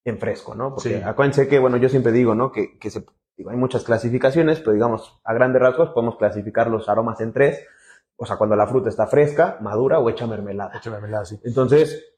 en 0.05 0.19
fresco, 0.19 0.55
¿no? 0.55 0.75
Porque 0.75 0.97
Sí. 0.97 1.01
acuérdense 1.03 1.47
que, 1.47 1.59
bueno, 1.59 1.77
yo 1.77 1.89
siempre 1.89 2.11
digo, 2.11 2.35
¿no? 2.35 2.51
Que, 2.51 2.77
que 2.77 2.89
se, 2.89 3.05
digo, 3.37 3.49
hay 3.49 3.57
muchas 3.57 3.83
clasificaciones, 3.83 4.59
pero 4.59 4.73
digamos, 4.73 5.19
a 5.23 5.33
grandes 5.33 5.61
rasgos 5.61 5.89
podemos 5.89 6.17
clasificar 6.17 6.67
los 6.67 6.89
aromas 6.89 7.19
en 7.21 7.33
tres. 7.33 7.65
O 8.15 8.25
sea, 8.25 8.37
cuando 8.37 8.55
la 8.55 8.67
fruta 8.67 8.89
está 8.89 9.07
fresca, 9.07 9.57
madura 9.61 9.99
o 9.99 10.09
hecha 10.09 10.27
mermelada. 10.27 10.77
Hecho 10.77 10.91
mermelada, 10.91 11.25
sí. 11.25 11.39
Entonces, 11.43 12.13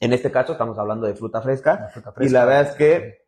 en 0.00 0.12
este 0.12 0.30
caso 0.30 0.52
estamos 0.52 0.78
hablando 0.78 1.06
de 1.06 1.14
fruta 1.14 1.40
fresca. 1.40 1.90
Y 2.20 2.28
la 2.30 2.44
verdad 2.44 2.62
es 2.70 2.74
que, 2.74 3.26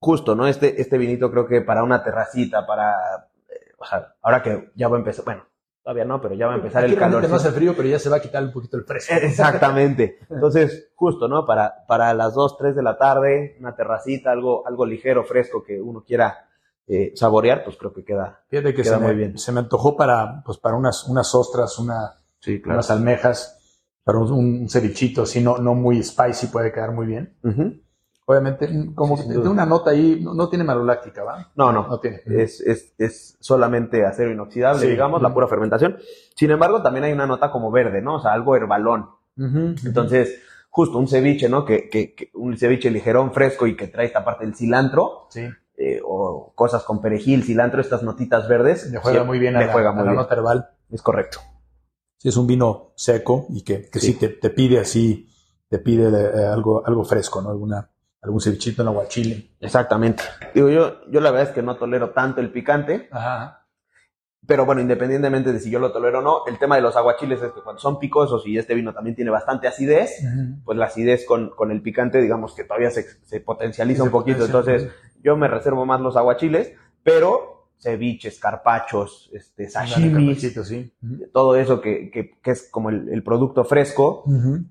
justo, 0.00 0.34
¿no? 0.34 0.46
Este, 0.46 0.80
este 0.80 0.96
vinito 0.98 1.30
creo 1.30 1.46
que 1.46 1.60
para 1.60 1.82
una 1.82 2.02
terracita, 2.02 2.66
para, 2.66 3.28
eh, 3.48 3.72
o 3.78 3.84
sea, 3.84 4.14
ahora 4.22 4.42
que 4.42 4.70
ya 4.74 4.88
va 4.88 4.96
a 4.96 5.00
empezar, 5.00 5.24
bueno, 5.24 5.44
todavía 5.88 6.04
no, 6.04 6.20
pero 6.20 6.34
ya 6.34 6.46
va 6.48 6.52
a 6.52 6.56
empezar 6.56 6.84
Aquí 6.84 6.92
el 6.92 6.98
calor. 6.98 7.26
no 7.26 7.36
hace 7.36 7.50
frío, 7.50 7.72
pero 7.74 7.88
ya 7.88 7.98
se 7.98 8.10
va 8.10 8.18
a 8.18 8.20
quitar 8.20 8.44
un 8.44 8.52
poquito 8.52 8.76
el 8.76 8.84
fresco. 8.84 9.14
Exactamente. 9.22 10.18
Entonces, 10.28 10.90
justo, 10.94 11.28
¿no? 11.28 11.46
Para, 11.46 11.86
para 11.86 12.12
las 12.12 12.34
2, 12.34 12.58
3 12.58 12.76
de 12.76 12.82
la 12.82 12.98
tarde, 12.98 13.56
una 13.58 13.74
terracita, 13.74 14.30
algo, 14.30 14.66
algo 14.68 14.84
ligero, 14.84 15.24
fresco 15.24 15.64
que 15.64 15.80
uno 15.80 16.04
quiera 16.06 16.46
eh, 16.86 17.12
saborear, 17.14 17.64
pues 17.64 17.78
creo 17.78 17.94
que 17.94 18.04
queda. 18.04 18.42
Fíjate 18.50 18.74
que 18.74 18.82
Queda 18.82 18.96
se 18.96 19.00
me, 19.00 19.06
muy 19.06 19.16
bien. 19.16 19.38
se 19.38 19.50
me 19.50 19.60
antojó 19.60 19.96
para, 19.96 20.42
pues, 20.44 20.58
para 20.58 20.76
unas, 20.76 21.04
unas 21.08 21.34
ostras, 21.34 21.78
una, 21.78 22.16
Sí, 22.38 22.60
unas 22.66 22.90
almejas, 22.90 23.58
para 24.04 24.18
un, 24.18 24.30
un 24.30 24.68
cevichito 24.68 25.22
así, 25.22 25.40
no, 25.40 25.56
no 25.56 25.74
muy 25.74 26.02
spicy, 26.02 26.48
puede 26.48 26.70
quedar 26.70 26.92
muy 26.92 27.06
bien. 27.06 27.34
Obviamente, 28.30 28.68
como 28.94 29.16
Sí, 29.16 29.26
que 29.26 29.34
duda. 29.34 29.48
una 29.50 29.64
nota 29.64 29.90
ahí, 29.92 30.20
no, 30.22 30.34
no 30.34 30.50
tiene 30.50 30.62
maloláctica, 30.62 31.24
¿va? 31.24 31.50
No, 31.56 31.72
no. 31.72 31.88
No 31.88 31.98
tiene. 31.98 32.20
Es, 32.26 32.60
es, 32.60 32.92
es 32.98 33.38
solamente 33.40 34.04
acero 34.04 34.30
inoxidable, 34.30 34.82
Sí. 34.82 34.88
digamos, 34.90 35.22
la 35.22 35.32
pura 35.32 35.48
fermentación. 35.48 35.96
Sin 36.36 36.50
embargo, 36.50 36.82
también 36.82 37.04
hay 37.04 37.12
una 37.12 37.26
nota 37.26 37.50
como 37.50 37.70
verde, 37.70 38.02
¿no? 38.02 38.16
O 38.16 38.20
sea, 38.20 38.34
algo 38.34 38.54
herbalón. 38.54 39.06
Entonces, 39.84 40.40
justo 40.70 40.98
un 40.98 41.08
ceviche, 41.08 41.48
¿no? 41.48 41.64
Que, 41.64 41.88
que, 41.88 42.14
que 42.14 42.30
un 42.34 42.56
ceviche 42.58 42.90
ligerón, 42.90 43.32
fresco 43.32 43.66
y 43.66 43.76
que 43.76 43.88
trae 43.88 44.06
esta 44.06 44.24
parte 44.24 44.44
del 44.44 44.54
cilantro, 44.54 45.26
Sí, 45.30 45.48
eh, 45.76 46.00
o 46.04 46.52
cosas 46.54 46.82
con 46.84 47.00
perejil, 47.00 47.44
cilantro, 47.44 47.80
estas 47.80 48.02
notitas 48.02 48.48
verdes. 48.48 48.90
le 48.90 48.98
juega 48.98 49.20
sí, 49.22 49.26
muy 49.26 49.38
bien 49.38 49.56
a 49.56 49.60
le 49.60 49.66
la, 49.66 49.72
juega 49.72 49.88
a 49.90 49.92
muy 49.92 50.04
la 50.04 50.10
bien. 50.10 50.16
nota 50.22 50.34
herbal. 50.34 50.68
Es 50.90 51.02
correcto. 51.02 51.38
Sí, 52.18 52.28
es 52.28 52.36
un 52.36 52.46
vino 52.46 52.92
seco 52.96 53.46
y 53.50 53.62
que, 53.62 53.88
que 53.88 54.00
sí, 54.00 54.12
Sí. 54.12 54.18
te, 54.18 54.28
te 54.28 54.50
pide 54.50 54.80
así, 54.80 55.28
te 55.68 55.78
pide 55.78 56.08
eh, 56.08 56.46
algo, 56.46 56.84
algo 56.86 57.04
fresco, 57.04 57.40
¿no? 57.40 57.50
Alguna, 57.50 57.90
algún 58.22 58.40
cevichito 58.40 58.82
en 58.82 58.88
aguachile. 58.88 59.50
Exactamente. 59.60 60.22
Digo, 60.54 60.68
yo, 60.68 61.04
yo 61.10 61.20
la 61.20 61.30
verdad 61.30 61.48
es 61.48 61.54
que 61.54 61.62
no 61.62 61.76
tolero 61.76 62.10
tanto 62.10 62.40
el 62.40 62.50
picante, 62.50 63.08
Ajá. 63.12 63.66
pero 64.46 64.66
bueno, 64.66 64.80
independientemente 64.80 65.52
de 65.52 65.60
si 65.60 65.70
yo 65.70 65.78
lo 65.78 65.92
tolero 65.92 66.18
o 66.18 66.22
no, 66.22 66.46
el 66.46 66.58
tema 66.58 66.76
de 66.76 66.82
los 66.82 66.96
aguachiles 66.96 67.42
es 67.42 67.52
que 67.52 67.60
cuando 67.60 67.80
son 67.80 67.98
picosos 67.98 68.46
y 68.46 68.58
este 68.58 68.74
vino 68.74 68.92
también 68.92 69.14
tiene 69.14 69.30
bastante 69.30 69.68
acidez, 69.68 70.22
pues 70.64 70.76
la 70.78 70.86
acidez 70.86 71.24
con, 71.26 71.50
con 71.50 71.70
el 71.70 71.80
picante, 71.82 72.20
digamos 72.20 72.54
que 72.54 72.64
todavía 72.64 72.90
se, 72.90 73.04
se 73.24 73.40
potencializa 73.40 74.02
un 74.02 74.10
poquito. 74.10 74.44
Entonces, 74.44 74.88
yo 75.22 75.36
me 75.36 75.48
reservo 75.48 75.86
más 75.86 76.00
los 76.00 76.16
aguachiles, 76.16 76.72
pero 77.02 77.68
ceviches, 77.80 78.40
carpachos, 78.40 79.30
este, 79.32 79.68
sashimis, 79.68 80.40
sí. 80.66 80.92
todo 81.32 81.54
eso 81.54 81.80
que, 81.80 82.10
que, 82.10 82.32
que 82.42 82.50
es 82.50 82.68
como 82.70 82.90
el, 82.90 83.08
el 83.08 83.22
producto 83.22 83.62
fresco, 83.64 84.24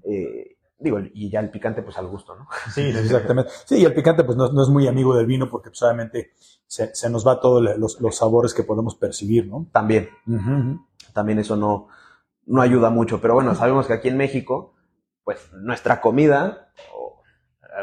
eh, 0.03 0.56
digo, 0.79 0.99
y 1.13 1.29
ya 1.29 1.39
el 1.39 1.49
picante 1.49 1.81
pues 1.81 1.97
al 1.97 2.07
gusto, 2.07 2.35
¿no? 2.35 2.47
Sí, 2.73 2.81
exactamente. 2.81 3.51
Sí, 3.65 3.77
y 3.77 3.85
el 3.85 3.93
picante 3.93 4.23
pues 4.23 4.37
no, 4.37 4.51
no 4.51 4.61
es 4.61 4.69
muy 4.69 4.87
amigo 4.87 5.15
del 5.15 5.25
vino 5.25 5.49
porque 5.49 5.69
pues, 5.69 5.81
obviamente 5.83 6.31
se, 6.67 6.93
se 6.93 7.09
nos 7.09 7.25
va 7.25 7.39
todos 7.39 7.77
los, 7.77 7.99
los 7.99 8.15
sabores 8.15 8.53
que 8.53 8.63
podemos 8.63 8.95
percibir, 8.95 9.47
¿no? 9.47 9.67
También, 9.71 10.09
también 11.13 11.39
eso 11.39 11.55
no, 11.55 11.87
no 12.45 12.61
ayuda 12.61 12.89
mucho, 12.89 13.21
pero 13.21 13.33
bueno, 13.33 13.55
sabemos 13.55 13.87
que 13.87 13.93
aquí 13.93 14.07
en 14.07 14.17
México, 14.17 14.73
pues 15.23 15.49
nuestra 15.53 16.01
comida, 16.01 16.66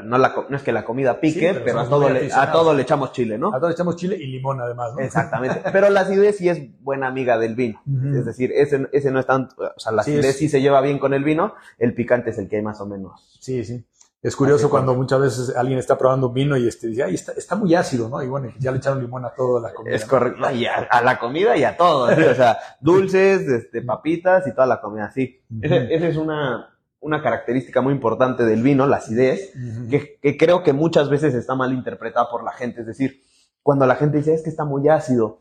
no, 0.03 0.19
la, 0.19 0.35
co- 0.35 0.47
no 0.49 0.57
es 0.57 0.63
que 0.63 0.73
la 0.73 0.85
comida 0.85 1.21
pique, 1.21 1.41
Sí, 1.41 1.47
pero 1.53 1.65
pero, 1.65 1.81
a, 1.81 1.89
todo 1.89 2.09
le, 2.09 2.17
a 2.17 2.19
aficionados. 2.21 2.53
todo 2.53 2.75
le 2.75 2.83
echamos 2.83 3.13
chile, 3.13 3.39
¿no? 3.39 3.49
A 3.55 3.59
todos 3.59 3.69
le 3.71 3.75
echamos 3.75 3.97
chile 3.97 4.17
y 4.17 4.27
limón 4.27 4.61
además, 4.61 4.95
¿no? 4.95 5.01
Exactamente. 5.01 5.61
Pero 5.73 5.89
la 5.91 6.01
acidez 6.01 6.37
sí 6.39 6.49
es 6.49 6.61
buena 6.83 7.07
amiga 7.07 7.39
del 7.39 7.55
vino. 7.55 7.81
Es 8.15 8.25
decir, 8.25 8.51
ese, 8.55 8.89
ese 8.93 9.11
no 9.11 9.21
es 9.21 9.27
tanto, 9.27 9.55
o 9.59 9.79
sea, 9.81 9.93
la 9.93 10.03
Sí, 10.03 10.13
acidez 10.13 10.27
es- 10.31 10.39
sí 10.39 10.49
se 10.49 10.61
lleva 10.61 10.81
bien 10.81 10.99
con 10.99 11.15
el 11.15 11.23
vino, 11.25 11.55
el 11.79 11.95
picante 11.95 12.31
es 12.31 12.39
el 12.39 12.49
que 12.49 12.57
hay 12.57 12.63
más 12.63 12.81
o 12.81 12.87
menos. 12.87 13.39
Sí, 13.41 13.65
sí. 13.65 13.85
Es 14.23 14.37
curioso 14.37 14.71
cuando 14.71 14.95
muchas 14.95 15.21
veces 15.21 15.55
alguien 15.55 15.79
está 15.79 15.99
probando 15.99 16.31
vino 16.31 16.57
y 16.57 16.67
este 16.67 16.87
dice, 16.87 17.03
ay, 17.03 17.15
está, 17.15 17.33
está 17.33 17.57
muy 17.57 17.75
ácido, 17.75 18.09
¿no? 18.09 18.23
Y 18.23 18.27
bueno, 18.27 18.51
ya 18.59 18.71
le 18.71 18.79
echaron 18.79 19.03
limón 19.03 19.23
a 19.27 19.35
toda 19.35 19.61
la 19.61 19.75
comida. 19.75 19.95
Es 19.95 20.05
¿no? 20.05 20.09
correcto. 20.09 20.51
Y 20.51 20.65
a, 20.65 20.77
a 20.91 21.03
la 21.03 21.19
comida 21.19 21.55
y 21.59 21.65
a 21.65 21.77
todo. 21.77 22.09
¿sí? 22.15 22.23
O 22.23 22.35
sea, 22.35 22.57
dulces, 22.81 23.43
este, 23.47 23.83
papitas 23.83 24.47
y 24.47 24.53
toda 24.55 24.67
la 24.67 24.81
comida. 24.81 25.11
Sí. 25.11 25.43
Esa 25.61 26.09
es 26.09 26.17
una, 26.17 26.74
una 27.05 27.23
característica 27.23 27.83
muy 27.83 27.93
importante 27.93 28.45
del 28.45 28.63
vino, 28.63 28.87
la 28.87 28.97
acidez, 28.97 29.53
que, 29.91 30.19
que 30.21 30.37
creo 30.39 30.63
que 30.63 30.73
muchas 30.73 31.11
veces 31.11 31.35
está 31.35 31.55
mal 31.55 31.73
interpretada 31.73 32.29
por 32.31 32.43
la 32.43 32.53
gente. 32.53 32.81
Es 32.81 32.87
decir, 32.87 33.21
cuando 33.63 33.87
la 33.87 33.95
gente 33.97 34.17
dice 34.17 34.33
es 34.35 34.43
que 34.43 34.49
está 34.51 34.65
muy 34.65 34.89
ácido, 34.89 35.41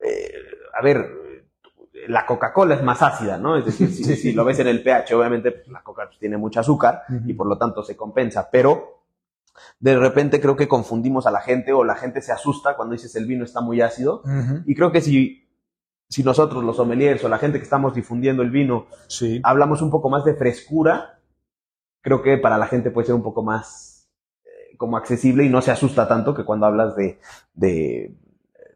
eh, 0.00 0.32
a 0.78 0.82
ver, 0.82 1.06
la 2.08 2.26
Coca-Cola 2.26 2.74
es 2.74 2.82
más 2.82 3.02
ácida, 3.02 3.38
¿no? 3.38 3.56
Es 3.56 3.64
decir, 3.66 3.88
si, 3.90 4.02
Sí. 4.02 4.16
si 4.16 4.32
lo 4.32 4.44
ves 4.44 4.58
en 4.58 4.66
el 4.66 4.82
pH, 4.82 5.14
obviamente 5.14 5.52
pues, 5.52 5.68
la 5.68 5.82
Coca 5.82 6.06
pues, 6.06 6.18
tiene 6.18 6.36
mucho 6.36 6.58
azúcar 6.60 7.02
y 7.26 7.34
por 7.34 7.46
lo 7.46 7.56
tanto 7.56 7.82
se 7.84 7.96
compensa, 7.96 8.48
pero 8.50 9.04
de 9.78 9.96
repente 9.96 10.40
creo 10.40 10.56
que 10.56 10.66
confundimos 10.66 11.26
a 11.26 11.30
la 11.30 11.40
gente 11.40 11.72
o 11.72 11.84
la 11.84 11.94
gente 11.94 12.20
se 12.22 12.32
asusta 12.32 12.74
cuando 12.76 12.94
dices 12.94 13.14
el 13.16 13.26
vino 13.26 13.44
está 13.44 13.60
muy 13.60 13.80
ácido 13.80 14.22
y 14.66 14.74
creo 14.74 14.90
que 14.90 15.00
si, 15.02 15.46
si 16.10 16.24
nosotros 16.24 16.64
los 16.64 16.76
sommeliers 16.76 17.22
o 17.22 17.28
la 17.28 17.38
gente 17.38 17.58
que 17.58 17.64
estamos 17.64 17.94
difundiendo 17.94 18.42
el 18.42 18.50
vino 18.50 18.86
Sí. 19.06 19.40
hablamos 19.44 19.80
un 19.80 19.90
poco 19.90 20.10
más 20.10 20.24
de 20.24 20.34
frescura, 20.34 21.20
creo 22.02 22.20
que 22.20 22.36
para 22.36 22.58
la 22.58 22.66
gente 22.66 22.90
puede 22.90 23.06
ser 23.06 23.14
un 23.14 23.22
poco 23.22 23.44
más 23.44 24.08
eh, 24.44 24.76
como 24.76 24.96
accesible 24.96 25.44
y 25.44 25.48
no 25.48 25.62
se 25.62 25.70
asusta 25.70 26.08
tanto 26.08 26.34
que 26.34 26.44
cuando 26.44 26.66
hablas 26.66 26.96
de, 26.96 27.20
de, 27.54 28.16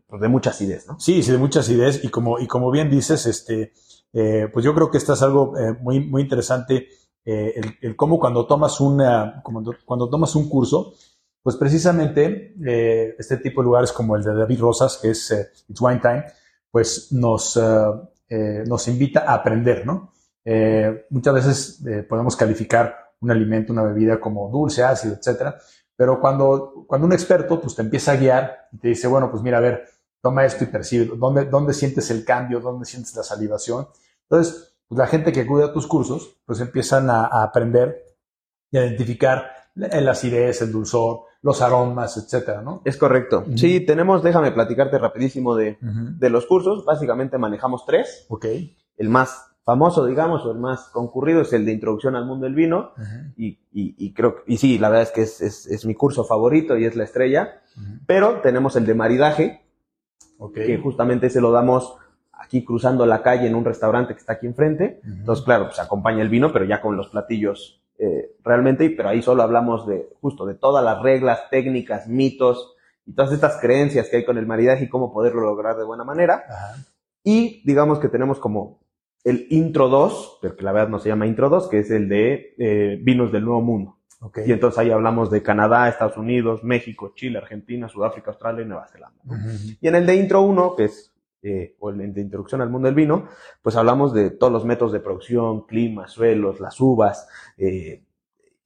pues, 0.07 0.23
de 0.23 0.29
mucha 0.29 0.51
acidez, 0.51 0.87
¿no? 0.87 0.99
Sí, 1.01 1.25
sí, 1.25 1.33
de 1.33 1.39
muchas 1.39 1.69
ideas 1.69 2.05
y 2.05 2.09
como, 2.09 2.39
y 2.39 2.47
como 2.47 2.71
bien 2.71 2.89
dices, 2.89 3.27
este, 3.27 3.73
eh, 4.13 4.49
pues 4.53 4.65
yo 4.65 4.73
creo 4.73 4.89
que 4.93 4.99
esto 4.99 5.15
es 5.15 5.23
algo 5.23 5.59
eh, 5.59 5.77
muy, 5.81 5.99
muy 6.01 6.23
interesante, 6.23 6.89
el, 7.27 7.79
el 7.81 7.97
cómo 7.97 8.21
cuando 8.21 8.47
tomas 8.47 8.83
una, 8.83 9.41
cuando, 9.43 9.75
cuando 9.87 10.11
tomas 10.11 10.37
un 10.37 10.47
curso, 10.47 10.93
pues 11.43 11.57
precisamente 11.57 12.55
este 13.19 13.39
tipo 13.39 13.63
de 13.63 13.65
lugares 13.65 13.93
como 13.93 14.15
el 14.15 14.23
de 14.23 14.35
David 14.35 14.61
Rosas, 14.61 14.99
que 15.01 15.09
es 15.11 15.31
It's 15.67 15.81
Wine 15.81 16.01
Time, 16.01 16.25
pues 16.75 17.13
nos, 17.13 17.57
eh, 17.57 17.63
eh, 18.31 18.65
nos 18.67 18.89
invita 18.89 19.21
a 19.29 19.35
aprender, 19.35 19.87
¿no? 19.87 20.13
Eh, 20.45 21.07
muchas 21.11 21.35
veces 21.35 21.85
podemos 22.09 22.35
calificar 22.35 23.13
un 23.21 23.31
alimento, 23.31 23.73
una 23.73 23.85
bebida 23.85 24.19
como 24.19 24.51
dulce, 24.51 24.83
ácido, 24.83 25.15
etcétera, 25.15 25.57
pero 25.95 26.19
cuando, 26.19 26.85
cuando 26.89 27.07
un 27.07 27.13
experto 27.13 27.61
pues 27.61 27.77
te 27.77 27.83
empieza 27.83 28.11
a 28.11 28.17
guiar 28.17 28.69
y 28.73 28.79
te 28.79 28.89
dice, 28.89 29.07
bueno, 29.07 29.31
pues 29.31 29.41
mira, 29.41 29.59
a 29.59 29.61
ver, 29.61 29.85
toma 30.21 30.45
esto 30.45 30.65
y 30.65 30.67
percibe, 30.67 31.17
¿dónde, 31.17 31.45
dónde 31.45 31.73
sientes 31.73 32.11
el 32.11 32.25
cambio? 32.25 32.59
¿Dónde 32.59 32.87
sientes 32.87 33.15
la 33.15 33.23
salivación? 33.23 33.87
Entonces, 34.29 34.75
pues 34.89 34.99
la 34.99 35.07
gente 35.07 35.31
que 35.31 35.43
acude 35.43 35.67
a 35.67 35.73
tus 35.73 35.87
cursos, 35.87 36.41
pues 36.45 36.59
empiezan 36.59 37.09
a, 37.09 37.27
a 37.27 37.45
aprender 37.45 38.05
y 38.73 38.79
a 38.79 38.85
identificar 38.85 39.49
la 39.77 40.01
la 40.01 40.11
acidez, 40.11 40.61
el 40.61 40.73
dulzor, 40.73 41.21
los 41.45 41.61
aromas, 41.61 42.17
etcétera, 42.17 42.63
¿no? 42.63 42.81
Es 42.87 42.97
correcto. 42.97 43.45
Sí, 43.55 43.81
tenemos, 43.81 44.23
déjame 44.23 44.51
platicarte 44.51 44.99
rapidísimo 44.99 45.55
de, 45.55 45.77
de 45.81 46.31
los 46.31 46.47
cursos. 46.47 46.87
Básicamente 46.87 47.37
manejamos 47.37 47.85
tres. 47.85 48.25
Ok. 48.31 48.47
El 48.97 49.11
más 49.11 49.51
famoso, 49.63 50.07
digamos, 50.07 50.45
o 50.47 50.53
el 50.53 50.59
más 50.59 50.89
concurrido 50.89 51.43
es 51.43 51.53
el 51.53 51.67
de 51.67 51.73
Introducción 51.73 52.17
al 52.17 52.25
Mundo 52.25 52.47
del 52.47 52.55
Vino. 52.55 52.93
Y, 53.37 53.59
y, 53.73 53.95
y 53.99 54.15
creo, 54.15 54.37
y 54.47 54.57
sí, 54.57 54.79
la 54.79 54.89
verdad 54.89 55.03
es 55.03 55.11
que 55.11 55.21
es, 55.21 55.43
es, 55.43 55.67
es 55.67 55.85
mi 55.85 55.95
curso 55.95 56.25
favorito 56.25 56.79
y 56.79 56.87
es 56.87 56.97
la 56.97 57.05
estrella. 57.05 57.61
Pero 58.07 58.41
tenemos 58.41 58.75
el 58.77 58.87
de 58.87 58.95
maridaje, 58.95 59.67
que 60.55 60.79
justamente 60.79 61.29
se 61.29 61.43
lo 61.43 61.51
damos 61.51 61.95
aquí 62.33 62.65
cruzando 62.65 63.05
la 63.05 63.23
calle 63.23 63.47
en 63.47 63.55
un 63.55 63.67
restaurante 63.67 64.15
que 64.15 64.21
está 64.21 64.33
aquí 64.35 64.47
enfrente. 64.47 65.03
Entonces, 65.05 65.45
claro, 65.45 65.67
pues 65.67 65.79
acompaña 65.79 66.23
el 66.23 66.31
vino, 66.31 66.53
pero 66.55 66.65
ya 66.65 66.81
con 66.81 66.97
los 66.97 67.09
platillos 67.09 67.83
eh, 67.99 68.37
realmente, 68.45 68.91
pero 68.91 69.09
ahí 69.09 69.23
solo 69.23 69.43
hablamos 69.43 69.87
de 69.87 70.09
justo 70.21 70.47
de 70.47 70.55
todas 70.55 70.85
las 70.85 71.03
reglas, 71.03 71.51
técnicas, 71.51 72.09
mitos 72.09 72.75
y 73.07 73.15
todas 73.15 73.33
estas 73.33 73.61
creencias 73.61 74.09
que 74.09 74.19
hay 74.19 74.25
con 74.25 74.39
el 74.39 74.47
maridaje 74.47 74.85
y 74.85 74.89
cómo 74.89 75.13
poderlo 75.13 75.43
lograr 75.43 75.77
de 75.77 75.85
buena 75.85 76.05
manera. 76.05 76.45
Ajá. 76.49 76.77
Y 77.25 77.63
digamos 77.65 77.99
que 77.99 78.09
tenemos 78.09 78.39
como 78.39 78.81
el 79.25 79.47
intro 79.49 79.89
2, 79.89 80.39
pero 80.43 80.55
que 80.55 80.63
la 80.63 80.73
verdad 80.73 80.91
no 80.91 80.99
se 80.99 81.09
llama 81.09 81.27
intro 81.27 81.49
2, 81.49 81.69
que 81.69 81.79
es 81.79 81.91
el 81.91 82.09
de 82.09 82.55
eh, 82.59 82.99
vinos 83.01 83.33
del 83.33 83.47
Nuevo 83.47 83.63
Mundo. 83.63 83.99
Ok. 84.21 84.41
Y 84.47 84.53
entonces 84.53 84.79
ahí 84.79 84.91
hablamos 84.91 85.31
de 85.31 85.43
Canadá, 85.43 85.89
Estados 85.89 86.19
Unidos, 86.19 86.63
México, 86.63 87.13
Chile, 87.17 87.39
Argentina, 87.39 87.89
Sudáfrica, 87.89 88.31
Australia 88.31 88.63
y 88.63 88.69
Nueva 88.69 88.87
Zelanda. 88.87 89.19
¿no? 89.25 89.35
Ujú. 89.35 89.77
Y 89.81 89.89
en 89.89 89.95
el 89.95 90.05
de 90.07 90.17
intro 90.17 90.43
1, 90.43 90.77
que 90.77 90.85
es, 90.85 91.14
eh, 91.45 91.77
o 91.79 91.93
de 91.93 92.21
introducción 92.21 92.63
al 92.63 92.71
mundo 92.71 92.87
del 92.87 92.95
vino, 92.95 93.29
pues 93.63 93.77
hablamos 93.77 94.15
de 94.15 94.31
todos 94.31 94.53
los 94.53 94.65
métodos 94.65 94.93
de 94.93 95.01
producción, 95.01 95.67
clima, 95.67 96.09
suelos, 96.09 96.59
las 96.59 96.81
uvas, 96.81 97.29
eh, 97.59 98.03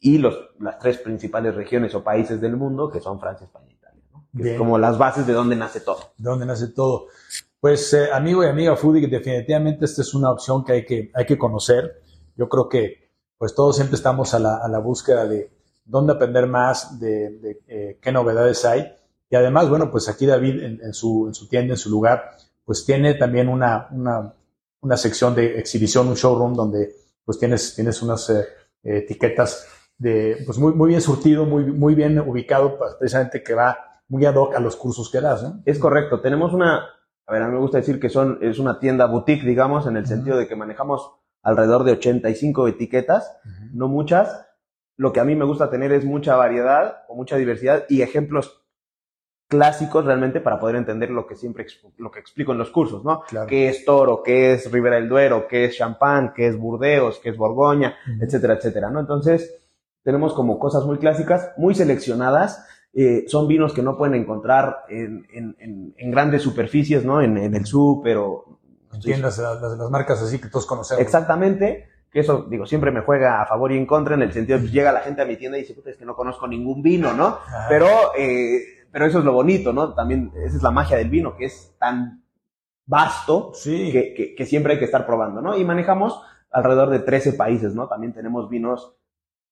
y 0.01 0.19
los, 0.19 0.51
las 0.61 0.79
tres 0.79 0.99
principales 0.99 1.55
regiones 1.55 1.95
o 1.95 2.05
países 2.05 2.41
del 2.41 2.57
mundo, 2.57 2.89
que 2.91 3.01
son 3.01 3.19
Francia, 3.19 3.47
España 3.47 3.67
e 3.69 3.73
Italia. 3.73 4.03
¿no? 4.13 4.45
es 4.45 4.57
como 4.57 4.79
las 4.79 4.97
bases 4.97 5.27
de 5.27 5.33
dónde 5.33 5.57
nace 5.57 5.81
todo. 5.81 6.13
De 6.17 6.31
dónde 6.31 6.47
nace 6.47 6.69
todo. 6.69 7.07
Pues 7.61 7.93
eh, 7.95 8.11
amigo 8.13 8.45
y 8.45 8.47
amiga 8.47 8.77
foodie, 8.77 9.09
definitivamente 9.09 9.85
esta 9.85 10.03
es 10.03 10.15
una 10.15 10.31
opción 10.31 10.65
que 10.65 10.73
hay 10.73 10.85
que, 10.85 11.11
hay 11.13 11.27
que 11.27 11.37
conocer. 11.37 12.03
Yo 12.37 12.49
creo 12.49 12.69
que 12.69 13.11
pues 13.37 13.55
todos 13.55 13.77
siempre 13.77 13.97
estamos 13.97 14.35
a 14.35 14.39
la, 14.39 14.59
a 14.59 14.69
la 14.69 14.79
búsqueda 14.79 15.27
de 15.27 15.51
dónde 15.85 16.13
aprender 16.13 16.47
más, 16.47 17.01
de, 17.01 17.61
eh, 17.67 17.99
qué 18.01 18.13
novedades 18.13 18.65
hay. 18.65 18.93
Y 19.31 19.37
además, 19.37 19.69
bueno, 19.69 19.91
pues 19.91 20.09
aquí 20.09 20.27
David 20.27 20.63
en, 20.63 20.95
su, 20.95 21.27
en 21.27 21.35
su 21.35 21.49
tienda, 21.49 21.75
en 21.75 21.79
su 21.79 21.91
lugar, 21.91 22.31
pues 22.69 22.85
tiene 22.85 23.15
también 23.15 23.49
una, 23.49 23.89
una, 23.93 24.35
una 24.83 24.97
sección 24.99 25.35
de 25.35 25.59
exhibición, 25.59 26.07
un 26.07 26.17
showroom 26.17 26.53
donde 26.53 26.97
pues 27.25 27.39
tienes, 27.39 27.75
tienes 27.75 28.03
unas 28.03 28.29
eh, 28.29 28.47
etiquetas 28.83 29.67
de, 29.97 30.43
pues 30.45 30.59
muy, 30.59 30.75
muy 30.75 30.91
bien 30.91 31.01
surtido, 31.01 31.47
muy, 31.47 31.65
muy 31.65 31.95
bien 31.95 32.19
ubicado, 32.19 32.79
precisamente 32.99 33.43
que 33.43 33.55
va 33.55 34.03
muy 34.09 34.27
ad 34.27 34.35
hoc 34.35 34.55
a 34.55 34.61
los 34.61 34.77
cursos 34.77 35.11
que 35.11 35.23
das. 35.23 35.43
¿no? 35.43 35.63
Es 35.65 35.79
correcto. 35.79 36.21
Tenemos 36.21 36.53
una, 36.53 36.85
a 37.27 37.33
ver, 37.33 37.43
a 37.43 37.47
mí 37.47 37.55
me 37.55 37.59
gusta 37.59 37.79
decir 37.79 37.99
que 37.99 38.11
son, 38.11 38.39
es 38.43 38.59
una 38.59 38.79
tienda 38.79 39.07
boutique, 39.07 39.47
digamos, 39.47 39.87
en 39.87 39.97
el 39.97 40.07
sentido 40.07 40.37
de 40.37 40.47
que 40.47 40.55
manejamos 40.55 41.11
alrededor 41.43 41.85
de 41.85 41.93
85 41.93 42.69
etiquetas, 42.69 43.35
no 43.73 43.89
muchas. 43.89 44.45
Lo 44.99 45.15
que 45.15 45.21
a 45.21 45.25
mí 45.25 45.35
me 45.35 45.47
gusta 45.47 45.71
tener 45.71 45.93
es 45.93 46.05
mucha 46.05 46.37
variedad 46.37 46.99
o 47.09 47.15
mucha 47.15 47.39
diversidad 47.39 47.87
y 47.89 48.03
ejemplos 48.03 48.63
clásicos 49.49 50.05
realmente 50.05 50.41
para 50.41 50.61
poder 50.61 50.77
entender 50.77 51.11
lo 51.11 51.27
que 51.27 51.35
siempre 51.35 51.67
lo 51.97 52.11
que 52.11 52.21
explico 52.21 52.53
en 52.53 52.59
los 52.59 52.71
cursos, 52.71 53.05
¿no? 53.05 53.23
¿Qué 53.49 53.69
es 53.69 53.85
Toro? 53.85 54.23
¿Qué 54.23 54.53
es 54.53 54.71
Ribera 54.71 54.97
del 54.97 55.09
Duero? 55.09 55.49
¿Qué 55.49 55.65
es 55.65 55.77
Champán? 55.77 56.33
¿Qué 56.35 56.47
es 56.47 56.59
Burdeos? 56.59 57.19
¿Qué 57.23 57.31
es 57.31 57.37
Borgoña? 57.37 57.97
Etcétera, 58.21 58.55
etcétera, 58.55 58.91
¿no? 58.91 59.01
Entonces, 59.01 59.59
tenemos 60.03 60.35
como 60.35 60.59
cosas 60.59 60.85
muy 60.85 60.99
clásicas, 60.99 61.53
muy 61.57 61.75
seleccionadas 61.75 62.65
eh, 62.95 63.27
son 63.29 63.47
vinos 63.47 63.73
que 63.73 63.83
no 63.83 63.97
pueden 63.97 64.15
encontrar 64.15 64.85
en, 64.89 65.95
grandes 66.11 66.43
superficies, 66.43 67.05
¿no? 67.05 67.21
En, 67.21 67.37
el 67.37 67.67
súper 67.67 68.17
o... 68.17 68.59
Entiendas 68.93 69.39
las, 69.39 69.61
las, 69.61 69.91
marcas 69.91 70.23
así 70.23 70.41
que 70.41 70.49
todos 70.49 70.67
conocemos. 70.67 71.03
Exactamente, 71.03 71.89
que 72.11 72.21
eso, 72.21 72.47
digo, 72.49 72.65
siempre 72.65 72.91
me 72.91 73.03
juega 73.03 73.43
a 73.43 73.47
favor 73.47 73.71
y 73.71 73.77
en 73.77 73.85
contra 73.85 74.15
en 74.15 74.23
el 74.23 74.33
sentido 74.33 74.59
de 74.59 74.65
que 74.65 74.73
llega 74.73 74.93
la 74.93 75.01
gente 75.01 75.21
a 75.21 75.27
mi 75.27 75.37
tienda 75.37 75.59
y 75.59 75.61
dice, 75.61 75.75
puta, 75.75 75.91
es 75.91 75.97
que 75.99 76.07
no 76.07 76.17
conozco 76.17 76.49
ningún 76.49 76.83
vino, 76.83 77.13
¿no? 77.13 77.39
Pero, 77.69 77.87
eh, 78.19 78.78
pero 78.91 79.07
eso 79.07 79.19
es 79.19 79.25
lo 79.25 79.33
bonito, 79.33 79.73
¿no? 79.73 79.95
También 79.95 80.33
esa 80.45 80.57
es 80.57 80.63
la 80.63 80.71
magia 80.71 80.97
del 80.97 81.11
vino, 81.11 81.37
que 81.37 81.47
es 81.47 81.77
tan 81.79 82.23
vasto 82.87 83.53
que, 83.63 84.35
que 84.37 84.47
siempre 84.47 84.75
hay 84.75 84.79
que 84.79 84.87
estar 84.87 85.07
probando, 85.07 85.43
¿no? 85.43 85.57
Y 85.57 85.65
manejamos 85.65 86.21
alrededor 86.51 86.91
de 86.91 87.01
13 87.01 87.35
países, 87.35 87.75
¿no? 87.75 87.89
También 87.89 88.13
tenemos 88.13 88.49
vinos 88.49 88.99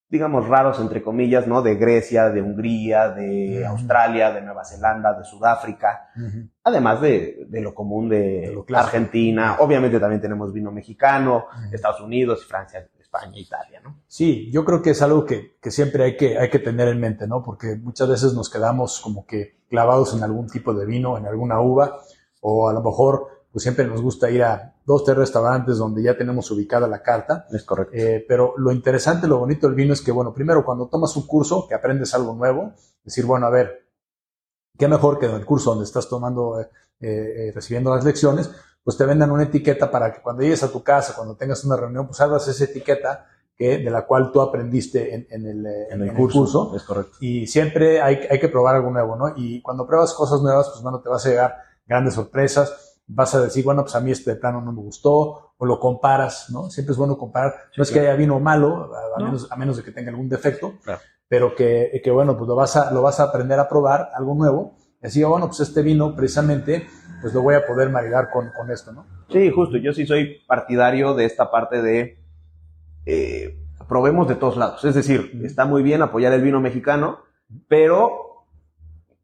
digamos, 0.09 0.47
raros, 0.47 0.79
entre 0.81 1.03
comillas, 1.03 1.47
¿no? 1.47 1.63
De 1.63 1.75
Grecia, 1.75 2.31
de 2.31 2.41
Hungría, 2.41 3.09
de 3.09 3.67
Australia, 3.67 4.31
de 4.31 4.41
Nueva 4.41 4.65
Zelanda, 4.65 5.15
de 5.15 5.25
Sudáfrica, 5.25 6.11
además 6.63 7.01
de, 7.01 7.47
lo 7.51 7.75
común 7.75 8.09
de, 8.09 8.57
Argentina. 8.75 9.57
Obviamente 9.59 9.99
también 9.99 10.21
tenemos 10.21 10.53
vino 10.53 10.71
mexicano, 10.71 11.47
Estados 11.73 12.01
Unidos, 12.01 12.47
Francia, 12.47 12.87
España, 13.17 13.39
Italia, 13.39 13.81
¿no? 13.83 14.03
Sí, 14.07 14.51
yo 14.53 14.65
creo 14.65 14.83
que 14.83 14.91
es 14.91 15.03
algo 15.03 15.25
que, 15.25 15.57
que, 15.61 15.71
siempre 15.71 16.05
hay 16.05 16.17
que, 16.17 16.39
hay 16.39 16.51
que 16.51 16.59
tener 16.59 16.89
en 16.89 17.01
mente, 17.01 17.27
¿no? 17.27 17.43
Porque 17.43 17.77
muchas 17.77 18.09
veces 18.09 18.35
nos 18.35 18.51
quedamos 18.51 19.01
como 19.01 19.27
que 19.27 19.61
clavados 19.69 20.15
en 20.15 20.23
algún 20.23 20.49
tipo 20.49 20.75
de 20.75 20.87
vino, 20.87 21.19
en 21.19 21.27
alguna 21.27 21.61
uva, 21.61 22.01
o 22.41 22.69
a 22.69 22.73
lo 22.73 22.83
mejor 22.83 23.37
pues 23.57 23.63
siempre 23.63 23.87
nos 23.87 24.03
gusta 24.03 24.31
ir 24.31 24.43
a 24.43 24.75
dos, 24.85 25.03
tres 25.03 25.17
restaurantes 25.17 25.79
donde 25.79 26.03
ya 26.03 26.15
tenemos 26.15 26.51
ubicada 26.51 26.87
la 26.87 27.03
carta. 27.03 27.47
Es 27.51 27.65
correcto. 27.65 27.97
Eh, 27.97 28.23
pero 28.29 28.53
lo 28.59 28.71
interesante, 28.71 29.27
lo 29.27 29.39
bonito 29.39 29.67
del 29.67 29.75
vino 29.75 29.95
es 29.95 30.03
que, 30.03 30.13
bueno, 30.13 30.35
primero 30.35 30.63
cuando 30.63 30.89
tomas 30.89 31.17
un 31.17 31.27
curso, 31.27 31.67
que 31.67 31.75
aprendes 31.75 32.13
algo 32.13 32.35
nuevo, 32.35 32.75
decir, 33.03 33.25
bueno, 33.25 33.47
a 33.47 33.51
ver, 33.51 33.89
qué 34.79 34.89
mejor 34.89 35.19
que 35.19 35.25
en 35.25 35.37
el 35.37 35.47
curso 35.47 35.71
donde 35.71 35.87
estás 35.87 36.07
tomando, 36.07 36.61
eh, 36.61 36.69
eh, 37.01 37.53
recibiendo 37.55 37.95
las 37.95 38.05
lecciones, 38.05 38.51
pues 38.87 38.97
te 38.97 39.05
vendan 39.05 39.33
una 39.33 39.43
etiqueta 39.43 39.91
para 39.91 40.13
que 40.13 40.23
cuando 40.23 40.43
llegues 40.43 40.63
a 40.63 40.71
tu 40.71 40.85
casa, 40.85 41.15
cuando 41.17 41.35
tengas 41.35 41.65
una 41.65 41.77
reunión, 41.77 42.07
pues 42.07 42.21
hagas 42.21 42.47
esa 42.47 42.63
etiqueta 42.63 43.27
que, 43.57 43.79
de 43.79 43.91
la 43.91 44.07
cual 44.07 44.31
tú 44.31 44.41
aprendiste 44.41 45.13
en, 45.13 45.27
el, 45.45 45.67
en 45.91 46.03
el, 46.03 46.15
curso. 46.15 46.73
Es 46.77 46.85
correcto. 46.85 47.17
Y 47.21 47.49
siempre 47.49 48.01
hay, 48.01 48.21
hay 48.31 48.39
que 48.39 48.49
probar 48.49 48.77
algo 48.77 48.91
nuevo, 48.91 49.17
¿no? 49.17 49.33
Y 49.37 49.61
cuando 49.61 49.89
pruebas 49.89 50.15
cosas 50.15 50.41
nuevas, 50.41 50.69
pues 50.71 50.83
bueno, 50.83 51.01
te 51.01 51.09
vas 51.09 51.27
a 51.27 51.29
llegar 51.29 51.57
grandes 51.85 52.15
sorpresas 52.15 52.87
vas 53.07 53.35
a 53.35 53.41
decir, 53.41 53.65
bueno, 53.65 53.83
pues 53.83 53.95
a 53.95 54.01
mí 54.01 54.11
este 54.11 54.35
plano 54.37 54.61
no 54.61 54.73
me 54.73 54.83
gustó, 54.83 55.53
o 55.57 55.67
lo 55.67 55.79
comparas, 55.79 56.51
¿no? 56.51 56.71
Siempre 56.71 56.93
es 56.93 56.99
bueno 56.99 57.17
comparar. 57.17 57.55
No 57.77 57.83
es 57.83 57.91
que 57.91 58.01
haya 58.01 58.15
vino 58.15 58.39
malo, 58.41 58.91
a, 59.17 59.23
menos, 59.23 59.51
a 59.51 59.57
menos 59.57 59.77
de 59.77 59.85
que 59.85 59.93
tenga 59.93 60.11
algún 60.11 60.29
defecto, 60.29 60.75
pero 61.29 61.55
que, 61.55 62.01
que, 62.03 62.11
bueno, 62.11 62.37
pues 62.37 62.49
lo 62.49 62.57
vas, 62.57 62.77
a, 62.77 62.91
lo 62.91 63.03
vas 63.03 63.21
a 63.21 63.25
aprender 63.25 63.59
a 63.59 63.69
probar, 63.69 64.11
algo 64.15 64.35
nuevo, 64.35 64.77
así, 65.07 65.23
bueno, 65.25 65.47
pues 65.47 65.61
este 65.61 65.83
vino 65.83 66.15
precisamente, 66.15 66.87
pues 67.21 67.33
lo 67.35 67.43
voy 67.43 67.55
a 67.55 67.67
poder 67.67 67.91
maridar 67.91 68.31
con, 68.31 68.51
con 68.57 68.71
esto, 68.71 68.93
¿no? 68.93 69.07
Sí, 69.31 69.51
justo, 69.51 69.77
yo 69.77 69.93
sí 69.93 70.07
soy 70.07 70.43
partidario 70.47 71.15
de 71.15 71.25
esta 71.25 71.51
parte 71.51 71.83
de 71.83 72.19
eh, 73.07 73.59
probemos 73.89 74.29
de 74.29 74.35
todos 74.35 74.57
lados. 74.57 74.85
Es 74.85 74.95
decir, 74.95 75.41
está 75.45 75.65
muy 75.65 75.83
bien 75.83 76.03
apoyar 76.03 76.33
el 76.33 76.43
vino 76.43 76.61
mexicano, 76.61 77.21
pero 77.69 78.45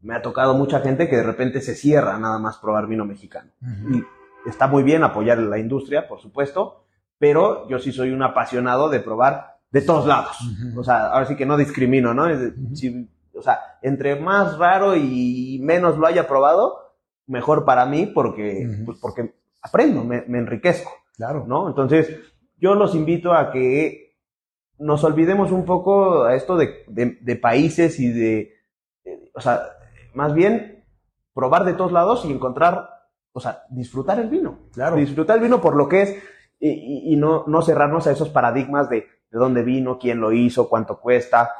me 0.00 0.14
ha 0.14 0.22
tocado 0.22 0.54
mucha 0.54 0.80
gente 0.80 1.08
que 1.08 1.16
de 1.16 1.22
repente 1.22 1.60
se 1.60 1.74
cierra 1.74 2.18
nada 2.18 2.38
más 2.38 2.58
probar 2.58 2.86
vino 2.86 3.04
mexicano. 3.04 3.50
Y 3.90 4.02
está 4.48 4.66
muy 4.66 4.82
bien 4.82 5.04
apoyar 5.04 5.38
la 5.38 5.58
industria, 5.58 6.08
por 6.08 6.20
supuesto, 6.20 6.84
pero 7.18 7.68
yo 7.68 7.78
sí 7.78 7.92
soy 7.92 8.10
un 8.10 8.22
apasionado 8.22 8.88
de 8.88 9.00
probar 9.00 9.58
de 9.70 9.82
todos 9.82 10.06
lados. 10.06 10.36
O 10.76 10.84
sea, 10.84 11.06
ahora 11.06 11.26
sí 11.26 11.36
que 11.36 11.46
no 11.46 11.56
discrimino, 11.56 12.14
¿no? 12.14 12.26
O 13.34 13.42
sea, 13.42 13.60
entre 13.82 14.16
más 14.16 14.58
raro 14.58 14.96
y 14.96 15.58
menos 15.62 15.98
lo 15.98 16.06
haya 16.06 16.26
probado, 16.26 16.96
mejor 17.26 17.64
para 17.64 17.86
mí 17.86 18.06
porque, 18.06 18.68
pues 18.84 18.98
porque 19.00 19.34
aprendo, 19.62 20.04
me, 20.04 20.24
enriquezco. 20.26 20.92
Claro. 21.16 21.44
¿No? 21.46 21.68
Entonces, 21.68 22.10
yo 22.56 22.74
los 22.74 22.94
invito 22.94 23.32
a 23.32 23.50
que 23.50 24.16
nos 24.78 25.04
olvidemos 25.04 25.52
un 25.52 25.64
poco 25.64 26.24
a 26.24 26.34
esto 26.34 26.56
de, 26.56 26.84
de 26.88 27.36
países 27.36 28.00
y 28.00 28.10
de, 28.10 28.52
o 29.34 29.40
sea, 29.40 29.62
más 30.14 30.34
bien 30.34 30.84
probar 31.34 31.64
de 31.64 31.74
todos 31.74 31.92
lados 31.92 32.24
y 32.24 32.32
encontrar, 32.32 32.88
o 33.32 33.40
sea, 33.40 33.62
disfrutar 33.70 34.18
el 34.18 34.28
vino. 34.28 34.58
Claro. 34.72 34.96
Disfrutar 34.96 35.36
el 35.36 35.42
vino 35.42 35.60
por 35.60 35.76
lo 35.76 35.88
que 35.88 36.02
es 36.02 36.22
y, 36.58 37.16
no, 37.16 37.44
no 37.48 37.62
cerrarnos 37.62 38.06
a 38.06 38.12
esos 38.12 38.28
paradigmas 38.28 38.88
de 38.88 39.06
de 39.32 39.38
dónde 39.38 39.62
vino, 39.62 39.98
quién 39.98 40.20
lo 40.20 40.30
hizo, 40.30 40.68
cuánto 40.68 41.00
cuesta. 41.00 41.52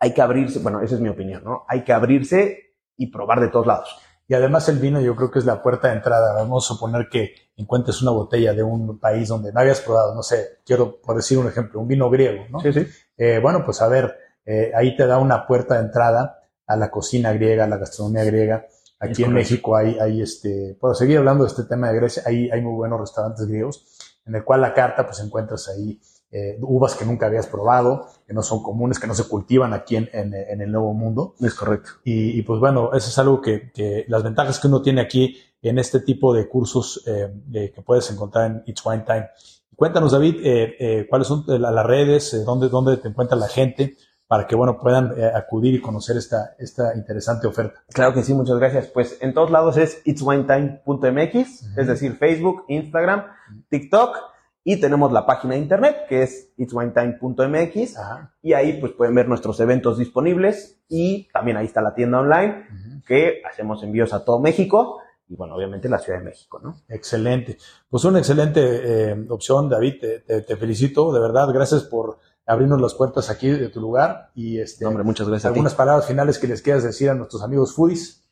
Hay 0.00 0.12
que 0.12 0.22
abrirse, 0.22 0.58
bueno, 0.58 0.80
esa 0.80 0.96
es 0.96 1.00
mi 1.00 1.08
opinión, 1.08 1.44
¿no? 1.44 1.64
Hay 1.68 1.84
que 1.84 1.92
abrirse 1.92 2.74
y 2.96 3.06
probar 3.06 3.40
de 3.40 3.48
todos 3.48 3.66
lados. 3.66 3.96
Y 4.26 4.34
además 4.34 4.68
el 4.68 4.78
vino 4.78 5.00
yo 5.00 5.16
creo 5.16 5.30
que 5.30 5.40
es 5.40 5.44
la 5.44 5.60
puerta 5.60 5.88
de 5.88 5.94
entrada. 5.94 6.32
Vamos 6.34 6.64
a 6.64 6.68
suponer 6.68 7.08
que 7.08 7.34
encuentres 7.56 8.00
una 8.00 8.12
botella 8.12 8.54
de 8.54 8.62
un 8.62 8.98
país 8.98 9.28
donde 9.28 9.52
no 9.52 9.58
habías 9.58 9.80
probado, 9.80 10.14
no 10.14 10.22
sé, 10.22 10.60
quiero 10.64 11.00
por 11.00 11.16
decir 11.16 11.36
un 11.36 11.48
ejemplo, 11.48 11.80
un 11.80 11.88
vino 11.88 12.08
griego, 12.08 12.44
¿no? 12.48 12.60
Sí, 12.60 12.72
sí. 12.72 12.86
Eh, 13.16 13.40
bueno, 13.42 13.64
pues 13.64 13.82
a 13.82 13.88
ver, 13.88 14.16
eh, 14.46 14.70
ahí 14.74 14.96
te 14.96 15.06
da 15.06 15.18
una 15.18 15.46
puerta 15.46 15.74
de 15.74 15.80
entrada 15.80 16.44
a 16.66 16.76
la 16.76 16.90
cocina 16.92 17.32
griega, 17.32 17.64
a 17.64 17.66
la 17.66 17.76
gastronomía 17.78 18.24
griega. 18.24 18.66
Aquí 19.00 19.24
en 19.24 19.32
México 19.32 19.74
hay, 19.76 19.98
hay 19.98 20.22
este, 20.22 20.76
puedo 20.80 20.94
seguir 20.94 21.18
hablando 21.18 21.42
de 21.42 21.50
este 21.50 21.64
tema 21.64 21.88
de 21.88 21.96
Grecia, 21.96 22.22
hay, 22.24 22.50
hay 22.50 22.60
muy 22.60 22.74
buenos 22.74 23.00
restaurantes 23.00 23.46
griegos, 23.46 23.98
en 24.26 24.36
el 24.36 24.44
cual 24.44 24.60
la 24.60 24.72
carta 24.74 25.06
pues 25.06 25.18
encuentras 25.20 25.68
ahí 25.70 26.00
eh, 26.32 26.58
uvas 26.60 26.94
que 26.94 27.04
nunca 27.04 27.26
habías 27.26 27.46
probado, 27.46 28.06
que 28.26 28.32
no 28.32 28.42
son 28.42 28.62
comunes, 28.62 28.98
que 28.98 29.06
no 29.06 29.14
se 29.14 29.24
cultivan 29.24 29.72
aquí 29.72 29.96
en, 29.96 30.08
en, 30.12 30.60
el 30.60 30.70
Nuevo 30.70 30.94
Mundo. 30.94 31.34
Es 31.40 31.54
correcto. 31.54 31.90
Y, 32.04 32.40
pues 32.42 32.60
bueno, 32.60 32.90
eso 32.92 33.08
es 33.08 33.18
algo 33.18 33.40
que, 33.40 33.72
que, 33.72 34.04
las 34.08 34.22
ventajas 34.22 34.60
que 34.60 34.68
uno 34.68 34.80
tiene 34.80 35.00
aquí 35.00 35.36
en 35.62 35.78
este 35.78 36.00
tipo 36.00 36.32
de 36.32 36.48
cursos 36.48 37.02
eh, 37.06 37.72
que 37.74 37.82
puedes 37.82 38.10
encontrar 38.10 38.46
en 38.46 38.62
It's 38.66 38.84
Wine 38.84 39.04
Time. 39.06 39.28
Cuéntanos, 39.74 40.12
David, 40.12 40.36
eh, 40.44 40.76
eh 40.78 41.06
cuáles 41.08 41.26
son 41.26 41.44
las 41.46 41.86
redes, 41.86 42.44
dónde, 42.44 42.68
dónde 42.68 42.98
te 42.98 43.08
encuentra 43.08 43.36
la 43.36 43.48
gente, 43.48 43.96
para 44.30 44.46
que 44.46 44.54
bueno, 44.54 44.78
puedan 44.78 45.12
eh, 45.18 45.28
acudir 45.34 45.74
y 45.74 45.80
conocer 45.80 46.16
esta, 46.16 46.54
esta 46.58 46.94
interesante 46.94 47.48
oferta. 47.48 47.82
Claro 47.92 48.14
que 48.14 48.22
sí, 48.22 48.32
muchas 48.32 48.58
gracias. 48.58 48.86
Pues 48.86 49.18
en 49.20 49.34
todos 49.34 49.50
lados 49.50 49.76
es 49.76 50.02
itswinetime.mx, 50.04 51.76
es 51.76 51.86
decir, 51.88 52.16
Facebook, 52.16 52.64
Instagram, 52.68 53.24
TikTok 53.70 54.16
y 54.72 54.76
tenemos 54.78 55.10
la 55.10 55.26
página 55.26 55.54
de 55.54 55.60
internet 55.60 56.06
que 56.08 56.22
es 56.22 56.52
itswinetime.mx 56.56 57.96
y 58.40 58.52
ahí 58.52 58.74
pues 58.74 58.92
pueden 58.92 59.16
ver 59.16 59.26
nuestros 59.26 59.58
eventos 59.58 59.98
disponibles 59.98 60.80
y 60.88 61.28
también 61.32 61.56
ahí 61.56 61.66
está 61.66 61.82
la 61.82 61.92
tienda 61.92 62.20
online 62.20 62.66
que 63.04 63.42
hacemos 63.50 63.82
envíos 63.82 64.12
a 64.12 64.24
todo 64.24 64.38
México 64.38 65.00
y 65.28 65.34
bueno, 65.34 65.56
obviamente 65.56 65.88
la 65.88 65.98
Ciudad 65.98 66.20
de 66.20 66.24
México, 66.24 66.60
¿no? 66.62 66.76
Excelente. 66.88 67.56
Pues 67.88 68.04
una 68.04 68.18
excelente 68.18 68.60
eh, 69.10 69.26
opción, 69.28 69.68
David. 69.68 69.94
te, 70.26 70.56
felicito, 70.56 71.12
de 71.12 71.20
verdad. 71.20 71.48
Gracias 71.52 71.84
por 71.84 72.18
abrirnos 72.46 72.80
las 72.80 72.94
puertas 72.94 73.30
aquí 73.30 73.48
de 73.48 73.68
tu 73.68 73.80
lugar 73.80 74.30
y 74.34 74.60
este, 74.60 74.86
Hombre, 74.86 75.04
muchas 75.04 75.28
gracias. 75.28 75.46
Algunas 75.46 75.74
palabras 75.74 76.06
finales 76.06 76.38
que 76.38 76.48
les 76.48 76.62
quieras 76.62 76.82
decir 76.82 77.10
a 77.10 77.14
nuestros 77.14 77.42
amigos 77.42 77.74
foodies. 77.74 78.24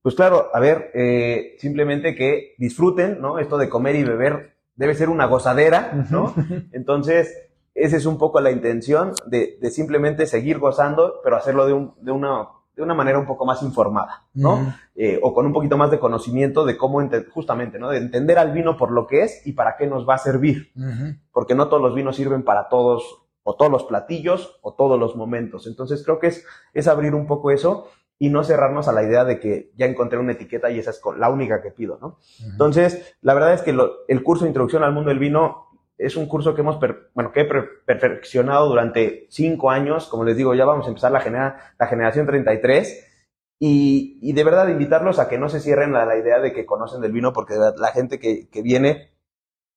Pues 0.00 0.14
claro, 0.14 0.50
a 0.52 0.60
ver, 0.60 0.90
eh, 0.94 1.56
simplemente 1.58 2.14
que 2.14 2.54
disfruten, 2.58 3.20
¿no? 3.20 3.38
Esto 3.38 3.58
de 3.58 3.68
comer 3.68 3.96
y 3.96 4.04
beber 4.04 4.53
debe 4.76 4.94
ser 4.94 5.08
una 5.08 5.26
gozadera, 5.26 6.06
¿no? 6.10 6.34
Entonces, 6.72 7.32
esa 7.74 7.96
es 7.96 8.06
un 8.06 8.18
poco 8.18 8.40
la 8.40 8.50
intención 8.50 9.12
de, 9.26 9.58
de 9.60 9.70
simplemente 9.70 10.26
seguir 10.26 10.58
gozando, 10.58 11.20
pero 11.22 11.36
hacerlo 11.36 11.66
de, 11.66 11.72
un, 11.72 11.94
de 12.00 12.12
una 12.12 12.48
de 12.76 12.82
una 12.82 12.94
manera 12.94 13.18
un 13.18 13.26
poco 13.26 13.46
más 13.46 13.62
informada, 13.62 14.24
¿no? 14.34 14.74
Eh, 14.96 15.20
o 15.22 15.32
con 15.32 15.46
un 15.46 15.52
poquito 15.52 15.76
más 15.76 15.90
de 15.90 16.00
conocimiento 16.00 16.64
de 16.64 16.76
cómo, 16.76 17.00
justamente, 17.32 17.78
¿no? 17.78 17.88
De 17.88 17.98
entender 17.98 18.38
al 18.38 18.52
vino 18.52 18.76
por 18.76 18.90
lo 18.90 19.06
que 19.06 19.22
es 19.22 19.46
y 19.46 19.52
para 19.52 19.76
qué 19.76 19.86
nos 19.86 20.08
va 20.08 20.14
a 20.14 20.18
servir. 20.18 20.72
Porque 21.32 21.54
no 21.54 21.68
todos 21.68 21.82
los 21.82 21.94
vinos 21.94 22.16
sirven 22.16 22.42
para 22.42 22.68
todos, 22.68 23.26
o 23.44 23.54
todos 23.54 23.70
los 23.70 23.84
platillos, 23.84 24.58
o 24.62 24.74
todos 24.74 24.98
los 24.98 25.14
momentos. 25.14 25.68
Entonces 25.68 26.02
creo 26.04 26.18
que 26.18 26.28
es, 26.28 26.44
es 26.72 26.88
abrir 26.88 27.14
un 27.14 27.26
poco 27.26 27.52
eso 27.52 27.88
y 28.18 28.30
no 28.30 28.44
cerrarnos 28.44 28.88
a 28.88 28.92
la 28.92 29.02
idea 29.02 29.24
de 29.24 29.40
que 29.40 29.72
ya 29.76 29.86
encontré 29.86 30.18
una 30.18 30.32
etiqueta 30.32 30.70
y 30.70 30.78
esa 30.78 30.90
es 30.90 31.00
la 31.18 31.30
única 31.30 31.60
que 31.60 31.70
pido, 31.70 31.98
¿no? 32.00 32.18
Entonces, 32.44 33.16
la 33.20 33.34
verdad 33.34 33.54
es 33.54 33.62
que 33.62 33.74
el 34.08 34.22
curso 34.22 34.44
de 34.44 34.50
introducción 34.50 34.82
al 34.82 34.92
mundo 34.92 35.10
del 35.10 35.18
vino 35.18 35.64
es 35.96 36.16
un 36.16 36.26
curso 36.26 36.54
que 36.54 36.62
hemos, 36.62 36.78
bueno, 37.14 37.32
que 37.32 37.42
he 37.42 37.44
perfeccionado 37.44 38.68
durante 38.68 39.26
cinco 39.30 39.70
años. 39.70 40.08
Como 40.08 40.24
les 40.24 40.36
digo, 40.36 40.54
ya 40.54 40.64
vamos 40.64 40.86
a 40.86 40.88
empezar 40.88 41.12
la, 41.12 41.20
genera 41.20 41.74
la 41.78 41.86
generación 41.86 42.26
33. 42.26 43.10
Y, 43.60 44.18
y, 44.20 44.32
de 44.32 44.44
verdad 44.44 44.68
invitarlos 44.68 45.18
a 45.18 45.28
que 45.28 45.38
no 45.38 45.48
se 45.48 45.60
cierren 45.60 45.94
a 45.94 46.04
la 46.04 46.18
idea 46.18 46.40
de 46.40 46.52
que 46.52 46.66
conocen 46.66 47.00
del 47.00 47.12
vino, 47.12 47.32
porque 47.32 47.54
la 47.54 47.92
gente 47.92 48.18
que, 48.18 48.48
que 48.48 48.62
viene, 48.62 49.12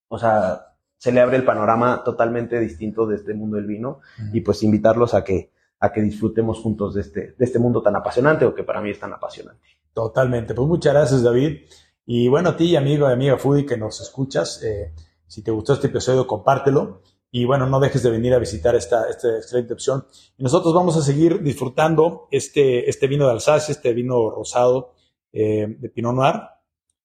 o 0.09 0.17
sea, 0.17 0.73
se 0.97 1.11
le 1.11 1.21
abre 1.21 1.37
el 1.37 1.45
panorama 1.45 2.03
totalmente 2.03 2.59
distinto 2.59 3.05
de 3.05 3.15
este 3.17 3.35
mundo 3.35 3.57
del 3.57 3.67
vino. 3.67 3.99
Y 4.33 4.41
pues 4.41 4.63
invitarlos 4.63 5.13
a 5.13 5.23
que, 5.23 5.51
a 5.79 5.91
que 5.91 6.01
disfrutemos 6.01 6.59
juntos 6.59 6.95
de 6.95 7.01
este, 7.01 7.35
de 7.37 7.45
este 7.45 7.59
mundo 7.59 7.81
tan 7.81 7.95
apasionante 7.95 8.45
o 8.45 8.55
que 8.55 8.63
para 8.63 8.81
mí 8.81 8.89
es 8.89 8.99
tan 8.99 9.13
apasionante. 9.13 9.61
Totalmente. 9.93 10.53
Pues 10.53 10.67
muchas 10.67 10.93
gracias, 10.93 11.23
David. 11.23 11.61
Y 12.05 12.27
bueno, 12.29 12.49
a 12.49 12.57
ti, 12.57 12.75
amigo 12.75 13.09
y 13.09 13.11
amiga 13.11 13.37
Foodie, 13.37 13.65
que 13.65 13.77
nos 13.77 13.99
escuchas, 14.01 14.63
eh, 14.63 14.93
si 15.27 15.43
te 15.43 15.51
gustó 15.51 15.73
este 15.73 15.87
episodio, 15.87 16.25
compártelo. 16.25 17.01
Y 17.29 17.45
bueno, 17.45 17.67
no 17.67 17.79
dejes 17.79 18.01
de 18.03 18.09
venir 18.09 18.33
a 18.33 18.39
visitar 18.39 18.75
esta, 18.75 19.09
esta 19.09 19.35
excelente 19.35 19.73
opción. 19.73 20.05
Y 20.37 20.43
nosotros 20.43 20.73
vamos 20.73 20.95
a 20.97 21.01
seguir 21.01 21.41
disfrutando 21.43 22.27
este, 22.31 22.89
este 22.89 23.07
vino 23.07 23.25
de 23.25 23.33
Alsacia, 23.33 23.73
este 23.73 23.93
vino 23.93 24.29
rosado 24.31 24.93
eh, 25.33 25.67
de 25.79 25.89
Pinot 25.89 26.15
Noir. 26.15 26.35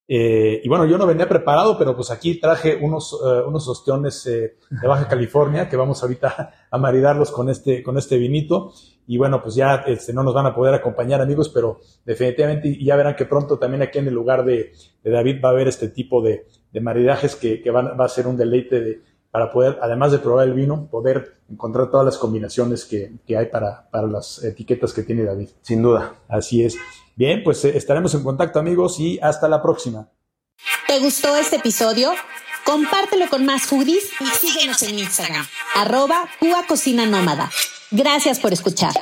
Eh, 0.08 0.60
y 0.62 0.68
bueno, 0.68 0.84
yo 0.84 0.98
no 0.98 1.06
venía 1.06 1.28
preparado, 1.28 1.78
pero 1.78 1.94
pues 1.94 2.10
aquí 2.10 2.38
traje 2.40 2.76
unos, 2.76 3.18
eh, 3.24 3.42
unos 3.46 3.66
ostiones 3.68 4.24
de 4.24 4.56
Baja 4.86 5.08
California 5.08 5.68
que 5.68 5.76
vamos 5.76 6.02
ahorita 6.02 6.66
a 6.70 6.78
maridarlos 6.78 7.30
con 7.30 7.48
este, 7.48 7.82
con 7.82 7.96
este 7.96 8.18
vinito. 8.18 8.72
Y 9.06 9.18
bueno, 9.18 9.42
pues 9.42 9.54
ya 9.54 9.76
este, 9.86 10.12
no 10.12 10.22
nos 10.22 10.34
van 10.34 10.46
a 10.46 10.54
poder 10.54 10.74
acompañar 10.74 11.20
amigos, 11.20 11.48
pero 11.48 11.80
definitivamente 12.04 12.76
ya 12.82 12.96
verán 12.96 13.16
que 13.16 13.26
pronto 13.26 13.58
también 13.58 13.82
aquí 13.82 13.98
en 13.98 14.08
el 14.08 14.14
lugar 14.14 14.44
de, 14.44 14.72
de 15.02 15.10
David 15.10 15.40
va 15.44 15.48
a 15.48 15.52
haber 15.52 15.68
este 15.68 15.88
tipo 15.88 16.22
de, 16.22 16.46
de 16.72 16.80
maridajes 16.80 17.36
que, 17.36 17.60
que 17.62 17.70
van, 17.70 17.98
va 17.98 18.04
a 18.04 18.08
ser 18.08 18.26
un 18.26 18.36
deleite 18.36 18.80
de, 18.80 19.02
para 19.32 19.50
poder, 19.50 19.78
además 19.80 20.12
de 20.12 20.18
probar 20.18 20.46
el 20.46 20.54
vino, 20.54 20.88
poder 20.90 21.38
encontrar 21.50 21.90
todas 21.90 22.04
las 22.04 22.18
combinaciones 22.18 22.84
que, 22.84 23.14
que 23.26 23.36
hay 23.36 23.46
para, 23.46 23.88
para, 23.90 24.06
las 24.06 24.44
etiquetas 24.44 24.92
que 24.92 25.02
tiene 25.02 25.24
David. 25.24 25.48
Sin 25.62 25.82
duda. 25.82 26.16
Así 26.28 26.62
es. 26.62 26.76
Bien, 27.14 27.42
pues 27.42 27.64
eh, 27.64 27.76
estaremos 27.76 28.14
en 28.14 28.22
contacto 28.22 28.58
amigos 28.58 28.98
y 28.98 29.18
hasta 29.20 29.48
la 29.48 29.62
próxima. 29.62 30.08
¿Te 30.86 30.98
gustó 30.98 31.36
este 31.36 31.56
episodio? 31.56 32.12
Compártelo 32.64 33.28
con 33.28 33.44
más 33.44 33.62
foodies 33.62 34.10
y 34.20 34.26
síguenos 34.26 34.82
en 34.82 34.98
Instagram, 34.98 35.46
arroba 35.74 36.28
Cocina 36.68 37.06
Nómada. 37.06 37.50
Gracias 37.90 38.38
por 38.38 38.52
escuchar. 38.52 38.94